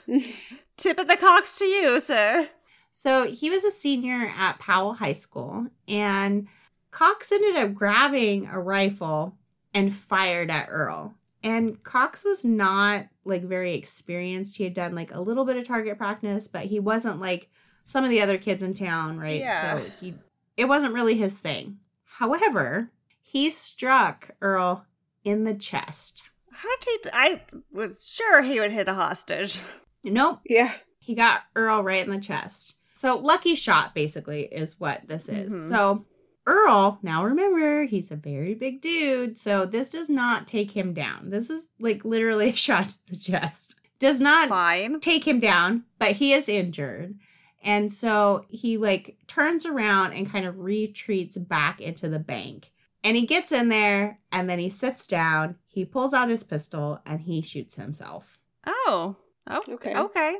Tip 0.76 0.98
of 0.98 1.08
the 1.08 1.16
Cox 1.16 1.58
to 1.58 1.64
you, 1.64 2.00
sir. 2.00 2.48
so 2.92 3.26
he 3.26 3.50
was 3.50 3.64
a 3.64 3.70
senior 3.70 4.32
at 4.36 4.58
powell 4.58 4.94
high 4.94 5.12
school 5.12 5.66
and 5.88 6.46
cox 6.90 7.30
ended 7.30 7.56
up 7.56 7.74
grabbing 7.74 8.46
a 8.46 8.60
rifle 8.60 9.36
and 9.74 9.94
fired 9.94 10.50
at 10.50 10.68
earl 10.70 11.14
and 11.42 11.82
cox 11.82 12.24
was 12.24 12.44
not 12.44 13.06
like 13.24 13.42
very 13.42 13.74
experienced 13.74 14.56
he 14.56 14.64
had 14.64 14.74
done 14.74 14.94
like 14.94 15.14
a 15.14 15.20
little 15.20 15.44
bit 15.44 15.56
of 15.56 15.66
target 15.66 15.98
practice 15.98 16.48
but 16.48 16.62
he 16.62 16.78
wasn't 16.80 17.20
like 17.20 17.48
some 17.84 18.04
of 18.04 18.10
the 18.10 18.20
other 18.22 18.38
kids 18.38 18.62
in 18.62 18.74
town 18.74 19.18
right 19.18 19.40
Yeah. 19.40 19.78
so 19.78 19.90
he 20.00 20.14
it 20.56 20.66
wasn't 20.66 20.94
really 20.94 21.14
his 21.16 21.38
thing 21.40 21.78
however 22.04 22.90
he 23.20 23.50
struck 23.50 24.30
earl 24.40 24.84
in 25.24 25.44
the 25.44 25.54
chest 25.54 26.28
How 26.52 26.76
did? 26.80 27.10
I 27.12 27.42
was 27.72 28.08
sure 28.08 28.42
he 28.42 28.60
would 28.60 28.72
hit 28.72 28.88
a 28.88 28.94
hostage. 28.94 29.58
nope 30.04 30.40
yeah. 30.44 30.72
he 30.98 31.14
got 31.14 31.42
Earl 31.54 31.82
right 31.82 32.04
in 32.04 32.10
the 32.10 32.18
chest. 32.20 32.76
So 32.94 33.18
lucky 33.18 33.54
shot 33.54 33.94
basically 33.94 34.42
is 34.46 34.80
what 34.80 35.06
this 35.06 35.28
is. 35.28 35.52
Mhm. 35.52 35.68
So 35.68 36.04
Earl, 36.46 36.98
now 37.02 37.24
remember, 37.24 37.84
he's 37.84 38.10
a 38.10 38.16
very 38.16 38.54
big 38.54 38.80
dude, 38.80 39.36
so 39.36 39.66
this 39.66 39.92
does 39.92 40.08
not 40.08 40.46
take 40.46 40.70
him 40.70 40.92
down. 40.94 41.30
This 41.30 41.50
is 41.50 41.72
like 41.80 42.04
literally 42.04 42.48
a 42.50 42.56
shot 42.56 42.88
to 42.90 43.06
the 43.10 43.16
chest. 43.16 43.80
Does 43.98 44.20
not 44.20 44.48
Fine. 44.48 45.00
take 45.00 45.26
him 45.26 45.40
down, 45.40 45.84
but 45.98 46.12
he 46.12 46.32
is 46.32 46.48
injured. 46.48 47.18
And 47.62 47.90
so 47.92 48.44
he 48.48 48.76
like 48.76 49.16
turns 49.26 49.66
around 49.66 50.12
and 50.12 50.30
kind 50.30 50.46
of 50.46 50.60
retreats 50.60 51.36
back 51.36 51.80
into 51.80 52.08
the 52.08 52.18
bank. 52.18 52.70
And 53.02 53.16
he 53.16 53.26
gets 53.26 53.52
in 53.52 53.68
there 53.68 54.18
and 54.30 54.48
then 54.48 54.58
he 54.58 54.68
sits 54.68 55.06
down, 55.06 55.56
he 55.66 55.84
pulls 55.84 56.12
out 56.14 56.28
his 56.28 56.44
pistol 56.44 57.00
and 57.06 57.20
he 57.20 57.40
shoots 57.42 57.76
himself. 57.76 58.38
Oh. 58.66 59.16
Oh. 59.48 59.60
Okay. 59.68 59.96
Okay. 59.96 60.36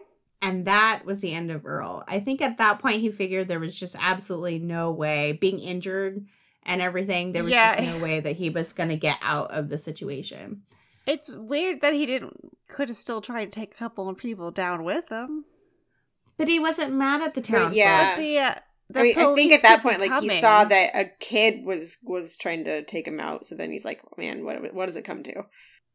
And 0.47 0.65
that 0.67 1.03
was 1.05 1.21
the 1.21 1.35
end 1.35 1.51
of 1.51 1.67
Earl. 1.67 2.05
I 2.07 2.21
think 2.21 2.41
at 2.41 2.59
that 2.59 2.79
point 2.79 3.01
he 3.01 3.11
figured 3.11 3.49
there 3.49 3.59
was 3.59 3.79
just 3.79 3.97
absolutely 4.01 4.61
no 4.61 4.93
way, 4.93 5.37
being 5.41 5.59
injured 5.59 6.25
and 6.65 6.81
everything, 6.81 7.33
there 7.33 7.43
was 7.43 7.53
Yeah. 7.53 7.75
just 7.75 7.89
no 7.89 7.99
way 7.99 8.21
that 8.21 8.37
he 8.37 8.51
was 8.51 8.73
going 8.73 8.91
to 8.91 8.97
get 8.97 9.19
out 9.23 9.51
of 9.51 9.69
the 9.69 9.79
situation. 9.79 10.63
It's 11.05 11.31
weird 11.31 11.81
that 11.81 11.95
he 11.95 12.07
didn't. 12.07 12.57
Could 12.69 12.89
have 12.91 12.97
still 12.97 13.21
tried 13.21 13.47
to 13.47 13.51
take 13.51 13.75
a 13.75 13.77
couple 13.77 14.09
of 14.09 14.19
people 14.19 14.53
down 14.53 14.85
with 14.85 15.09
him. 15.09 15.45
But 16.37 16.47
he 16.49 16.61
wasn't 16.61 16.95
mad 16.95 17.23
at 17.23 17.35
the 17.35 17.41
town. 17.41 17.73
yeah. 17.75 18.11
folks. 18.11 18.21
The, 18.21 18.39
uh, 18.39 18.55
the 18.91 19.01
I 19.01 19.03
mean, 19.03 19.19
I 19.19 19.35
think 19.35 19.53
at 19.53 19.63
that 19.63 19.83
point, 19.83 19.99
like 19.99 20.23
he 20.23 20.29
saw 20.41 20.65
that 20.65 20.91
a 20.95 21.07
kid 21.19 21.65
was 21.65 21.99
was 22.05 22.39
trying 22.39 22.65
to 22.65 22.85
take 22.85 23.09
him 23.09 23.19
out. 23.19 23.45
So 23.45 23.57
then 23.57 23.73
he's 23.73 23.85
like, 23.85 24.01
"Man, 24.17 24.45
what 24.45 24.73
what 24.75 24.87
does 24.87 24.97
it 24.97 25.05
come 25.05 25.25
to?" 25.25 25.45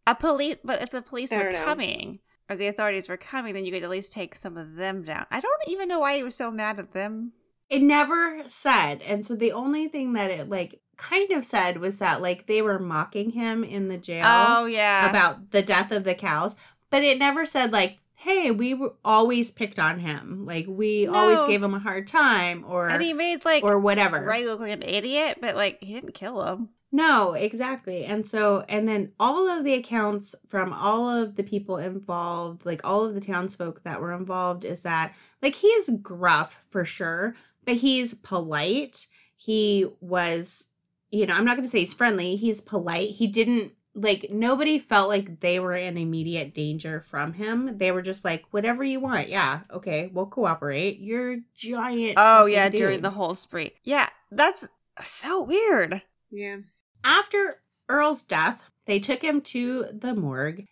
a 0.07 0.15
police. 0.15 0.57
But 0.63 0.81
if 0.81 0.89
the 0.89 1.01
police 1.01 1.31
I 1.31 1.37
were 1.37 1.51
know. 1.51 1.63
coming 1.63 2.19
or 2.51 2.55
the 2.55 2.67
authorities 2.67 3.07
were 3.07 3.17
coming, 3.17 3.53
then 3.53 3.65
you 3.65 3.71
could 3.71 3.83
at 3.83 3.89
least 3.89 4.11
take 4.11 4.37
some 4.37 4.57
of 4.57 4.75
them 4.75 5.03
down. 5.03 5.25
I 5.31 5.39
don't 5.39 5.67
even 5.67 5.87
know 5.87 5.99
why 5.99 6.17
he 6.17 6.23
was 6.23 6.35
so 6.35 6.51
mad 6.51 6.79
at 6.79 6.91
them. 6.91 7.31
It 7.69 7.81
never 7.81 8.43
said. 8.47 9.01
And 9.03 9.25
so 9.25 9.35
the 9.35 9.53
only 9.53 9.87
thing 9.87 10.13
that 10.13 10.29
it 10.29 10.49
like 10.49 10.81
kind 10.97 11.31
of 11.31 11.45
said 11.45 11.77
was 11.77 11.99
that 11.99 12.21
like 12.21 12.45
they 12.45 12.61
were 12.61 12.77
mocking 12.77 13.31
him 13.31 13.63
in 13.63 13.87
the 13.87 13.97
jail 13.97 14.25
Oh 14.27 14.65
yeah. 14.65 15.09
about 15.09 15.51
the 15.51 15.61
death 15.61 15.91
of 15.91 16.03
the 16.03 16.13
cows, 16.13 16.57
but 16.89 17.03
it 17.03 17.17
never 17.17 17.45
said 17.45 17.71
like, 17.71 17.97
"Hey, 18.13 18.51
we 18.51 18.73
were 18.73 18.93
always 19.05 19.51
picked 19.51 19.79
on 19.79 19.99
him. 19.99 20.45
Like 20.45 20.65
we 20.67 21.07
always 21.07 21.41
gave 21.45 21.63
him 21.63 21.73
a 21.73 21.79
hard 21.79 22.07
time 22.07 22.65
or 22.67 22.89
and 22.89 23.01
he 23.01 23.13
made 23.13 23.45
like 23.45 23.63
or 23.63 23.79
whatever." 23.79 24.25
Ray 24.25 24.45
look 24.45 24.59
like 24.59 24.73
an 24.73 24.83
idiot, 24.83 25.37
but 25.39 25.55
like 25.55 25.81
he 25.81 25.93
didn't 25.93 26.13
kill 26.13 26.43
him. 26.43 26.69
No, 26.91 27.33
exactly. 27.33 28.03
And 28.03 28.25
so, 28.25 28.65
and 28.67 28.87
then 28.87 29.13
all 29.19 29.47
of 29.47 29.63
the 29.63 29.75
accounts 29.75 30.35
from 30.49 30.73
all 30.73 31.09
of 31.09 31.35
the 31.35 31.43
people 31.43 31.77
involved, 31.77 32.65
like 32.65 32.81
all 32.83 33.05
of 33.05 33.15
the 33.15 33.21
townsfolk 33.21 33.83
that 33.83 34.01
were 34.01 34.13
involved, 34.13 34.65
is 34.65 34.81
that 34.81 35.15
like 35.41 35.55
he 35.55 35.67
is 35.67 35.97
gruff 36.01 36.65
for 36.69 36.83
sure, 36.83 37.35
but 37.65 37.75
he's 37.75 38.13
polite. 38.13 39.07
He 39.37 39.87
was, 40.01 40.69
you 41.11 41.25
know, 41.25 41.33
I'm 41.33 41.45
not 41.45 41.55
going 41.55 41.63
to 41.63 41.69
say 41.71 41.79
he's 41.79 41.93
friendly. 41.93 42.35
He's 42.35 42.59
polite. 42.59 43.09
He 43.09 43.27
didn't 43.27 43.71
like 43.93 44.27
nobody 44.29 44.79
felt 44.79 45.09
like 45.09 45.39
they 45.39 45.59
were 45.59 45.73
in 45.73 45.97
immediate 45.97 46.53
danger 46.53 47.01
from 47.01 47.33
him. 47.33 47.77
They 47.77 47.91
were 47.91 48.01
just 48.01 48.25
like, 48.25 48.45
whatever 48.51 48.83
you 48.83 48.99
want. 48.99 49.29
Yeah, 49.29 49.61
okay, 49.71 50.09
we'll 50.13 50.27
cooperate. 50.27 50.99
You're 50.99 51.37
giant. 51.55 52.15
Oh 52.17 52.45
yeah, 52.45 52.67
dude. 52.69 52.79
during 52.79 53.01
the 53.01 53.11
whole 53.11 53.35
spree. 53.35 53.71
Yeah, 53.83 54.09
that's 54.29 54.67
so 55.03 55.41
weird. 55.43 56.01
Yeah. 56.29 56.57
After 57.03 57.61
Earl's 57.89 58.23
death, 58.23 58.63
they 58.85 58.99
took 58.99 59.21
him 59.21 59.41
to 59.41 59.85
the 59.93 60.13
morgue. 60.13 60.65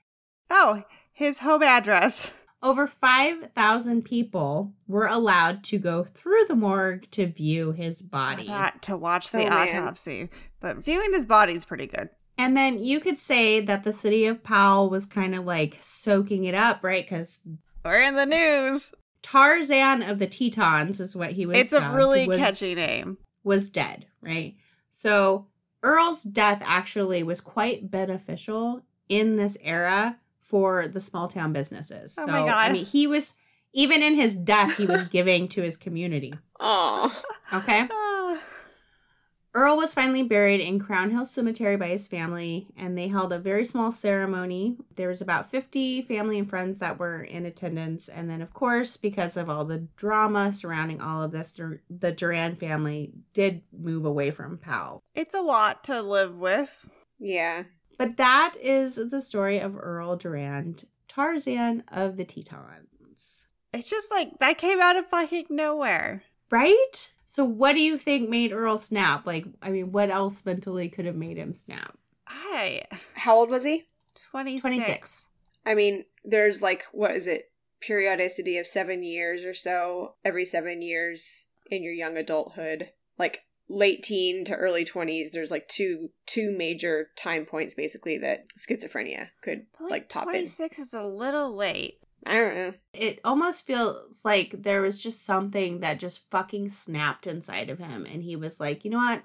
Oh, 0.50 0.84
his 1.14 1.40
home 1.40 1.64
address. 1.64 2.32
Over 2.62 2.88
5,000 2.88 4.04
people 4.04 4.74
were 4.88 5.08
allowed 5.08 5.64
to 5.66 5.78
go 5.80 6.04
through 6.04 6.46
the 6.48 6.56
morgue 6.56 7.10
to 7.12 7.28
view 7.28 7.72
his 7.72 8.02
body. 8.02 8.48
Not 8.48 8.82
to 8.84 8.98
watch 8.98 9.32
the 9.32 9.46
Oh, 9.46 9.50
man. 9.50 9.70
autopsy, 9.78 10.30
but 10.60 10.78
viewing 10.78 11.14
his 11.14 11.26
body's 11.26 11.64
pretty 11.64 11.88
good. 11.88 12.10
And 12.38 12.56
then 12.58 12.80
you 12.84 13.00
could 13.00 13.18
say 13.20 13.60
that 13.62 13.84
the 13.84 13.94
city 13.94 14.26
of 14.26 14.44
Powell 14.44 14.90
was 14.90 15.06
kind 15.06 15.36
of 15.36 15.46
like 15.46 15.78
soaking 15.80 16.46
it 16.46 16.56
up, 16.56 16.84
right? 16.84 17.04
Because 17.06 17.42
We're 17.86 18.02
in 18.02 18.16
the 18.16 18.26
news. 18.26 18.94
Tarzan 19.22 20.02
of 20.02 20.20
the 20.20 20.28
Tetons 20.28 21.00
is 21.00 21.16
what 21.16 21.32
he 21.32 21.46
was. 21.46 21.58
it's 21.58 21.74
a 21.74 21.92
really 21.96 22.28
was, 22.28 22.38
catchy 22.40 22.76
name. 22.76 23.18
was 23.44 23.70
dead, 23.70 24.06
right? 24.22 24.56
So 24.90 25.48
Earl's 25.84 26.24
death 26.24 26.62
actually 26.66 27.24
was 27.24 27.42
quite 27.42 27.90
beneficial 27.90 28.84
in 29.08 29.36
this 29.36 29.58
era 29.62 30.18
for 30.42 30.88
the 30.88 31.00
small 31.00 31.28
town 31.28 31.54
businesses. 31.54 32.16
Oh 32.18 32.26
so 32.26 32.32
my 32.32 32.40
God. 32.40 32.70
I 32.70 32.72
mean, 32.72 32.86
he 32.86 33.08
was 33.08 33.36
even 33.74 34.02
in 34.02 34.16
his 34.16 34.34
death, 34.36 34.78
he 34.78 34.86
was 34.86 35.04
giving 35.10 35.48
to 35.50 35.62
his 35.62 35.78
community. 35.78 36.34
Oh. 36.60 37.24
Okay. 37.54 37.88
Ah. 37.92 38.40
Earl 39.54 39.78
was 39.78 39.96
finally 39.96 40.22
buried 40.22 40.62
in 40.62 40.80
Crown 40.80 41.10
Hill 41.10 41.26
Cemetery 41.26 41.76
by 41.76 41.88
his 41.88 42.08
family, 42.08 42.68
and 42.78 42.96
they 42.96 43.08
held 43.08 43.34
a 43.34 43.40
very 43.40 43.66
small 43.66 43.92
ceremony. 43.92 44.78
There 44.96 45.08
was 45.08 45.22
about 45.22 45.50
50 45.50 46.04
family 46.04 46.38
and 46.38 46.48
friends 46.48 46.78
that 46.80 47.00
were 47.00 47.24
in 47.24 47.46
attendance, 47.48 48.08
and 48.08 48.30
then, 48.30 48.42
of 48.42 48.54
course, 48.54 48.96
because 48.96 49.36
of 49.36 49.50
all 49.50 49.66
the 49.66 49.88
drama 49.96 50.54
surrounding 50.54 51.02
all 51.02 51.24
of 51.24 51.32
this, 51.32 51.52
the 51.54 51.80
the 51.90 52.12
Durand 52.12 52.60
family 52.60 53.12
did 53.34 53.64
move 53.72 54.06
away 54.06 54.30
from 54.32 54.58
Powell. 54.60 55.02
it's 55.16 55.34
a 55.34 55.42
lot 55.42 55.84
to 55.86 56.02
live 56.02 56.38
with. 56.38 56.88
Yeah. 57.18 57.64
But 57.98 58.18
that 58.18 58.54
is 58.62 58.96
the 58.96 59.20
story 59.22 59.60
of 59.60 59.78
Earl 59.78 60.16
Durand, 60.16 60.86
Tarzan 61.08 61.84
of 61.92 62.18
the 62.18 62.24
Tetons. 62.24 63.48
It's 63.74 63.90
just 63.90 64.10
like 64.12 64.40
that 64.40 64.58
came 64.58 64.80
out 64.80 64.96
of 64.96 65.08
fucking 65.08 65.48
nowhere. 65.50 66.24
Right? 66.52 67.14
So, 67.32 67.46
what 67.46 67.74
do 67.74 67.80
you 67.80 67.96
think 67.96 68.28
made 68.28 68.52
Earl 68.52 68.80
snap? 68.80 69.28
Like, 69.28 69.46
I 69.62 69.70
mean, 69.70 69.92
what 69.92 70.10
else 70.10 70.44
mentally 70.48 70.90
could 70.90 71.06
have 71.06 71.16
made 71.16 71.38
him 71.38 71.54
snap? 71.54 71.96
I 72.28 72.86
How 73.14 73.36
old 73.36 73.52
was 73.52 73.64
he? 73.64 73.86
26. 74.32 74.62
26. 74.62 75.28
I 75.64 75.76
mean, 75.76 76.06
there's 76.26 76.64
like, 76.64 76.86
what 76.92 77.12
is 77.12 77.28
it? 77.28 77.52
Periodicity 77.82 78.58
of 78.58 78.66
seven 78.66 79.04
years 79.04 79.44
or 79.44 79.54
so, 79.54 80.16
every 80.26 80.44
seven 80.44 80.82
years 80.82 81.50
in 81.70 81.84
your 81.84 81.94
young 81.94 82.18
adulthood. 82.18 82.90
Like 83.20 83.44
late 83.70 84.02
teen 84.02 84.44
to 84.46 84.56
early 84.56 84.84
20s, 84.84 85.30
there's 85.32 85.52
like 85.52 85.68
two 85.68 86.10
two 86.26 86.52
major 86.58 87.12
time 87.16 87.46
points 87.46 87.76
basically 87.76 88.18
that 88.18 88.46
schizophrenia 88.58 89.28
could 89.44 89.68
But, 89.80 89.92
like 89.92 90.10
pop 90.10 90.24
in. 90.24 90.32
26 90.32 90.80
is 90.80 90.94
a 90.96 91.04
little 91.04 91.56
late. 91.56 92.00
I 92.26 92.34
don't 92.34 92.56
know. 92.56 92.74
It 92.94 93.20
almost 93.24 93.66
feels 93.66 94.24
like 94.26 94.64
there 94.64 94.82
was 94.82 95.02
just 95.02 95.26
something 95.26 95.80
that 95.80 96.00
just 96.00 96.30
fucking 96.30 96.70
snapped 96.70 97.28
inside 97.28 97.70
of 97.70 97.80
him. 97.80 98.06
And 98.06 98.24
he 98.24 98.36
was 98.36 98.60
like, 98.60 98.84
you 98.84 98.92
know 98.92 98.98
what? 98.98 99.24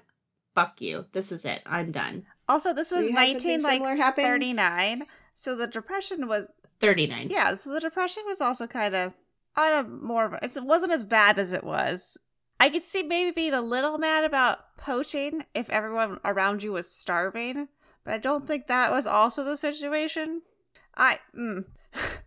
Fuck 0.53 0.81
you. 0.81 1.05
This 1.11 1.31
is 1.31 1.45
it. 1.45 1.61
I'm 1.65 1.91
done. 1.91 2.25
Also, 2.47 2.73
this 2.73 2.91
was 2.91 3.07
You 3.07 3.13
19 3.13 3.61
like 3.63 4.15
39. 4.15 5.05
So 5.33 5.55
the 5.55 5.67
depression 5.67 6.27
was 6.27 6.47
39. 6.79 7.29
yeah, 7.29 7.55
so 7.55 7.71
the 7.71 7.79
depression 7.79 8.23
was 8.25 8.41
also 8.41 8.67
kind 8.67 8.95
of 8.95 9.13
on 9.55 9.73
a 9.73 9.83
more 9.83 10.25
of 10.25 10.33
a, 10.33 10.43
it 10.43 10.63
wasn't 10.63 10.91
as 10.91 11.03
bad 11.03 11.39
as 11.39 11.51
it 11.51 11.63
was. 11.63 12.17
I 12.59 12.69
could 12.69 12.83
see 12.83 13.03
maybe 13.03 13.31
being 13.31 13.53
a 13.53 13.61
little 13.61 13.97
mad 13.97 14.23
about 14.23 14.77
poaching 14.77 15.45
if 15.53 15.69
everyone 15.69 16.19
around 16.23 16.63
you 16.63 16.71
was 16.71 16.89
starving, 16.89 17.67
but 18.03 18.13
I 18.13 18.17
don't 18.17 18.47
think 18.47 18.67
that 18.67 18.91
was 18.91 19.05
also 19.05 19.43
the 19.43 19.57
situation. 19.57 20.41
I 20.95 21.19
mm 21.37 21.65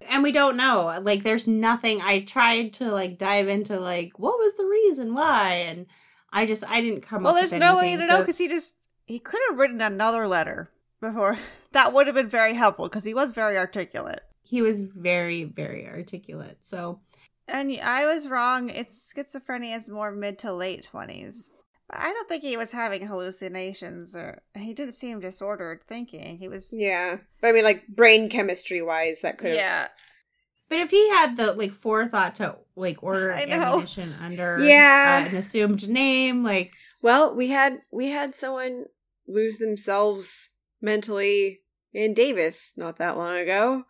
and 0.08 0.22
we 0.22 0.32
don't 0.32 0.56
know. 0.56 0.98
Like 1.02 1.22
there's 1.22 1.46
nothing 1.46 2.00
I 2.02 2.20
tried 2.20 2.72
to 2.74 2.90
like 2.92 3.18
dive 3.18 3.48
into 3.48 3.78
like 3.78 4.18
what 4.18 4.38
was 4.38 4.54
the 4.56 4.66
reason 4.66 5.14
why 5.14 5.64
and 5.66 5.86
I 6.32 6.46
just 6.46 6.64
I 6.68 6.80
didn't 6.80 7.02
come 7.02 7.22
well, 7.22 7.34
up 7.34 7.38
there's 7.38 7.52
no 7.52 7.78
anything, 7.78 7.98
way 7.98 8.06
to 8.06 8.12
so. 8.12 8.18
know 8.18 8.24
cuz 8.24 8.38
he 8.38 8.48
just 8.48 8.76
he 9.06 9.18
could 9.18 9.40
have 9.48 9.58
written 9.58 9.80
another 9.80 10.26
letter 10.28 10.70
before. 11.00 11.38
That 11.72 11.92
would 11.92 12.06
have 12.06 12.16
been 12.16 12.30
very 12.30 12.54
helpful 12.54 12.88
cuz 12.88 13.04
he 13.04 13.12
was 13.12 13.32
very 13.32 13.58
articulate. 13.58 14.22
He 14.42 14.62
was 14.62 14.80
very 14.80 15.44
very 15.44 15.86
articulate. 15.86 16.58
So 16.64 17.00
and 17.46 17.78
I 17.82 18.06
was 18.06 18.28
wrong. 18.28 18.70
It's 18.70 19.12
schizophrenia 19.12 19.76
is 19.76 19.88
more 19.90 20.10
mid 20.10 20.38
to 20.40 20.52
late 20.52 20.88
20s. 20.90 21.50
I 21.90 22.12
don't 22.12 22.28
think 22.28 22.42
he 22.42 22.56
was 22.56 22.70
having 22.70 23.06
hallucinations 23.06 24.14
or 24.14 24.42
he 24.54 24.74
didn't 24.74 24.94
seem 24.94 25.20
disordered 25.20 25.82
thinking. 25.84 26.38
He 26.38 26.48
was 26.48 26.72
Yeah. 26.72 27.18
But 27.40 27.48
I 27.48 27.52
mean, 27.52 27.64
like, 27.64 27.86
brain 27.88 28.28
chemistry 28.28 28.82
wise, 28.82 29.22
that 29.22 29.38
could 29.38 29.48
have. 29.50 29.56
yeah. 29.56 29.88
but 30.68 30.80
if 30.80 30.90
he 30.90 31.08
had 31.10 31.36
the, 31.36 31.54
like, 31.54 31.72
forethought 31.72 32.34
to, 32.36 32.56
like, 32.76 33.02
order 33.02 33.32
I 33.34 33.46
know. 33.46 33.54
ammunition 33.62 34.14
under 34.20 34.58
Yeah. 34.62 35.24
uh, 35.24 35.30
an 35.30 35.36
assumed 35.36 35.88
name, 35.88 36.44
like, 36.44 36.72
Well, 37.00 37.34
we 37.34 37.48
had 37.48 37.78
we 37.90 38.08
had 38.08 38.34
someone 38.34 38.84
lose 39.26 39.56
themselves 39.58 40.52
mentally 40.82 41.60
in 41.94 42.12
Davis 42.14 42.74
not 42.76 42.96
that 42.98 43.16
long 43.16 43.38
ago. 43.38 43.84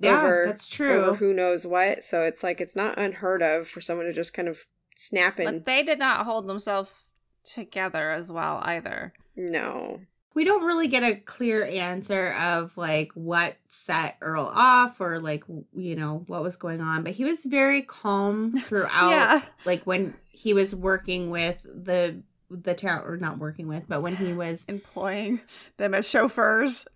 yeah, 0.00 0.18
over, 0.18 0.44
that's 0.46 0.68
true. 0.68 1.04
Over 1.04 1.14
who 1.16 1.34
knows 1.34 1.66
what. 1.66 2.02
So 2.04 2.22
it's 2.24 2.42
like 2.42 2.60
it's 2.60 2.74
not 2.76 2.98
unheard 2.98 3.42
of 3.42 3.68
for 3.68 3.80
someone 3.80 4.06
to 4.06 4.12
just 4.12 4.34
kind 4.34 4.48
of 4.48 4.58
snap 4.96 5.38
and 5.38 5.58
But 5.58 5.66
they 5.66 5.82
did 5.84 5.98
not 6.00 6.24
hold 6.26 6.46
themselves 6.48 7.14
together 7.52 8.10
as 8.10 8.30
well 8.30 8.60
either. 8.62 9.12
no. 9.36 10.00
we 10.34 10.44
don't 10.44 10.64
really 10.64 10.86
get 10.88 11.02
a 11.02 11.16
clear 11.16 11.64
answer 11.64 12.32
of 12.34 12.76
like 12.76 13.10
what 13.14 13.56
set 13.68 14.16
Earl 14.20 14.50
off 14.54 15.00
or 15.00 15.18
like 15.20 15.42
you 15.74 15.96
know 15.96 16.24
what 16.28 16.42
was 16.42 16.56
going 16.56 16.80
on, 16.80 17.02
but 17.02 17.12
he 17.12 17.24
was 17.24 17.44
very 17.44 17.82
calm 17.82 18.60
throughout. 18.66 19.10
yeah. 19.10 19.42
Like 19.64 19.82
when 19.84 20.14
he 20.30 20.54
was 20.54 20.74
working 20.74 21.30
with 21.30 21.62
the 21.64 22.22
the 22.50 22.74
town 22.74 23.02
or 23.04 23.16
not 23.16 23.38
working 23.38 23.68
with, 23.68 23.84
but 23.88 24.00
when 24.00 24.16
he 24.16 24.32
was 24.32 24.64
Employing 24.68 25.40
them 25.76 25.92
as 25.92 26.08
chauffeurs. 26.08 26.86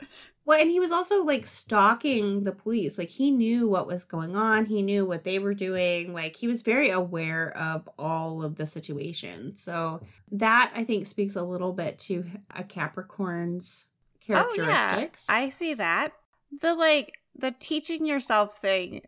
Well, 0.45 0.61
and 0.61 0.71
he 0.71 0.81
was 0.81 0.91
also 0.91 1.25
like 1.25 1.47
stalking 1.47 2.43
the 2.43 2.53
police. 2.53 2.99
Like 2.99 3.09
he 3.09 3.31
knew 3.31 3.69
what 3.69 3.87
was 3.87 4.05
going 4.05 4.35
on. 4.35 4.67
He 4.67 4.83
knew 4.83 5.05
what 5.05 5.25
they 5.25 5.39
were 5.39 5.55
doing. 5.55 6.13
Like 6.13 6.35
he 6.35 6.49
was 6.49 6.63
very 6.63 6.91
aware 6.91 7.57
of 7.57 7.89
all 7.99 8.43
of 8.43 8.57
the 8.57 8.67
situation. 8.67 9.55
So 9.55 10.01
that 10.33 10.73
I 10.75 10.83
think 10.83 11.07
speaks 11.07 11.37
a 11.37 11.45
little 11.45 11.73
bit 11.73 11.99
to 12.01 12.25
a 12.51 12.65
Capricorn's 12.65 13.87
characteristics. 14.21 15.29
Oh, 15.31 15.35
yeah. 15.35 15.45
I 15.45 15.49
see 15.51 15.75
that. 15.75 16.13
The 16.61 16.75
like 16.75 17.19
the 17.37 17.53
teaching 17.53 18.05
yourself 18.05 18.59
thing 18.59 19.03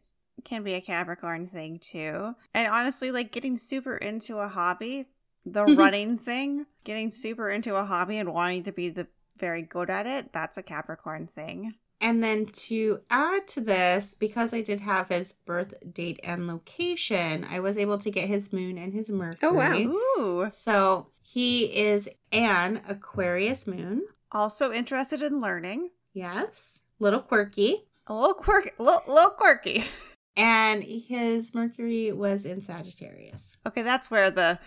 can 0.44 0.62
be 0.62 0.74
a 0.74 0.80
Capricorn 0.80 1.48
thing 1.48 1.80
too. 1.80 2.34
And 2.52 2.68
honestly, 2.68 3.10
like 3.10 3.32
getting 3.32 3.58
super 3.58 3.96
into 3.96 4.38
a 4.38 4.48
hobby, 4.48 5.08
the 5.44 5.64
mm-hmm. 5.64 5.78
running 5.78 6.18
thing, 6.18 6.66
getting 6.84 7.10
super 7.10 7.50
into 7.50 7.74
a 7.74 7.84
hobby 7.84 8.18
and 8.18 8.32
wanting 8.32 8.62
to 8.64 8.72
be 8.72 8.90
the 8.90 9.08
very 9.38 9.62
good 9.62 9.90
at 9.90 10.06
it, 10.06 10.32
that's 10.32 10.56
a 10.56 10.62
Capricorn 10.62 11.28
thing. 11.34 11.74
And 12.00 12.22
then 12.22 12.46
to 12.46 13.00
add 13.08 13.46
to 13.48 13.60
this, 13.60 14.14
because 14.14 14.52
I 14.52 14.60
did 14.60 14.80
have 14.80 15.08
his 15.08 15.32
birth 15.46 15.72
date 15.92 16.20
and 16.22 16.46
location, 16.46 17.46
I 17.48 17.60
was 17.60 17.78
able 17.78 17.98
to 17.98 18.10
get 18.10 18.28
his 18.28 18.52
moon 18.52 18.76
and 18.76 18.92
his 18.92 19.08
Mercury. 19.08 19.38
Oh, 19.48 19.52
wow. 19.54 20.44
Ooh. 20.44 20.50
So 20.50 21.08
he 21.22 21.64
is 21.64 22.08
an 22.30 22.82
Aquarius 22.86 23.66
moon. 23.66 24.02
Also 24.32 24.72
interested 24.72 25.22
in 25.22 25.40
learning. 25.40 25.90
Yes. 26.12 26.82
Little 26.98 27.20
quirky. 27.20 27.86
A 28.06 28.14
little 28.14 28.34
quirky, 28.34 28.70
little, 28.78 29.02
little 29.08 29.30
quirky. 29.30 29.84
And 30.36 30.82
his 30.82 31.54
Mercury 31.54 32.10
was 32.10 32.44
in 32.44 32.60
Sagittarius. 32.60 33.58
Okay, 33.64 33.82
that's 33.82 34.10
where 34.10 34.32
the 34.32 34.58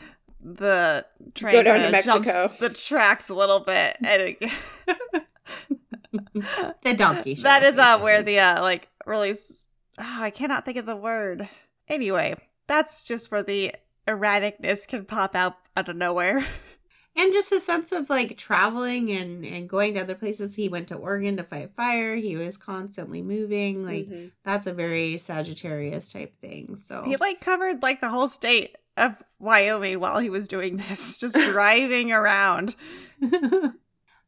the 0.42 1.06
train 1.36 1.54
Go 1.54 1.64
down 1.64 1.80
to 1.82 1.92
Mexico. 1.92 2.52
the 2.60 2.70
tracks 2.70 3.30
a 3.30 3.34
little 3.34 3.60
bit, 3.62 3.98
and 4.04 4.22
it, 4.42 4.52
The 6.84 6.94
donkey 6.96 7.36
show. 7.36 7.44
that 7.44 7.64
is 7.64 7.78
uh 7.78 8.00
where 8.00 8.24
the 8.24 8.40
uh 8.40 8.62
like 8.62 8.88
really 9.06 9.32
s- 9.32 9.68
ah, 9.98 10.22
I 10.24 10.30
cannot 10.30 10.66
think 10.66 10.78
of 10.78 10.86
the 10.86 10.96
word. 10.96 11.48
Anyway, 11.88 12.36
that's 12.68 13.04
just 13.04 13.32
where 13.32 13.44
the 13.44 13.74
erraticness 14.08 14.88
can 14.88 15.06
pop 15.06 15.36
out 15.36 15.56
out 15.76 15.90
of 15.90 15.96
nowhere. 15.96 16.46
and 17.16 17.34
just 17.34 17.52
a 17.52 17.60
sense 17.60 17.92
of 17.92 18.10
like 18.10 18.38
traveling 18.38 19.12
and 19.12 19.46
and 19.46 19.68
going 19.70 19.96
to 19.96 20.02
other 20.02 20.16
places 20.16 20.56
he 20.56 20.70
went 20.70 20.88
to 20.88 20.96
oregon 20.96 21.36
to 21.38 21.44
fight 21.44 21.72
fire 21.76 22.16
he 22.16 22.36
was 22.38 22.58
constantly 22.58 23.22
moving 23.24 23.84
like 23.84 24.06
Mhm. 24.08 24.32
that's 24.44 24.68
a 24.68 24.74
very 24.74 25.18
sagittarius 25.18 26.12
type 26.14 26.36
thing 26.36 26.76
so 26.76 27.02
He 27.04 27.16
like 27.18 27.42
covered 27.42 27.82
like 27.82 28.02
the 28.02 28.10
whole 28.10 28.30
state 28.30 28.78
of 28.98 29.22
Wyoming 29.40 30.00
while 30.00 30.20
he 30.20 30.30
was 30.30 30.48
doing 30.48 30.78
this, 30.78 31.18
just 31.20 31.36
driving 31.36 32.12
around. 32.12 32.76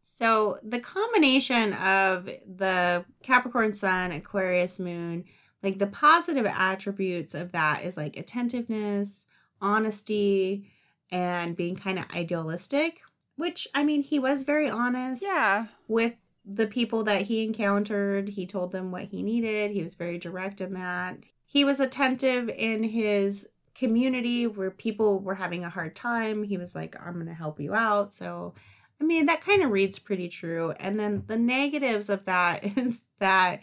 so 0.01 0.57
the 0.63 0.79
combination 0.79 1.73
of 1.73 2.25
the 2.25 3.05
capricorn 3.21 3.73
sun 3.73 4.11
aquarius 4.11 4.79
moon 4.79 5.25
like 5.61 5.77
the 5.77 5.87
positive 5.87 6.45
attributes 6.45 7.35
of 7.35 7.51
that 7.51 7.83
is 7.83 7.97
like 7.97 8.17
attentiveness 8.17 9.27
honesty 9.61 10.69
and 11.11 11.55
being 11.55 11.75
kind 11.75 11.99
of 11.99 12.05
idealistic 12.15 13.01
which 13.35 13.67
i 13.75 13.83
mean 13.83 14.01
he 14.01 14.17
was 14.19 14.43
very 14.43 14.69
honest 14.69 15.23
Yeah. 15.23 15.67
with 15.87 16.15
the 16.45 16.65
people 16.67 17.03
that 17.03 17.23
he 17.23 17.43
encountered. 17.43 18.27
He 18.29 18.47
told 18.47 18.71
them 18.71 18.89
what 18.91 19.03
he 19.03 19.21
needed. 19.21 19.69
He 19.69 19.83
was 19.83 19.93
very 19.93 20.17
direct 20.17 20.61
in 20.61 20.73
that. 20.73 21.17
He 21.45 21.63
was 21.63 21.79
attentive 21.79 22.49
in 22.49 22.81
his 22.81 23.49
community 23.79 24.45
where 24.45 24.69
people 24.69 25.19
were 25.21 25.35
having 25.35 25.63
a 25.63 25.69
hard 25.69 25.95
time. 25.95 26.43
He 26.43 26.57
was 26.57 26.75
like, 26.75 26.95
I'm 27.03 27.13
going 27.13 27.27
to 27.27 27.33
help 27.33 27.59
you 27.61 27.73
out. 27.73 28.13
So, 28.13 28.53
I 28.99 29.05
mean, 29.05 29.27
that 29.27 29.41
kind 29.41 29.63
of 29.63 29.71
reads 29.71 29.97
pretty 29.97 30.27
true. 30.27 30.73
And 30.79 30.99
then 30.99 31.23
the 31.27 31.37
negatives 31.37 32.09
of 32.09 32.25
that 32.25 32.63
is 32.77 33.01
that 33.19 33.61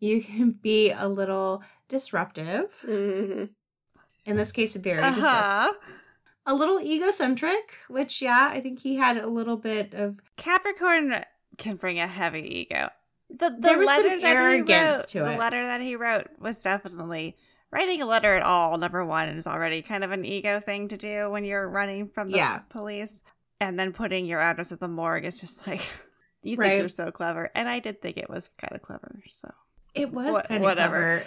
you 0.00 0.22
can 0.22 0.52
be 0.52 0.90
a 0.90 1.06
little 1.06 1.62
disruptive. 1.88 2.74
Mhm. 2.86 3.50
In 4.24 4.36
this 4.36 4.52
case, 4.52 4.74
very 4.76 4.96
disruptive. 5.02 5.24
Uh-huh. 5.24 5.72
A 6.46 6.54
little 6.54 6.80
egocentric, 6.80 7.74
which, 7.88 8.22
yeah, 8.22 8.50
I 8.50 8.60
think 8.60 8.80
he 8.80 8.96
had 8.96 9.18
a 9.18 9.26
little 9.26 9.56
bit 9.56 9.92
of 9.92 10.18
Capricorn 10.36 11.24
can 11.58 11.76
bring 11.76 11.98
a 11.98 12.06
heavy 12.06 12.60
ego. 12.60 12.88
The, 13.28 13.50
the 13.50 13.56
There 13.58 13.78
was 13.78 13.88
some 13.88 14.04
letter 14.04 14.16
he 14.16 14.24
arrogance 14.24 14.96
wrote, 14.96 15.08
to 15.08 15.18
the 15.20 15.36
letter 15.36 15.62
that 15.64 15.82
he 15.82 15.96
wrote 15.96 16.28
was 16.38 16.62
definitely 16.62 17.36
writing 17.70 18.02
a 18.02 18.06
letter 18.06 18.34
at 18.34 18.42
all, 18.42 18.76
number 18.78 19.04
one, 19.04 19.28
is 19.28 19.46
already 19.46 19.82
kind 19.82 20.04
of 20.04 20.10
an 20.12 20.24
ego 20.24 20.60
thing 20.60 20.88
to 20.88 20.96
do 20.96 21.30
when 21.30 21.44
you're 21.44 21.68
running 21.68 22.08
from 22.08 22.30
the 22.30 22.38
Yeah. 22.38 22.58
police. 22.70 23.22
And 23.60 23.78
then 23.78 23.92
putting 23.92 24.26
your 24.26 24.40
address 24.40 24.70
at 24.72 24.80
the 24.80 24.88
morgue 24.88 25.24
is 25.24 25.40
just 25.40 25.66
like, 25.66 25.80
you 26.42 26.56
think 26.56 26.60
Right. 26.60 26.78
you're 26.78 26.88
so 26.88 27.10
clever. 27.10 27.50
And 27.54 27.68
I 27.68 27.80
did 27.80 28.00
think 28.00 28.16
it 28.16 28.30
was 28.30 28.50
kind 28.58 28.74
of 28.74 28.82
clever. 28.82 29.20
So 29.30 29.52
It 29.94 30.12
was 30.12 30.32
What- 30.32 30.48
kind 30.48 30.58
of 30.58 30.62
whatever. 30.68 30.94
clever. 30.96 31.26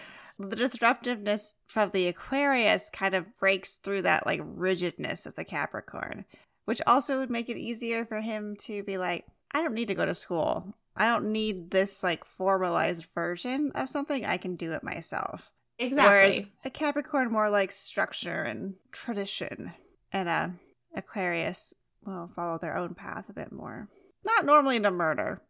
the 0.49 0.55
disruptiveness 0.55 1.55
from 1.67 1.91
the 1.91 2.07
Aquarius 2.07 2.89
kind 2.91 3.13
of 3.13 3.35
breaks 3.37 3.75
through 3.75 4.01
that 4.03 4.25
like 4.25 4.39
rigidness 4.43 5.25
of 5.27 5.35
the 5.35 5.43
Capricorn, 5.45 6.25
which 6.65 6.81
also 6.87 7.19
would 7.19 7.29
make 7.29 7.49
it 7.49 7.57
easier 7.57 8.05
for 8.05 8.21
him 8.21 8.55
to 8.61 8.81
be 8.83 8.97
like, 8.97 9.25
I 9.51 9.61
don't 9.61 9.73
need 9.75 9.89
to 9.89 9.93
go 9.95 10.05
to 10.05 10.15
school. 10.15 10.73
I 10.95 11.05
don't 11.07 11.31
need 11.31 11.69
this 11.69 12.01
like 12.01 12.23
formalized 12.25 13.05
version 13.13 13.71
of 13.75 13.89
something. 13.89 14.25
I 14.25 14.37
can 14.37 14.55
do 14.55 14.71
it 14.71 14.83
myself. 14.83 15.50
Exactly. 15.81 16.11
Whereas 16.11 16.45
a 16.63 16.69
Capricorn 16.69 17.31
more 17.31 17.49
like 17.49 17.71
structure 17.71 18.43
and 18.43 18.75
tradition, 18.91 19.73
and 20.13 20.29
a 20.29 20.53
Aquarius 20.95 21.73
will 22.05 22.29
follow 22.35 22.57
their 22.57 22.77
own 22.77 22.93
path 22.93 23.29
a 23.29 23.33
bit 23.33 23.51
more. 23.51 23.89
Not 24.23 24.45
normally 24.45 24.75
into 24.75 24.91
murder. 24.91 25.41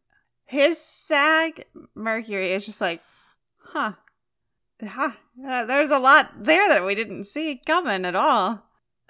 His 0.45 0.77
Sag 0.79 1.65
Mercury 1.95 2.53
is 2.53 2.65
just 2.65 2.81
like, 2.81 3.01
huh, 3.57 3.93
huh. 4.81 5.11
uh, 5.47 5.65
there's 5.65 5.91
a 5.91 5.99
lot 5.99 6.43
there 6.43 6.67
that 6.69 6.85
we 6.85 6.95
didn't 6.95 7.25
see 7.25 7.61
coming 7.65 8.05
at 8.05 8.15
all. 8.15 8.63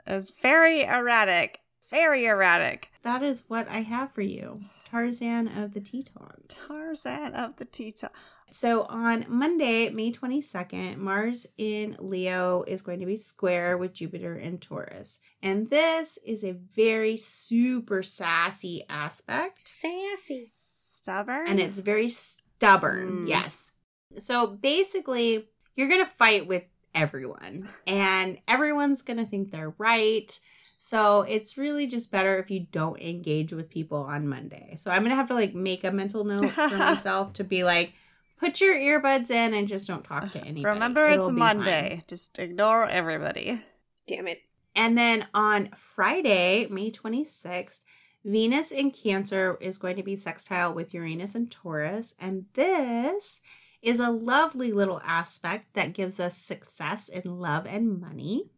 It's 0.07 0.31
very 0.41 0.83
erratic, 0.83 1.59
very 1.91 2.25
erratic. 2.25 2.89
that 3.03 3.21
is 3.21 3.43
what 3.47 3.67
I 3.69 3.81
have 3.81 4.11
for 4.11 4.21
you. 4.21 4.57
Tarzan 4.89 5.47
of 5.47 5.73
the 5.73 5.79
Tetons. 5.79 6.67
Tarzan 6.67 7.33
of 7.33 7.55
the 7.57 7.65
Teton. 7.65 8.09
So 8.51 8.83
on 8.83 9.25
Monday, 9.29 9.89
May 9.89 10.11
22nd, 10.11 10.97
Mars 10.97 11.47
in 11.57 11.95
Leo 11.99 12.63
is 12.67 12.81
going 12.81 12.99
to 12.99 13.05
be 13.05 13.15
square 13.15 13.77
with 13.77 13.93
Jupiter 13.93 14.35
in 14.35 14.57
Taurus. 14.57 15.19
And 15.41 15.69
this 15.69 16.19
is 16.25 16.43
a 16.43 16.57
very 16.75 17.15
super 17.15 18.03
sassy 18.03 18.83
aspect. 18.89 19.59
Sassy. 19.67 20.45
Stubborn. 20.47 21.47
And 21.47 21.59
it's 21.59 21.79
very 21.79 22.09
stubborn. 22.09 23.25
Mm. 23.25 23.29
Yes. 23.29 23.71
So 24.19 24.47
basically, 24.47 25.47
you're 25.75 25.87
going 25.87 26.03
to 26.03 26.11
fight 26.11 26.45
with 26.45 26.63
everyone, 26.93 27.69
and 27.87 28.37
everyone's 28.47 29.01
going 29.01 29.17
to 29.17 29.25
think 29.25 29.51
they're 29.51 29.73
right. 29.77 30.37
So 30.77 31.21
it's 31.21 31.57
really 31.57 31.87
just 31.87 32.11
better 32.11 32.37
if 32.39 32.51
you 32.51 32.67
don't 32.71 32.99
engage 32.99 33.53
with 33.53 33.69
people 33.69 33.99
on 33.99 34.27
Monday. 34.27 34.75
So 34.77 34.91
I'm 34.91 35.01
going 35.01 35.11
to 35.11 35.15
have 35.15 35.27
to 35.29 35.35
like 35.35 35.55
make 35.55 35.83
a 35.83 35.91
mental 35.91 36.23
note 36.23 36.51
for 36.51 36.69
myself 36.77 37.33
to 37.33 37.43
be 37.43 37.63
like, 37.63 37.93
put 38.41 38.59
your 38.59 38.75
earbuds 38.75 39.31
in 39.31 39.53
and 39.53 39.67
just 39.67 39.87
don't 39.87 40.03
talk 40.03 40.31
to 40.33 40.39
anybody. 40.41 40.65
Remember, 40.65 41.05
It'll 41.07 41.27
it's 41.27 41.33
be 41.35 41.39
fine. 41.39 41.57
Monday. 41.57 42.01
Just 42.07 42.37
ignore 42.39 42.87
everybody. 42.87 43.61
Damn 44.07 44.27
it. 44.27 44.41
And 44.75 44.97
then 44.97 45.25
on 45.33 45.67
Friday, 45.75 46.67
May 46.69 46.91
26th, 46.91 47.81
Venus 48.25 48.71
in 48.71 48.91
Cancer 48.91 49.57
is 49.61 49.77
going 49.77 49.95
to 49.95 50.03
be 50.03 50.15
sextile 50.15 50.73
with 50.73 50.93
Uranus 50.93 51.35
and 51.35 51.49
Taurus. 51.49 52.15
And 52.19 52.45
this 52.53 53.41
is 53.81 53.99
a 53.99 54.09
lovely 54.11 54.71
little 54.71 55.01
aspect 55.05 55.73
that 55.73 55.93
gives 55.93 56.19
us 56.19 56.37
success 56.37 57.09
in 57.09 57.39
love 57.39 57.65
and 57.65 57.99
money. 58.01 58.49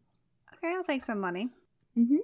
Okay, 0.54 0.74
I'll 0.74 0.84
take 0.84 1.02
some 1.02 1.20
money. 1.20 1.50
hmm 1.94 2.16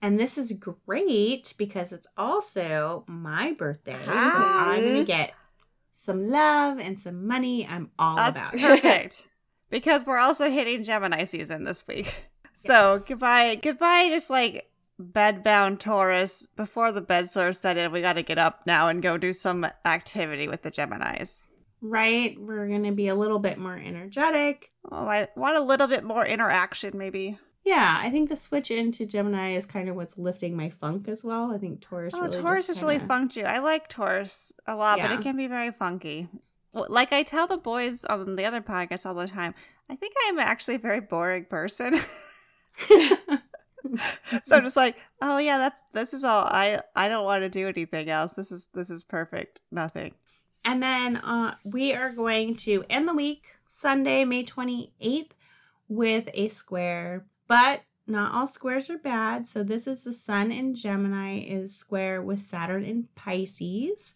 And 0.00 0.18
this 0.20 0.38
is 0.38 0.52
great 0.52 1.54
because 1.58 1.92
it's 1.92 2.08
also 2.16 3.04
my 3.08 3.52
birthday. 3.52 3.98
So 4.04 4.12
Ah. 4.14 4.70
I'm 4.70 4.82
going 4.84 4.96
to 4.96 5.04
get 5.04 5.32
some 5.98 6.26
love 6.28 6.78
and 6.78 6.98
some 6.98 7.26
money. 7.26 7.66
I'm 7.68 7.90
all 7.98 8.16
That's 8.16 8.38
about 8.38 8.54
it. 8.54 8.60
perfect. 8.60 9.26
because 9.70 10.06
we're 10.06 10.18
also 10.18 10.48
hitting 10.48 10.84
Gemini 10.84 11.24
season 11.24 11.64
this 11.64 11.86
week. 11.86 12.14
So 12.60 12.94
Yes. 12.94 13.04
goodbye, 13.04 13.54
goodbye, 13.62 14.08
just 14.08 14.30
like 14.30 14.68
bedbound 15.00 15.78
Taurus. 15.78 16.44
Before 16.56 16.90
the 16.90 17.00
bed 17.00 17.30
sore 17.30 17.52
set 17.52 17.76
in, 17.76 17.92
we 17.92 18.00
got 18.00 18.14
to 18.14 18.22
get 18.22 18.36
up 18.36 18.62
now 18.66 18.88
and 18.88 19.00
go 19.00 19.16
do 19.16 19.32
some 19.32 19.64
activity 19.84 20.48
with 20.48 20.62
the 20.62 20.72
Geminis. 20.72 21.46
Right? 21.80 22.36
We're 22.40 22.66
going 22.66 22.82
to 22.82 22.90
be 22.90 23.06
a 23.06 23.14
little 23.14 23.38
bit 23.38 23.58
more 23.58 23.76
energetic. 23.76 24.70
Well, 24.90 25.08
I 25.08 25.28
want 25.36 25.56
a 25.56 25.60
little 25.60 25.86
bit 25.86 26.02
more 26.02 26.26
interaction, 26.26 26.98
maybe. 26.98 27.38
Yeah, 27.68 27.98
I 28.00 28.08
think 28.08 28.30
the 28.30 28.36
switch 28.36 28.70
into 28.70 29.04
Gemini 29.04 29.50
is 29.50 29.66
kind 29.66 29.90
of 29.90 29.96
what's 29.96 30.16
lifting 30.16 30.56
my 30.56 30.70
funk 30.70 31.06
as 31.06 31.22
well. 31.22 31.52
I 31.52 31.58
think 31.58 31.82
Taurus 31.82 32.14
oh, 32.16 32.22
really 32.22 32.40
Taurus 32.40 32.68
is 32.70 32.80
really 32.80 32.94
kinda- 32.94 33.08
funked 33.08 33.36
you. 33.36 33.44
I 33.44 33.58
like 33.58 33.88
Taurus 33.88 34.52
a 34.66 34.74
lot, 34.74 34.98
but 34.98 35.10
it 35.10 35.20
can 35.22 35.36
be 35.36 35.48
very 35.48 35.70
funky. 35.70 36.28
Like 36.72 37.12
I 37.12 37.22
tell 37.24 37.46
the 37.46 37.58
boys 37.58 38.06
on 38.06 38.36
the 38.36 38.46
other 38.46 38.62
podcast 38.62 39.04
all 39.04 39.12
the 39.14 39.26
time, 39.26 39.54
I 39.90 39.96
think 39.96 40.14
I'm 40.26 40.38
actually 40.38 40.76
a 40.76 40.78
very 40.78 41.00
boring 41.00 41.44
person. 41.44 42.00
so 42.88 44.56
I'm 44.56 44.64
just 44.64 44.76
like, 44.76 44.96
oh 45.20 45.36
yeah, 45.36 45.58
that's 45.58 45.82
this 45.92 46.14
is 46.14 46.24
all. 46.24 46.44
I 46.44 46.80
I 46.96 47.08
don't 47.08 47.24
want 47.24 47.42
to 47.42 47.50
do 47.50 47.68
anything 47.68 48.08
else. 48.08 48.32
This 48.32 48.50
is 48.50 48.68
this 48.72 48.88
is 48.88 49.04
perfect. 49.04 49.60
Nothing. 49.70 50.14
and 50.64 50.82
then 50.82 51.16
uh, 51.16 51.54
we 51.64 51.92
are 51.94 52.12
going 52.12 52.56
to 52.56 52.84
end 52.88 53.06
the 53.08 53.14
week 53.14 53.44
Sunday, 53.68 54.24
May 54.24 54.42
28th, 54.44 55.32
with 55.88 56.28
a 56.32 56.48
square. 56.48 57.26
But 57.48 57.82
not 58.06 58.34
all 58.34 58.46
squares 58.46 58.88
are 58.90 58.98
bad. 58.98 59.48
So 59.48 59.62
this 59.62 59.86
is 59.86 60.02
the 60.02 60.12
Sun 60.12 60.52
in 60.52 60.74
Gemini 60.74 61.40
is 61.40 61.76
square 61.76 62.22
with 62.22 62.38
Saturn 62.38 62.84
in 62.84 63.08
Pisces. 63.14 64.14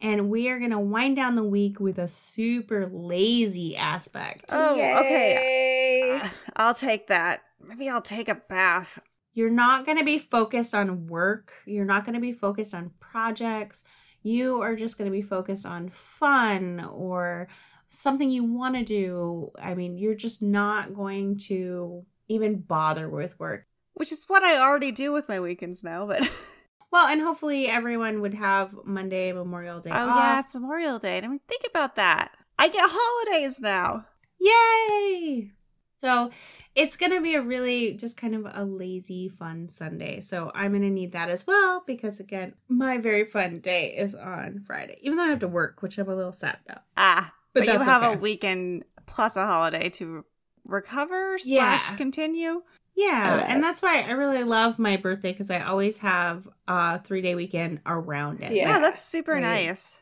And 0.00 0.28
we 0.28 0.48
are 0.48 0.58
going 0.58 0.70
to 0.70 0.78
wind 0.78 1.16
down 1.16 1.34
the 1.34 1.44
week 1.44 1.80
with 1.80 1.98
a 1.98 2.08
super 2.08 2.86
lazy 2.86 3.76
aspect. 3.76 4.46
Oh, 4.50 4.72
okay. 4.72 5.38
Yay. 5.40 6.20
Uh, 6.20 6.28
I'll 6.56 6.74
take 6.74 7.06
that. 7.06 7.40
Maybe 7.60 7.88
I'll 7.88 8.02
take 8.02 8.28
a 8.28 8.34
bath. 8.34 8.98
You're 9.32 9.50
not 9.50 9.86
going 9.86 9.98
to 9.98 10.04
be 10.04 10.18
focused 10.18 10.74
on 10.74 11.06
work. 11.06 11.52
You're 11.64 11.84
not 11.84 12.04
going 12.04 12.14
to 12.14 12.20
be 12.20 12.32
focused 12.32 12.74
on 12.74 12.92
projects. 13.00 13.84
You 14.22 14.60
are 14.62 14.76
just 14.76 14.98
going 14.98 15.10
to 15.10 15.16
be 15.16 15.22
focused 15.22 15.66
on 15.66 15.88
fun 15.88 16.86
or 16.92 17.48
something 17.88 18.30
you 18.30 18.44
want 18.44 18.74
to 18.74 18.84
do. 18.84 19.50
I 19.58 19.74
mean, 19.74 19.96
you're 19.96 20.14
just 20.14 20.42
not 20.42 20.94
going 20.94 21.38
to 21.48 22.04
even 22.28 22.60
bother 22.60 23.08
with 23.08 23.38
work. 23.38 23.66
Which 23.94 24.10
is 24.12 24.24
what 24.26 24.42
I 24.42 24.58
already 24.58 24.90
do 24.92 25.12
with 25.12 25.28
my 25.28 25.40
weekends 25.40 25.82
now, 25.84 26.06
but 26.06 26.28
Well, 26.90 27.08
and 27.08 27.20
hopefully 27.20 27.66
everyone 27.66 28.20
would 28.20 28.34
have 28.34 28.72
Monday, 28.84 29.32
Memorial 29.32 29.80
Day 29.80 29.90
oh 29.90 30.08
off. 30.08 30.16
yeah, 30.16 30.40
it's 30.40 30.54
Memorial 30.54 31.00
Day. 31.00 31.18
I 31.18 31.26
mean, 31.26 31.40
think 31.48 31.62
about 31.68 31.96
that. 31.96 32.36
I 32.56 32.68
get 32.68 32.84
holidays 32.86 33.58
now. 33.60 34.06
Yay! 34.38 35.50
So 35.96 36.30
it's 36.74 36.96
going 36.96 37.12
to 37.12 37.20
be 37.20 37.34
a 37.34 37.40
really 37.42 37.94
just 37.94 38.16
kind 38.16 38.34
of 38.34 38.46
a 38.54 38.64
lazy, 38.64 39.28
fun 39.28 39.68
Sunday. 39.68 40.20
So 40.20 40.52
I'm 40.54 40.70
going 40.72 40.82
to 40.82 40.90
need 40.90 41.12
that 41.12 41.30
as 41.30 41.46
well 41.46 41.82
because, 41.86 42.20
again, 42.20 42.54
my 42.68 42.98
very 42.98 43.24
fun 43.24 43.60
day 43.60 43.94
is 43.96 44.14
on 44.14 44.62
Friday, 44.66 44.98
even 45.02 45.16
though 45.16 45.24
I 45.24 45.28
have 45.28 45.38
to 45.40 45.48
work, 45.48 45.82
which 45.82 45.98
I'm 45.98 46.08
a 46.08 46.14
little 46.14 46.32
sad 46.32 46.58
about. 46.66 46.82
Ah, 46.96 47.32
But 47.54 47.66
but, 47.66 47.72
you 47.74 47.80
have 47.80 48.04
okay. 48.04 48.14
a 48.14 48.18
weekend 48.18 48.84
plus 49.06 49.34
a 49.36 49.46
holiday 49.46 49.88
to 49.90 50.24
recover 50.64 51.38
Yeah. 51.44 51.78
slash 51.78 51.96
continue. 51.96 52.62
Yeah, 52.96 53.44
and 53.48 53.60
that's 53.62 53.82
why 53.82 54.04
I 54.08 54.12
really 54.12 54.44
love 54.44 54.78
my 54.78 54.96
birthday 54.96 55.32
because 55.32 55.50
I 55.50 55.60
always 55.62 55.98
have 55.98 56.48
a 56.68 57.00
three 57.00 57.22
day 57.22 57.34
weekend 57.34 57.80
around 57.86 58.40
it. 58.40 58.52
Yeah. 58.52 58.68
Yeah, 58.68 58.78
that's 58.78 59.04
super 59.04 59.40
nice. 59.40 59.98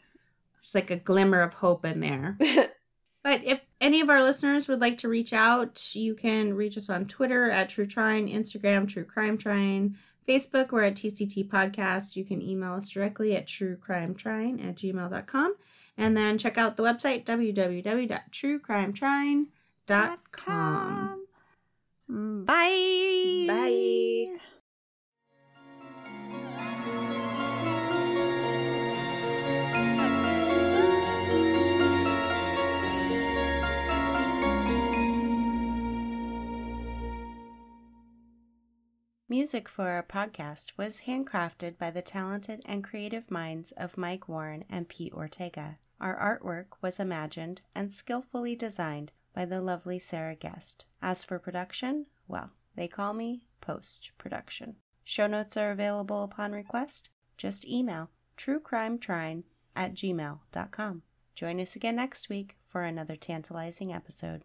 There's 0.61 0.75
like 0.75 0.91
a 0.91 0.97
glimmer 0.97 1.41
of 1.41 1.55
hope 1.55 1.85
in 1.85 2.01
there. 2.01 2.37
But 3.25 3.45
if 3.45 3.61
any 3.81 4.01
of 4.01 4.11
our 4.11 4.21
listeners 4.21 4.67
would 4.67 4.81
like 4.81 4.99
to 4.99 5.09
reach 5.09 5.33
out, 5.33 5.95
you 5.95 6.13
can 6.17 6.55
reach 6.55 6.77
us 6.77 6.91
on 6.91 7.07
Twitter 7.07 7.49
at 7.49 7.69
True 7.69 7.87
Trine, 7.87 8.27
Instagram, 8.27 8.89
True 8.89 9.05
Crime 9.05 9.39
Trine, 9.39 9.97
Facebook, 10.27 10.73
we're 10.73 10.83
at 10.83 10.97
TCT 10.97 11.49
Podcast. 11.49 12.17
You 12.17 12.25
can 12.25 12.43
email 12.43 12.73
us 12.73 12.91
directly 12.91 13.37
at 13.37 13.47
truecrimetrine 13.47 14.69
at 14.69 14.75
gmail.com. 14.75 15.55
And 15.97 16.17
then 16.17 16.37
check 16.37 16.59
out 16.59 16.77
the 16.77 16.83
website, 16.83 17.25
www.truecrimetrine.com. 17.25 19.49
Bye. 22.09 23.45
Bye. 23.49 24.39
Music 39.29 39.69
for 39.69 39.89
our 39.89 40.03
podcast 40.03 40.73
was 40.77 41.01
handcrafted 41.07 41.79
by 41.79 41.91
the 41.91 42.03
talented 42.03 42.61
and 42.67 42.85
creative 42.85 43.31
minds 43.31 43.73
of 43.73 43.97
Mike 43.97 44.29
Warren 44.29 44.65
and 44.69 44.89
Pete 44.89 45.13
Ortega. 45.15 45.79
Our 46.01 46.17
artwork 46.19 46.83
was 46.83 47.01
imagined 47.01 47.63
and 47.75 47.93
skillfully 47.93 48.55
designed 48.55 49.11
by 49.35 49.45
the 49.45 49.61
lovely 49.61 49.99
Sarah 49.99 50.37
Guest. 50.37 50.87
As 51.01 51.25
for 51.25 51.39
production, 51.39 52.07
well, 52.29 52.51
they 52.77 52.89
call 52.89 53.13
me 53.15 53.43
post 53.61 54.13
production. 54.19 54.77
Show 55.05 55.27
notes 55.27 55.57
are 55.57 55.71
available 55.71 56.23
upon 56.23 56.53
request. 56.53 57.11
Just 57.37 57.67
email 57.67 58.11
truecrimetrine 58.37 59.45
at 59.75 59.95
gmail.com. 59.95 61.03
Join 61.35 61.61
us 61.61 61.77
again 61.77 61.97
next 61.97 62.29
week 62.29 62.57
for 62.69 62.83
another 62.83 63.17
tantalizing 63.17 63.93
episode. 63.93 64.45